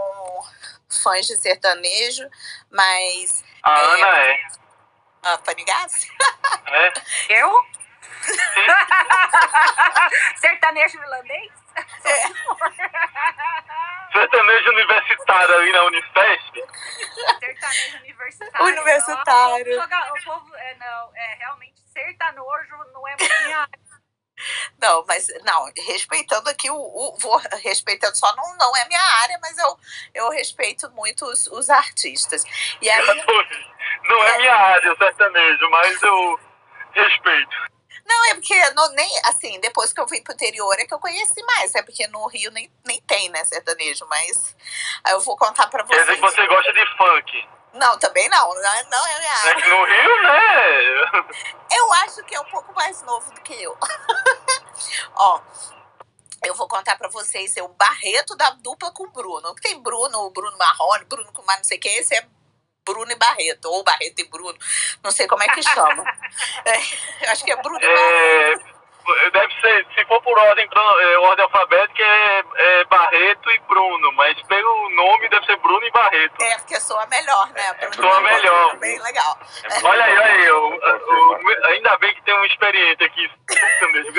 [1.03, 2.27] fãs de sertanejo,
[2.71, 3.43] mas.
[3.63, 4.41] A Ana é.
[5.23, 5.91] Ah, tá ligado?
[6.71, 6.93] né?
[7.29, 7.51] Eu?
[10.37, 11.51] Sertanejo irlandês?
[14.13, 16.63] Sertanejo universitário ali na Unifesp.
[17.39, 18.65] Sertanejo universitário.
[18.65, 19.77] Universitário.
[19.77, 23.79] Não, o povo- o povo- é, não, é realmente sertanojo não é muito minha área.
[24.81, 29.37] Não, mas não, respeitando aqui o, o- vou respeitando só não, não é minha área,
[29.41, 29.77] mas eu,
[30.13, 32.43] eu respeito muito os, os artistas.
[32.81, 33.05] E aí,
[34.03, 36.39] Não é minha área o sertanejo, mas eu
[36.93, 37.55] respeito.
[38.05, 40.99] não é porque não, nem assim, depois que eu vim pro interior é que eu
[40.99, 44.55] conheci mais, é porque no Rio nem, nem tem, né, sertanejo, mas
[45.03, 46.35] aí eu vou contar pra Quer dizer vocês.
[46.35, 47.49] que você gosta de funk.
[47.75, 49.27] Não, também não, não é, não é Né?
[49.27, 49.55] área.
[49.55, 51.75] que No Rio, né?
[51.77, 53.77] Eu acho que é um pouco mais novo do que eu.
[55.15, 55.41] Ó,
[56.43, 59.53] eu vou contar pra vocês, é o Barreto da dupla com o Bruno.
[59.55, 62.25] Tem Bruno, o Bruno Marrone, Bruno com mais não sei quem, esse é
[62.85, 64.57] Bruno e Barreto, ou Barreto e Bruno,
[65.03, 66.03] não sei como é que chama.
[66.65, 68.61] É, acho que é Bruno e Barreto.
[68.61, 68.74] É,
[69.31, 74.41] deve ser, se for por ordem, é, ordem alfabética, é, é Barreto e Bruno, mas
[74.43, 76.41] pelo nome deve ser Bruno e Barreto.
[76.41, 77.73] É, porque soa melhor, né?
[77.73, 78.77] Bruno soa e Barreto, melhor.
[78.77, 79.39] Bem legal.
[79.83, 84.11] Olha aí, olha aí, o- o- ainda bem que tem um experiente aqui, sertanejo,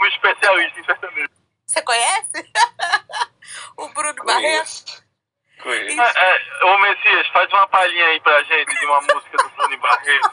[0.00, 1.28] um especialista em sertanejo.
[1.66, 2.52] Você conhece?
[3.78, 5.04] o Bruno e Barreto?
[5.62, 6.00] Conheço.
[6.02, 9.72] É, é, ô Messias, faz uma palhinha aí pra gente de uma música do Bruno
[9.72, 10.32] e Barreto.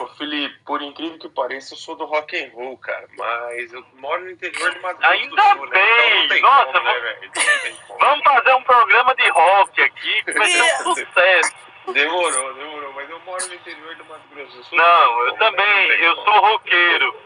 [0.00, 3.84] Ô, Felipe, por incrível que pareça, eu sou do rock and roll, cara, mas eu
[3.94, 5.72] moro no interior de Mato Grosso Ainda do Sul, né?
[5.72, 6.08] bem!
[6.08, 7.98] Então não tem Nossa, como, né, vamos- como.
[8.00, 11.54] Vamos fazer um programa de rock aqui, que vai ser um sucesso.
[11.92, 14.78] Demorou, demorou, mas eu moro no interior do Mato Grosso do Sul.
[14.78, 14.84] Não,
[15.26, 15.38] eu como, né?
[15.38, 16.30] também, tem eu como.
[16.32, 17.16] sou roqueiro.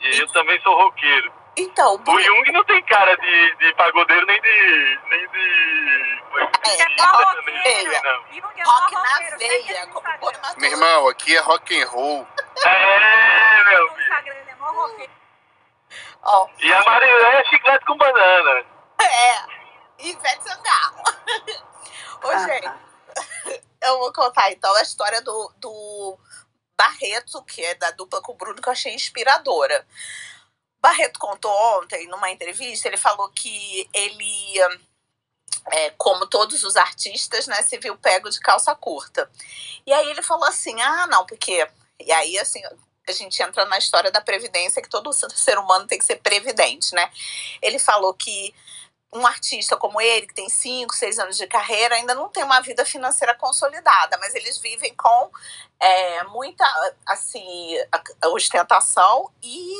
[0.00, 1.32] E eu também sou roqueiro.
[1.56, 4.98] Então, o Jung não tem cara de, de pagodeiro nem de.
[5.10, 6.13] nem de.
[6.38, 7.04] É é, é
[8.64, 9.86] rock, na veia,
[10.56, 12.26] Meu irmão, aqui é rock and roll.
[12.64, 15.10] É, meu filho.
[16.60, 18.64] E a Marilé é chiclete com banana.
[19.00, 19.64] é.
[19.98, 21.02] Ivete Sangalo.
[22.24, 22.78] Ô, Ah, gente, ah.
[23.82, 26.18] eu vou contar então a história do, do
[26.76, 29.86] Barreto, que é da dupla com o Bruno, que eu achei inspiradora.
[30.80, 34.54] Barreto contou ontem, numa entrevista, ele falou que ele,
[35.72, 39.30] é, como todos os artistas, né, se viu pego de calça curta.
[39.86, 41.66] E aí ele falou assim: ah, não, porque.
[42.00, 42.60] E aí, assim,
[43.08, 46.94] a gente entra na história da previdência, que todo ser humano tem que ser previdente,
[46.94, 47.10] né?
[47.62, 48.54] Ele falou que
[49.12, 52.60] um artista como ele, que tem 5, 6 anos de carreira, ainda não tem uma
[52.60, 55.30] vida financeira consolidada, mas eles vivem com
[55.80, 56.64] é, muita
[57.06, 57.76] assim,
[58.24, 59.72] ostentação e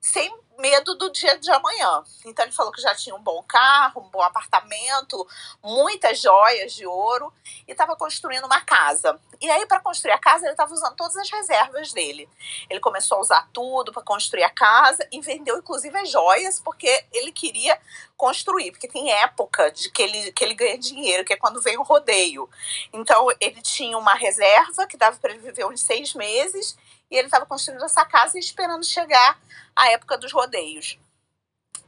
[0.00, 2.02] sem medo do dia de amanhã.
[2.24, 5.26] Então ele falou que já tinha um bom carro, um bom apartamento,
[5.62, 7.32] muitas joias de ouro
[7.66, 9.18] e estava construindo uma casa.
[9.40, 12.28] E aí para construir a casa ele estava usando todas as reservas dele.
[12.70, 17.04] Ele começou a usar tudo para construir a casa e vendeu inclusive as joias porque
[17.12, 17.78] ele queria
[18.16, 21.76] construir, porque tem época de que ele, que ele ganha dinheiro, que é quando vem
[21.76, 22.48] o rodeio.
[22.92, 26.76] Então ele tinha uma reserva que dava para ele viver uns seis meses
[27.10, 29.38] e ele estava construindo essa casa e esperando chegar
[29.74, 30.98] a época dos rodeios.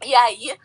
[0.02, 0.58] E aí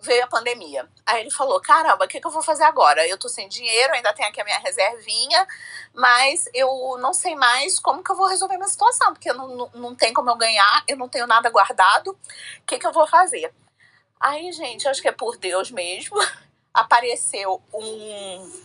[0.00, 0.88] veio a pandemia.
[1.06, 3.06] Aí ele falou: caramba, o que, que eu vou fazer agora?
[3.06, 5.46] Eu tô sem dinheiro, ainda tenho aqui a minha reservinha,
[5.94, 9.70] mas eu não sei mais como que eu vou resolver minha situação, porque não, não,
[9.74, 12.10] não tem como eu ganhar, eu não tenho nada guardado.
[12.10, 13.52] O que, que eu vou fazer?
[14.18, 16.16] Aí, gente, acho que é por Deus mesmo.
[16.72, 18.62] Apareceu um,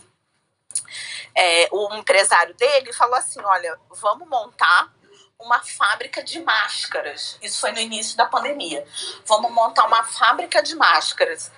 [1.34, 4.95] é, um empresário dele e falou assim: olha, vamos montar
[5.40, 7.38] uma fábrica de máscaras.
[7.42, 8.86] Isso foi no início da pandemia.
[9.26, 11.50] Vamos montar uma fábrica de máscaras.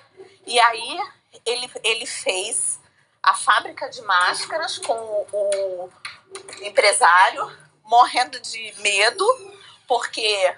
[0.45, 0.99] E aí
[1.45, 2.79] ele, ele fez
[3.21, 5.89] a fábrica de máscaras com o
[6.61, 7.51] empresário
[7.83, 9.25] morrendo de medo,
[9.87, 10.55] porque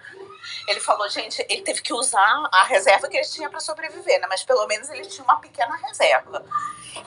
[0.68, 4.27] ele falou, gente, ele teve que usar a reserva que ele tinha para sobreviver, né?
[4.27, 6.45] Mas pelo menos ele tinha uma pequena reserva.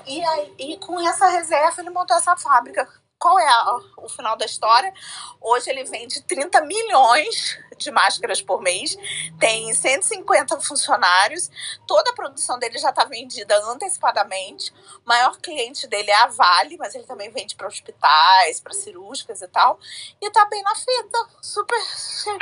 [0.06, 2.88] E aí, e com essa reserva, ele montou essa fábrica.
[3.24, 4.92] Qual é a- o final da história?
[5.40, 8.98] Hoje ele vende 30 milhões de máscaras por mês,
[9.40, 11.50] tem 150 funcionários,
[11.86, 14.70] toda a produção dele já está vendida antecipadamente.
[15.06, 19.40] O maior cliente dele é a Vale, mas ele também vende para hospitais, para cirúrgicas
[19.40, 19.80] e tal.
[20.20, 21.78] E tá bem na fita, super.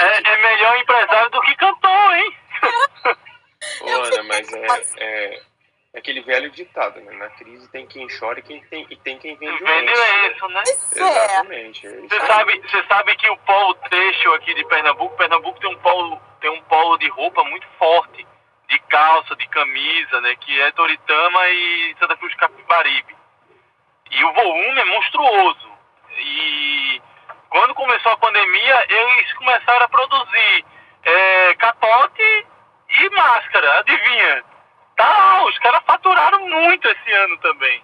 [0.00, 2.36] É, é melhor empresário do que cantor, hein?
[3.86, 5.42] Ana, mas é, é
[5.94, 7.12] aquele velho ditado, né?
[7.16, 10.48] Na crise tem quem chora e, quem tem, e tem quem vende o Vende lenço.
[10.48, 10.62] né?
[10.92, 11.86] Exatamente.
[11.86, 12.26] é isso Você aí.
[12.26, 16.50] sabe, você sabe que o polo têxtil aqui de Pernambuco, Pernambuco tem um polo, tem
[16.50, 18.26] um polo de roupa muito forte,
[18.68, 20.34] de calça, de camisa, né?
[20.36, 23.14] Que é Toritama e Santa Cruz Capibaribe.
[24.10, 25.72] E o volume é monstruoso.
[26.18, 27.02] E
[27.50, 30.64] quando começou a pandemia, eles começaram a produzir
[31.04, 32.46] é, capote
[32.88, 34.44] e máscara, adivinha?
[34.96, 37.82] Tá, os caras faturaram muito esse ano também.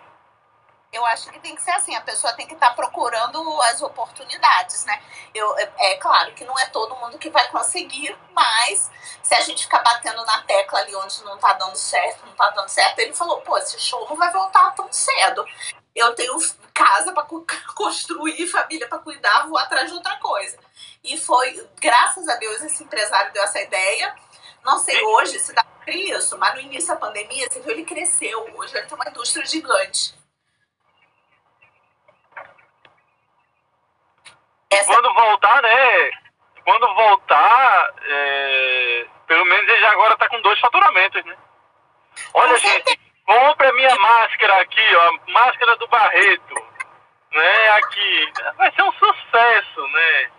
[0.91, 4.87] Eu acho que tem que ser assim, a pessoa tem que estar procurando as oportunidades,
[4.87, 5.03] né?
[5.35, 8.91] Eu, é, é claro que não é todo mundo que vai conseguir, mas
[9.23, 12.49] se a gente ficar batendo na tecla ali onde não tá dando certo, não tá
[12.51, 15.45] dando certo, ele falou, pô, esse show não vai voltar tão cedo.
[15.95, 16.35] Eu tenho
[16.73, 17.27] casa para
[17.77, 20.59] construir, família para cuidar, vou atrás de outra coisa.
[21.05, 24.15] E foi, graças a Deus, esse empresário deu essa ideia.
[24.65, 28.49] Não sei hoje se dá isso, mas no início da pandemia, você viu, ele cresceu.
[28.57, 30.15] Hoje ele tem uma indústria gigante.
[34.71, 36.11] Essa Quando voltar, né?
[36.69, 41.35] quando voltar, é, pelo menos ele já agora está com dois faturamentos, né?
[42.35, 46.55] Olha, gente, compre a minha máscara aqui, ó, a máscara do Barreto,
[47.33, 47.69] né?
[47.71, 50.31] Aqui, vai ser um sucesso, né?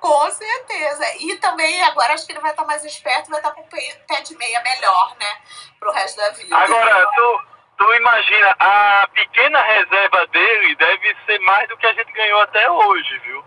[0.00, 1.04] Com certeza.
[1.18, 4.20] E também agora acho que ele vai estar mais esperto, vai estar com o pé
[4.22, 5.40] de meia melhor, né?
[5.78, 6.56] Pro resto da vida.
[6.56, 7.42] Agora, tu,
[7.76, 12.70] tu imagina, a pequena reserva dele deve ser mais do que a gente ganhou até
[12.70, 13.44] hoje, viu?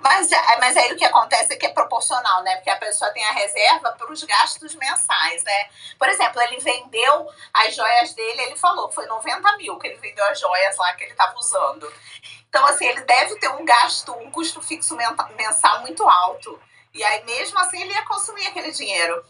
[0.00, 0.28] Mas,
[0.60, 2.56] mas aí o que acontece é que é proporcional, né?
[2.56, 5.68] Porque a pessoa tem a reserva para os gastos mensais, né?
[5.98, 9.96] Por exemplo, ele vendeu as joias dele, ele falou que foi 90 mil que ele
[9.96, 11.92] vendeu as joias lá que ele estava usando.
[12.56, 14.96] Então, assim, ele deve ter um gasto, um custo fixo
[15.36, 16.58] mensal muito alto.
[16.94, 19.22] E aí, mesmo assim, ele ia consumir aquele dinheiro.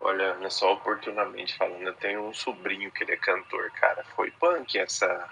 [0.00, 4.02] Olha, não só oportunamente falando, eu tenho um sobrinho que ele é cantor, cara.
[4.16, 5.30] Foi punk essa.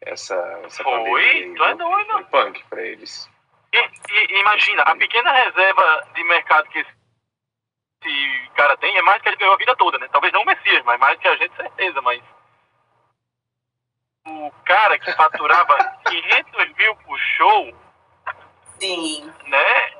[0.00, 0.94] Essa, essa Foi?
[0.94, 1.56] pandemia.
[1.56, 2.12] Tu é doido?
[2.12, 3.28] Foi punk pra eles.
[3.72, 6.95] E, e, imagina, a pequena reserva de mercado que esse,
[8.02, 10.08] esse cara tem é mais que ele ganhou a vida toda, né?
[10.10, 12.22] Talvez não o Messias, mas mais que a gente, certeza, mas.
[14.26, 15.76] O cara que faturava
[16.08, 17.76] 500 mil por show.
[18.80, 19.32] Sim.
[19.46, 19.92] Né?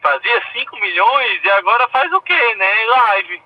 [0.00, 2.86] Fazia 5 milhões e agora faz o quê, né?
[2.86, 3.42] Live.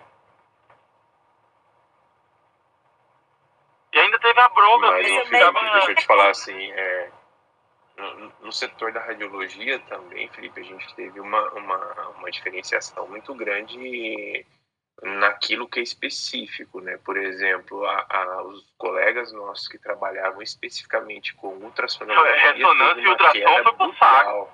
[3.92, 4.86] E ainda teve a bronca.
[4.86, 5.60] Mas, que Felipe, ficava...
[5.60, 7.10] deixa eu te falar assim, é,
[7.96, 13.34] no, no setor da radiologia também, Felipe, a gente teve uma, uma, uma diferenciação muito
[13.34, 14.44] grande
[15.02, 16.98] naquilo que é específico, né?
[17.04, 22.52] Por exemplo, a, a, os colegas nossos que trabalhavam especificamente com ultrassonografia...
[22.52, 24.50] Ressonância e ultrassom foi pro saco.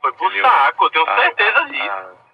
[0.00, 0.44] Foi pro Entendeu?
[0.46, 2.25] saco, eu tenho certeza a- disso.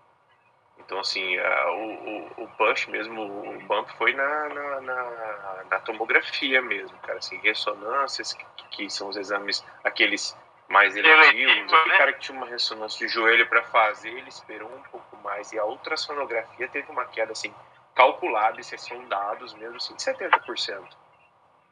[0.92, 6.60] Então, assim, a- o, o, push mesmo, o bump foi na, na, na, na tomografia
[6.60, 7.18] mesmo, cara.
[7.18, 10.36] Assim, ressonâncias, que, que são os exames, aqueles
[10.68, 11.72] mais eletivos.
[11.72, 11.96] Aquele né?
[11.96, 15.50] cara que tinha uma ressonância de joelho para fazer, ele esperou um pouco mais.
[15.52, 17.54] E a ultrassonografia teve uma queda, assim,
[17.94, 20.94] calculada, isso são dados mesmo, assim, de 70%.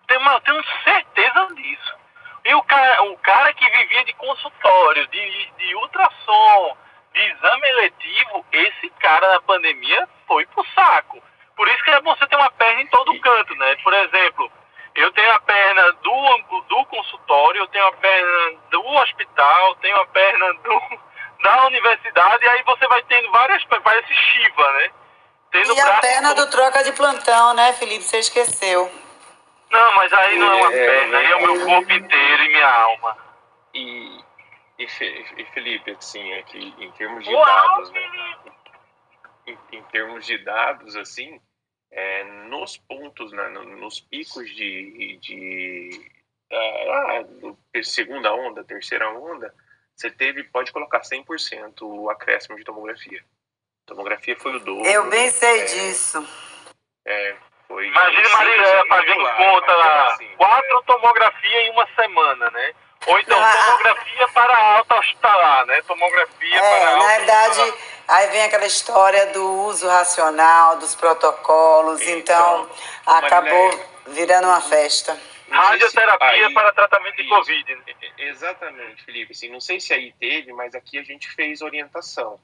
[0.08, 1.94] Tenho, uma- tenho certeza disso.
[2.46, 6.76] E o cara, o cara que vivia de consultório, de, de ultrassom,
[7.12, 11.22] de exame eletivo, esse cara na pandemia foi pro saco.
[11.56, 13.76] Por isso que é bom você ter uma perna em todo canto, né?
[13.82, 14.50] Por exemplo,
[14.94, 20.06] eu tenho a perna do, do consultório, eu tenho a perna do hospital, tenho a
[20.06, 20.82] perna do,
[21.42, 24.90] da universidade, e aí você vai tendo várias, parece Shiva, né?
[25.52, 28.04] Tendo E a perna do troca de plantão, né, Felipe?
[28.04, 28.90] Você esqueceu.
[29.70, 32.48] Não, mas aí não é uma É, perna, aí é o meu corpo inteiro e
[32.48, 33.16] minha alma.
[33.74, 34.20] E,
[34.84, 38.36] e, e Felipe, assim, é que em termos de Uau, dados, né?
[39.46, 41.40] Em, em termos de dados, assim,
[41.90, 46.10] é, nos pontos, né, no- nos picos de, de
[46.52, 47.24] ah,
[47.82, 49.52] segunda onda, terceira onda,
[49.94, 53.22] você teve, pode colocar 100% o acréscimo de tomografia.
[53.86, 54.86] Tomografia foi o dobro.
[54.86, 56.26] Eu bem sei é, disso.
[57.04, 57.36] É,
[57.66, 62.74] foi Imagine 100% Marília fazendo conta lá, assim, quatro tomografias em uma semana, né?
[63.06, 65.82] Ou então Ah, tomografia para alta hospitalar, né?
[65.82, 67.74] Tomografia para É, alta na verdade,
[68.08, 74.60] aí vem aquela história do uso racional dos protocolos, então, Então, acabou Marilé, virando uma
[74.60, 75.18] festa.
[75.50, 77.30] Radioterapia aí- para tratamento de Isso.
[77.34, 77.74] Covid.
[77.74, 77.82] né?
[78.18, 79.32] Exatamente, Felipe.
[79.32, 82.38] Assim, não sei se aí teve, mas aqui a gente fez orientação.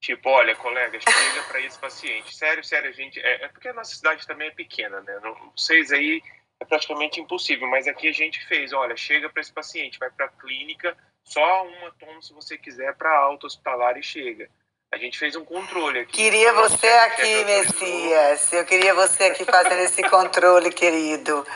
[0.00, 2.34] Tipo, olha, colega, chega para esse paciente.
[2.34, 3.20] Sério, sério, a gente.
[3.20, 5.18] É, é porque a nossa cidade também é pequena, né?
[5.22, 6.22] Não- Vocês aí
[6.62, 10.26] é praticamente impossível, mas aqui a gente fez, olha, chega para esse paciente, vai para
[10.26, 14.48] a clínica, só uma toma se você quiser para alta hospitalar e chega.
[14.92, 16.12] A gente fez um controle aqui.
[16.12, 17.44] Queria você aqui.
[17.44, 18.52] Messias.
[18.52, 21.46] Eu queria você aqui fazendo esse controle, querido.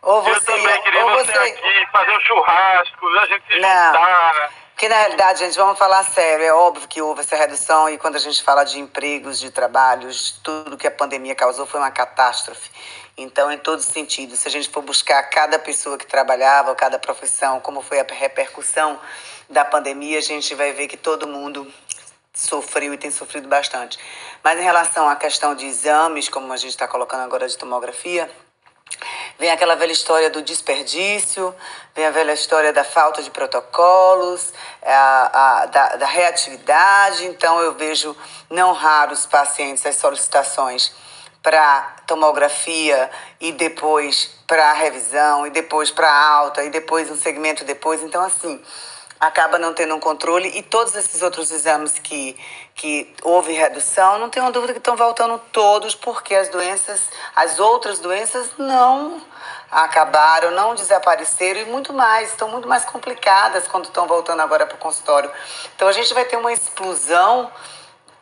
[0.00, 3.58] Ou Eu você, também queria ou você você, aqui, fazer um churrasco, a gente se
[3.58, 3.86] Não.
[3.86, 4.52] juntar.
[4.74, 6.44] Porque na realidade, gente, vamos falar sério.
[6.44, 10.40] É óbvio que houve essa redução e quando a gente fala de empregos, de trabalhos,
[10.42, 12.70] tudo que a pandemia causou foi uma catástrofe.
[13.16, 16.98] Então, em todos os sentidos, se a gente for buscar cada pessoa que trabalhava, cada
[16.98, 18.98] profissão, como foi a repercussão
[19.48, 21.72] da pandemia, a gente vai ver que todo mundo
[22.32, 23.98] sofreu e tem sofrido bastante.
[24.42, 28.28] Mas em relação à questão de exames, como a gente está colocando agora de tomografia,
[29.38, 31.54] Vem aquela velha história do desperdício,
[31.94, 37.24] vem a velha história da falta de protocolos, a, a- da, da reatividade.
[37.26, 38.16] Então, eu vejo
[38.48, 40.92] não raros pacientes as solicitações
[41.44, 48.02] para tomografia e depois para revisão e depois para alta e depois um segmento depois.
[48.02, 48.58] Então, assim,
[49.20, 52.34] acaba não tendo um controle e todos esses outros exames que,
[52.74, 57.98] que houve redução, não tenho dúvida que estão voltando todos porque as doenças, as outras
[57.98, 59.20] doenças não
[59.70, 64.76] acabaram, não desapareceram e muito mais, estão muito mais complicadas quando estão voltando agora para
[64.76, 65.30] o consultório.
[65.76, 67.50] Então a gente vai ter uma explosão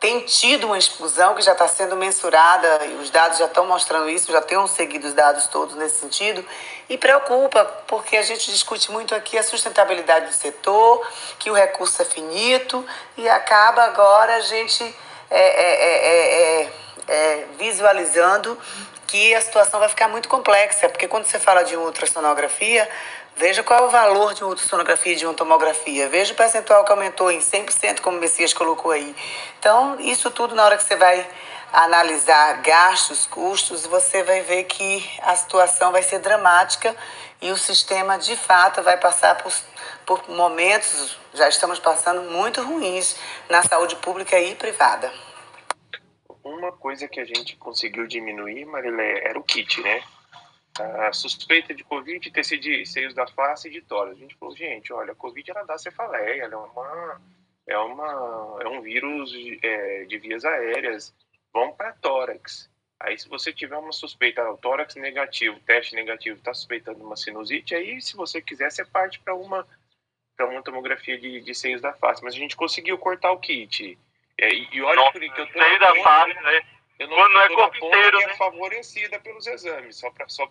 [0.03, 4.09] tem tido uma explosão que já está sendo mensurada, e os dados já estão mostrando
[4.09, 6.45] isso, já tenho seguido os dados todos nesse sentido,
[6.89, 11.07] e preocupa, porque a gente discute muito aqui a sustentabilidade do setor,
[11.39, 12.85] que o recurso é finito,
[13.15, 14.83] e acaba agora a gente
[15.31, 16.69] é, é,
[17.07, 18.59] é, visualizando
[19.07, 22.89] que a situação vai ficar muito complexa, porque quando você fala de ultrassonografia,
[23.35, 26.07] Veja qual é o valor de uma ultrassonografia e de uma tomografia.
[26.07, 29.15] Veja o percentual que aumentou em 100%, como o Messias colocou aí.
[29.59, 31.27] Então, isso tudo, na hora que você vai
[31.73, 36.95] analisar gastos, custos, você vai ver que a situação vai ser dramática
[37.41, 39.51] e o sistema, de fato, vai passar por,
[40.05, 43.17] por momentos, já estamos passando, muito ruins
[43.49, 45.11] na saúde pública e privada.
[46.43, 50.03] Uma coisa que a gente conseguiu diminuir, Marilé, era o kit, né?
[50.79, 54.17] A suspeita de Covid ter sido de seios da face e de tórax.
[54.17, 57.21] A gente falou, gente, olha, a Covid ela dá cefaleia, ela é uma
[57.65, 59.31] é uma é um vírus
[59.61, 61.13] é, de vias aéreas.
[61.53, 62.69] Vão para tórax.
[62.99, 68.01] Aí, se você tiver uma suspeita, tórax negativo, teste negativo, está suspeitando uma sinusite, aí,
[68.01, 69.67] se você quiser, você parte para uma
[70.39, 72.23] uma tomografia de, de seios da face.
[72.23, 73.97] Mas a gente conseguiu cortar o kit.
[74.37, 76.65] É, e, olha Nossa, que eu tô seio da face, né?
[77.03, 78.31] Eu não, Quando é corpo inteiro, é né?
[78.31, 80.49] é favorecida pelos exames, só para só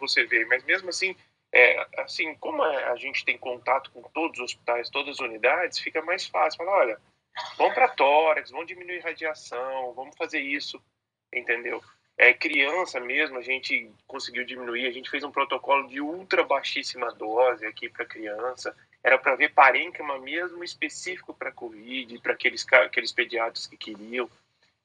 [0.00, 0.44] você ver.
[0.46, 1.14] Mas mesmo assim,
[1.52, 6.02] é, assim, como a gente tem contato com todos os hospitais, todas as unidades, fica
[6.02, 6.58] mais fácil.
[6.58, 7.00] Falar, olha,
[7.56, 10.82] vamos para tórax, vamos diminuir radiação, vamos fazer isso,
[11.32, 11.80] entendeu?
[12.16, 17.12] É, criança mesmo, a gente conseguiu diminuir, a gente fez um protocolo de ultra baixíssima
[17.12, 18.76] dose aqui para criança.
[19.04, 24.28] Era para ver parênquima mesmo específico para Covid, para aqueles, aqueles pediatras que queriam.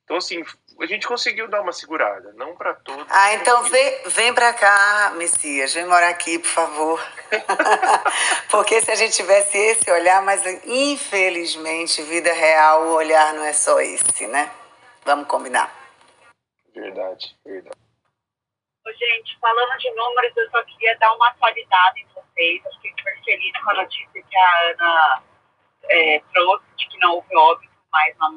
[0.03, 0.43] Então, assim,
[0.81, 3.05] a gente conseguiu dar uma segurada, não para todos.
[3.09, 6.99] Ah, então vem, vem para cá, Messias, vem morar aqui, por favor.
[8.51, 13.53] Porque se a gente tivesse esse olhar, mas infelizmente, vida real, o olhar não é
[13.53, 14.51] só esse, né?
[15.05, 15.73] Vamos combinar.
[16.75, 17.77] Verdade, verdade.
[18.85, 22.61] Gente, falando de números, eu só queria dar uma atualizada em vocês.
[22.65, 25.23] Eu fiquei super feliz com a notícia que a Ana
[25.89, 28.31] é, trouxe de que não houve óbito mais na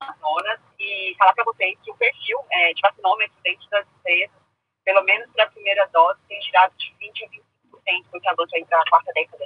[0.00, 4.36] Amazonas e falar para vocês que o perfil é, de vacinômetro dentro das empresas,
[4.84, 8.50] pelo menos para a primeira dose, tem girado de 20% a 25%, porque a dose
[8.50, 9.44] vai entrar na quarta década.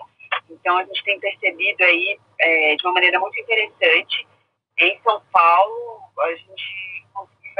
[0.48, 4.26] Então, a gente tem percebido aí, é, de uma maneira muito interessante,
[4.78, 7.52] em São Paulo, a gente conseguiu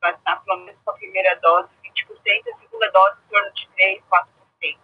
[0.00, 4.02] vacinar pelo menos com a primeira dose 20%, a segunda dose em torno de 3%,
[4.10, 4.78] 4%.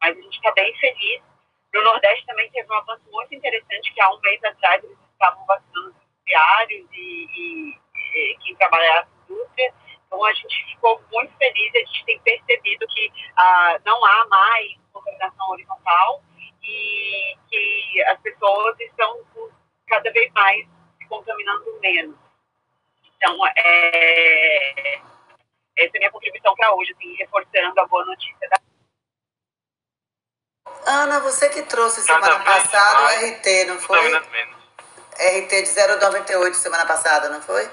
[0.00, 1.22] Mas a gente está bem feliz.
[1.72, 5.44] No Nordeste também teve um avanço muito interessante, que há um mês atrás eles estavam
[5.46, 7.78] vacinando industriários e, e,
[8.14, 9.74] e quem trabalha na indústria.
[10.06, 14.72] Então, a gente ficou muito feliz, a gente tem percebido que ah, não há mais
[14.92, 16.22] contaminação horizontal
[16.62, 19.20] e que as pessoas estão
[19.86, 20.66] cada vez mais
[20.98, 22.16] se contaminando menos.
[23.16, 24.94] Então, é,
[25.76, 28.58] essa é a minha contribuição para hoje, assim, reforçando a boa notícia da
[30.86, 34.10] Ana, você que trouxe semana passada o RT, não foi?
[35.14, 37.68] RT de 0,98 semana passada, não foi?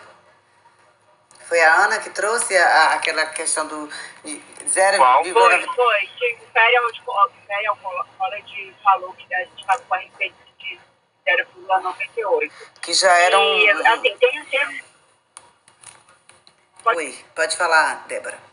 [1.47, 3.89] Foi a Ana que trouxe a, a, aquela questão do
[4.25, 5.33] 0,98.
[5.33, 6.09] Foi, foi.
[6.17, 6.47] Que o
[7.45, 7.77] Ferial
[8.17, 10.79] College falou que a gente estava com a RT de
[11.27, 12.51] 0,98.
[12.81, 13.57] Que já era um.
[13.57, 14.83] E, assim, tem, tem...
[16.83, 16.97] Pode...
[16.97, 18.50] Oi, pode falar, Débora.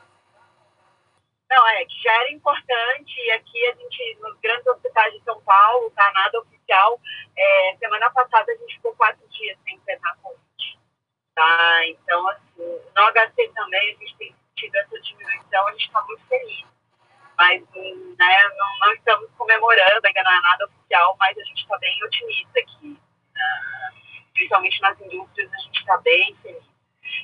[1.51, 5.41] Não, é que já era importante e aqui a gente, nos grandes hospitais de São
[5.43, 7.01] Paulo, tá nada oficial.
[7.37, 10.79] É, semana passada a gente ficou quatro dias sem internar Covid.
[11.35, 11.87] Tá?
[11.87, 16.27] Então, assim, no HC também a gente tem tido essa diminuição, a gente está muito
[16.27, 16.67] feliz.
[17.39, 21.79] Mas né, não, não, estamos comemorando, ainda não é nada oficial, mas a gente está
[21.79, 23.01] bem otimista aqui.
[23.37, 26.68] Uh, principalmente nas indústrias, a gente está bem feliz.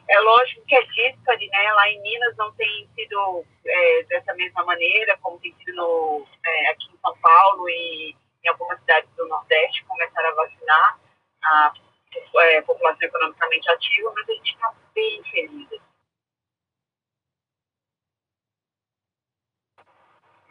[0.09, 4.63] É lógico que a díspare, né, lá em Minas não tem sido é, dessa mesma
[4.65, 8.15] maneira, como tem sido no, é, aqui em São Paulo e
[8.45, 11.01] em algumas cidades do Nordeste, começaram a vacinar
[11.43, 11.73] a,
[12.37, 15.69] é, população economicamente ativa, mas a gente está bem feliz.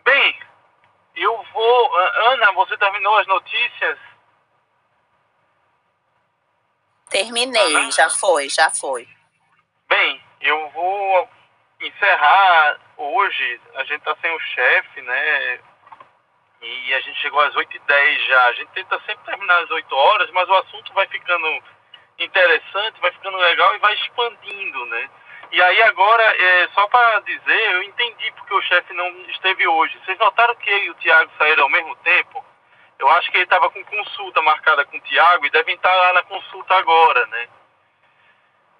[0.03, 0.39] Bem,
[1.15, 1.95] eu vou.
[1.95, 3.99] Ana, você terminou as notícias?
[7.09, 9.07] Terminei, já foi, já foi.
[9.93, 11.29] Bem, eu vou
[11.79, 13.61] encerrar hoje.
[13.75, 15.59] A gente tá sem o chefe, né?
[16.63, 18.45] E a gente chegou às 8h10 já.
[18.45, 21.47] A gente tenta sempre terminar às 8 horas, mas o assunto vai ficando
[22.17, 25.09] interessante, vai ficando legal e vai expandindo, né?
[25.51, 30.01] E aí agora, é, só para dizer, eu entendi porque o chefe não esteve hoje.
[30.03, 32.43] Vocês notaram que ele e o Tiago saíram ao mesmo tempo?
[32.97, 36.13] Eu acho que ele estava com consulta marcada com o Tiago e devem estar lá
[36.13, 37.47] na consulta agora, né?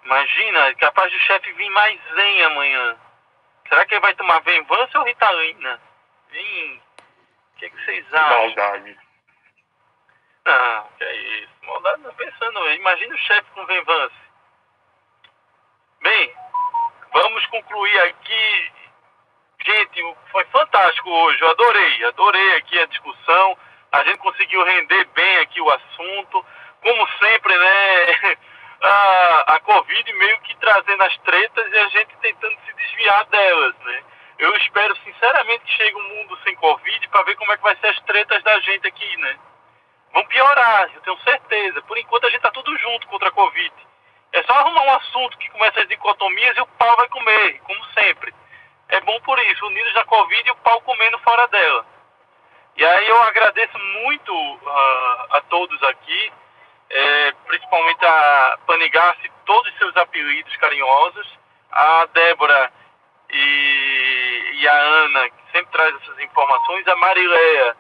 [0.06, 2.98] Imagina, é capaz do chefe vir mais zen amanhã.
[3.70, 5.80] Será que ele vai tomar Venvance ou Ritalina?
[6.34, 6.82] Hein?
[7.54, 8.40] O que, é que vocês acham?
[8.40, 8.98] Maldade.
[10.46, 11.54] Não, que é isso.
[11.64, 12.70] Maldade não pensando.
[12.74, 14.16] Imagina o chefe com Venvance.
[16.02, 16.36] Bem,
[17.14, 18.72] vamos concluir aqui.
[19.66, 21.42] Gente, foi fantástico hoje.
[21.42, 23.58] Eu adorei, adorei aqui a discussão.
[23.94, 26.46] A gente conseguiu render bem aqui o assunto.
[26.82, 28.38] Como sempre, né?
[28.84, 33.76] A, a Covid meio que trazendo as tretas e a gente tentando se desviar delas,
[33.80, 34.04] né?
[34.40, 37.76] Eu espero sinceramente que chegue um mundo sem Covid para ver como é que vai
[37.78, 39.40] ser as tretas da gente aqui, né?
[40.12, 41.82] Vão piorar, eu tenho certeza.
[41.84, 43.74] Por enquanto a gente tá tudo junto contra a Covid.
[44.34, 47.86] É só arrumar um assunto que começa as dicotomias e o pau vai comer, como
[47.94, 48.34] sempre.
[48.90, 51.86] É bom por isso, unidos na Covid e o pau comendo fora dela.
[52.76, 56.34] E aí eu agradeço muito uh, a todos aqui,
[56.94, 61.40] é, principalmente a Panigassi, todos os seus apelidos carinhosos,
[61.72, 62.72] a Débora
[63.32, 67.76] e, e, a Ana, que sempre traz essas informações, a Marileia,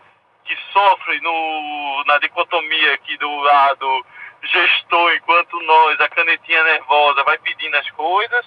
[0.45, 4.05] que sofre no, na dicotomia aqui do lado
[4.41, 8.45] gestor, enquanto nós, a canetinha nervosa, vai pedindo as coisas.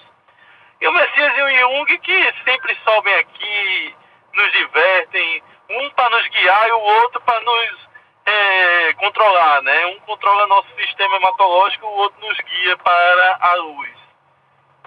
[0.81, 3.95] E o Messias e o Jung, que sempre sobem aqui,
[4.33, 7.86] nos divertem, um para nos guiar e o outro para nos
[8.27, 9.85] é, controlar, né?
[9.87, 13.93] Um controla nosso sistema hematológico, o outro nos guia para a luz.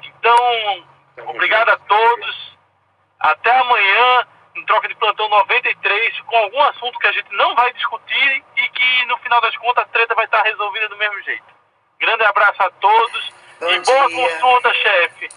[0.04, 0.84] Então,
[1.26, 2.58] obrigado a todos.
[3.18, 7.72] Até amanhã, no Troca de Plantão 93, com algum assunto que a gente não vai
[7.72, 11.44] discutir e que, no final das contas, a treta vai estar resolvida do mesmo jeito.
[11.98, 14.28] Grande abraço a todos Bom e boa dia.
[14.28, 15.28] consulta, chefe.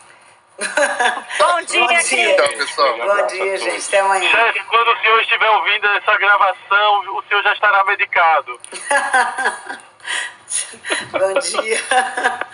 [1.39, 2.34] Bom dia, Bom dia.
[2.34, 2.97] Então, pessoal.
[2.97, 3.88] Bom dia, gente.
[3.88, 4.30] Até amanhã.
[4.30, 8.59] Chefe, quando o senhor estiver ouvindo essa gravação, o senhor já estará medicado.
[11.11, 11.77] Bom dia.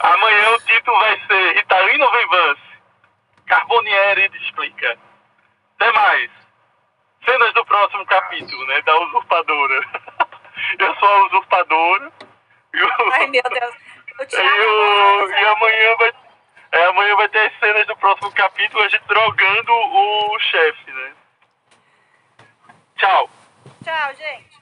[0.00, 2.60] Amanhã o título vai ser Ritalina ou Venvance?
[3.46, 4.98] Carbonieri explica.
[5.78, 6.30] Até mais.
[7.24, 8.80] Cenas do próximo capítulo, né?
[8.82, 9.80] Da usurpadora.
[10.78, 12.12] Eu sou a usurpadora.
[13.12, 13.74] Ai, meu Deus.
[14.32, 16.12] E, o- e amanhã vai.
[16.72, 21.12] É, amanhã vai ter as cenas do próximo capítulo, a gente drogando o chefe, né?
[22.96, 23.30] Tchau.
[23.82, 24.59] Tchau, gente.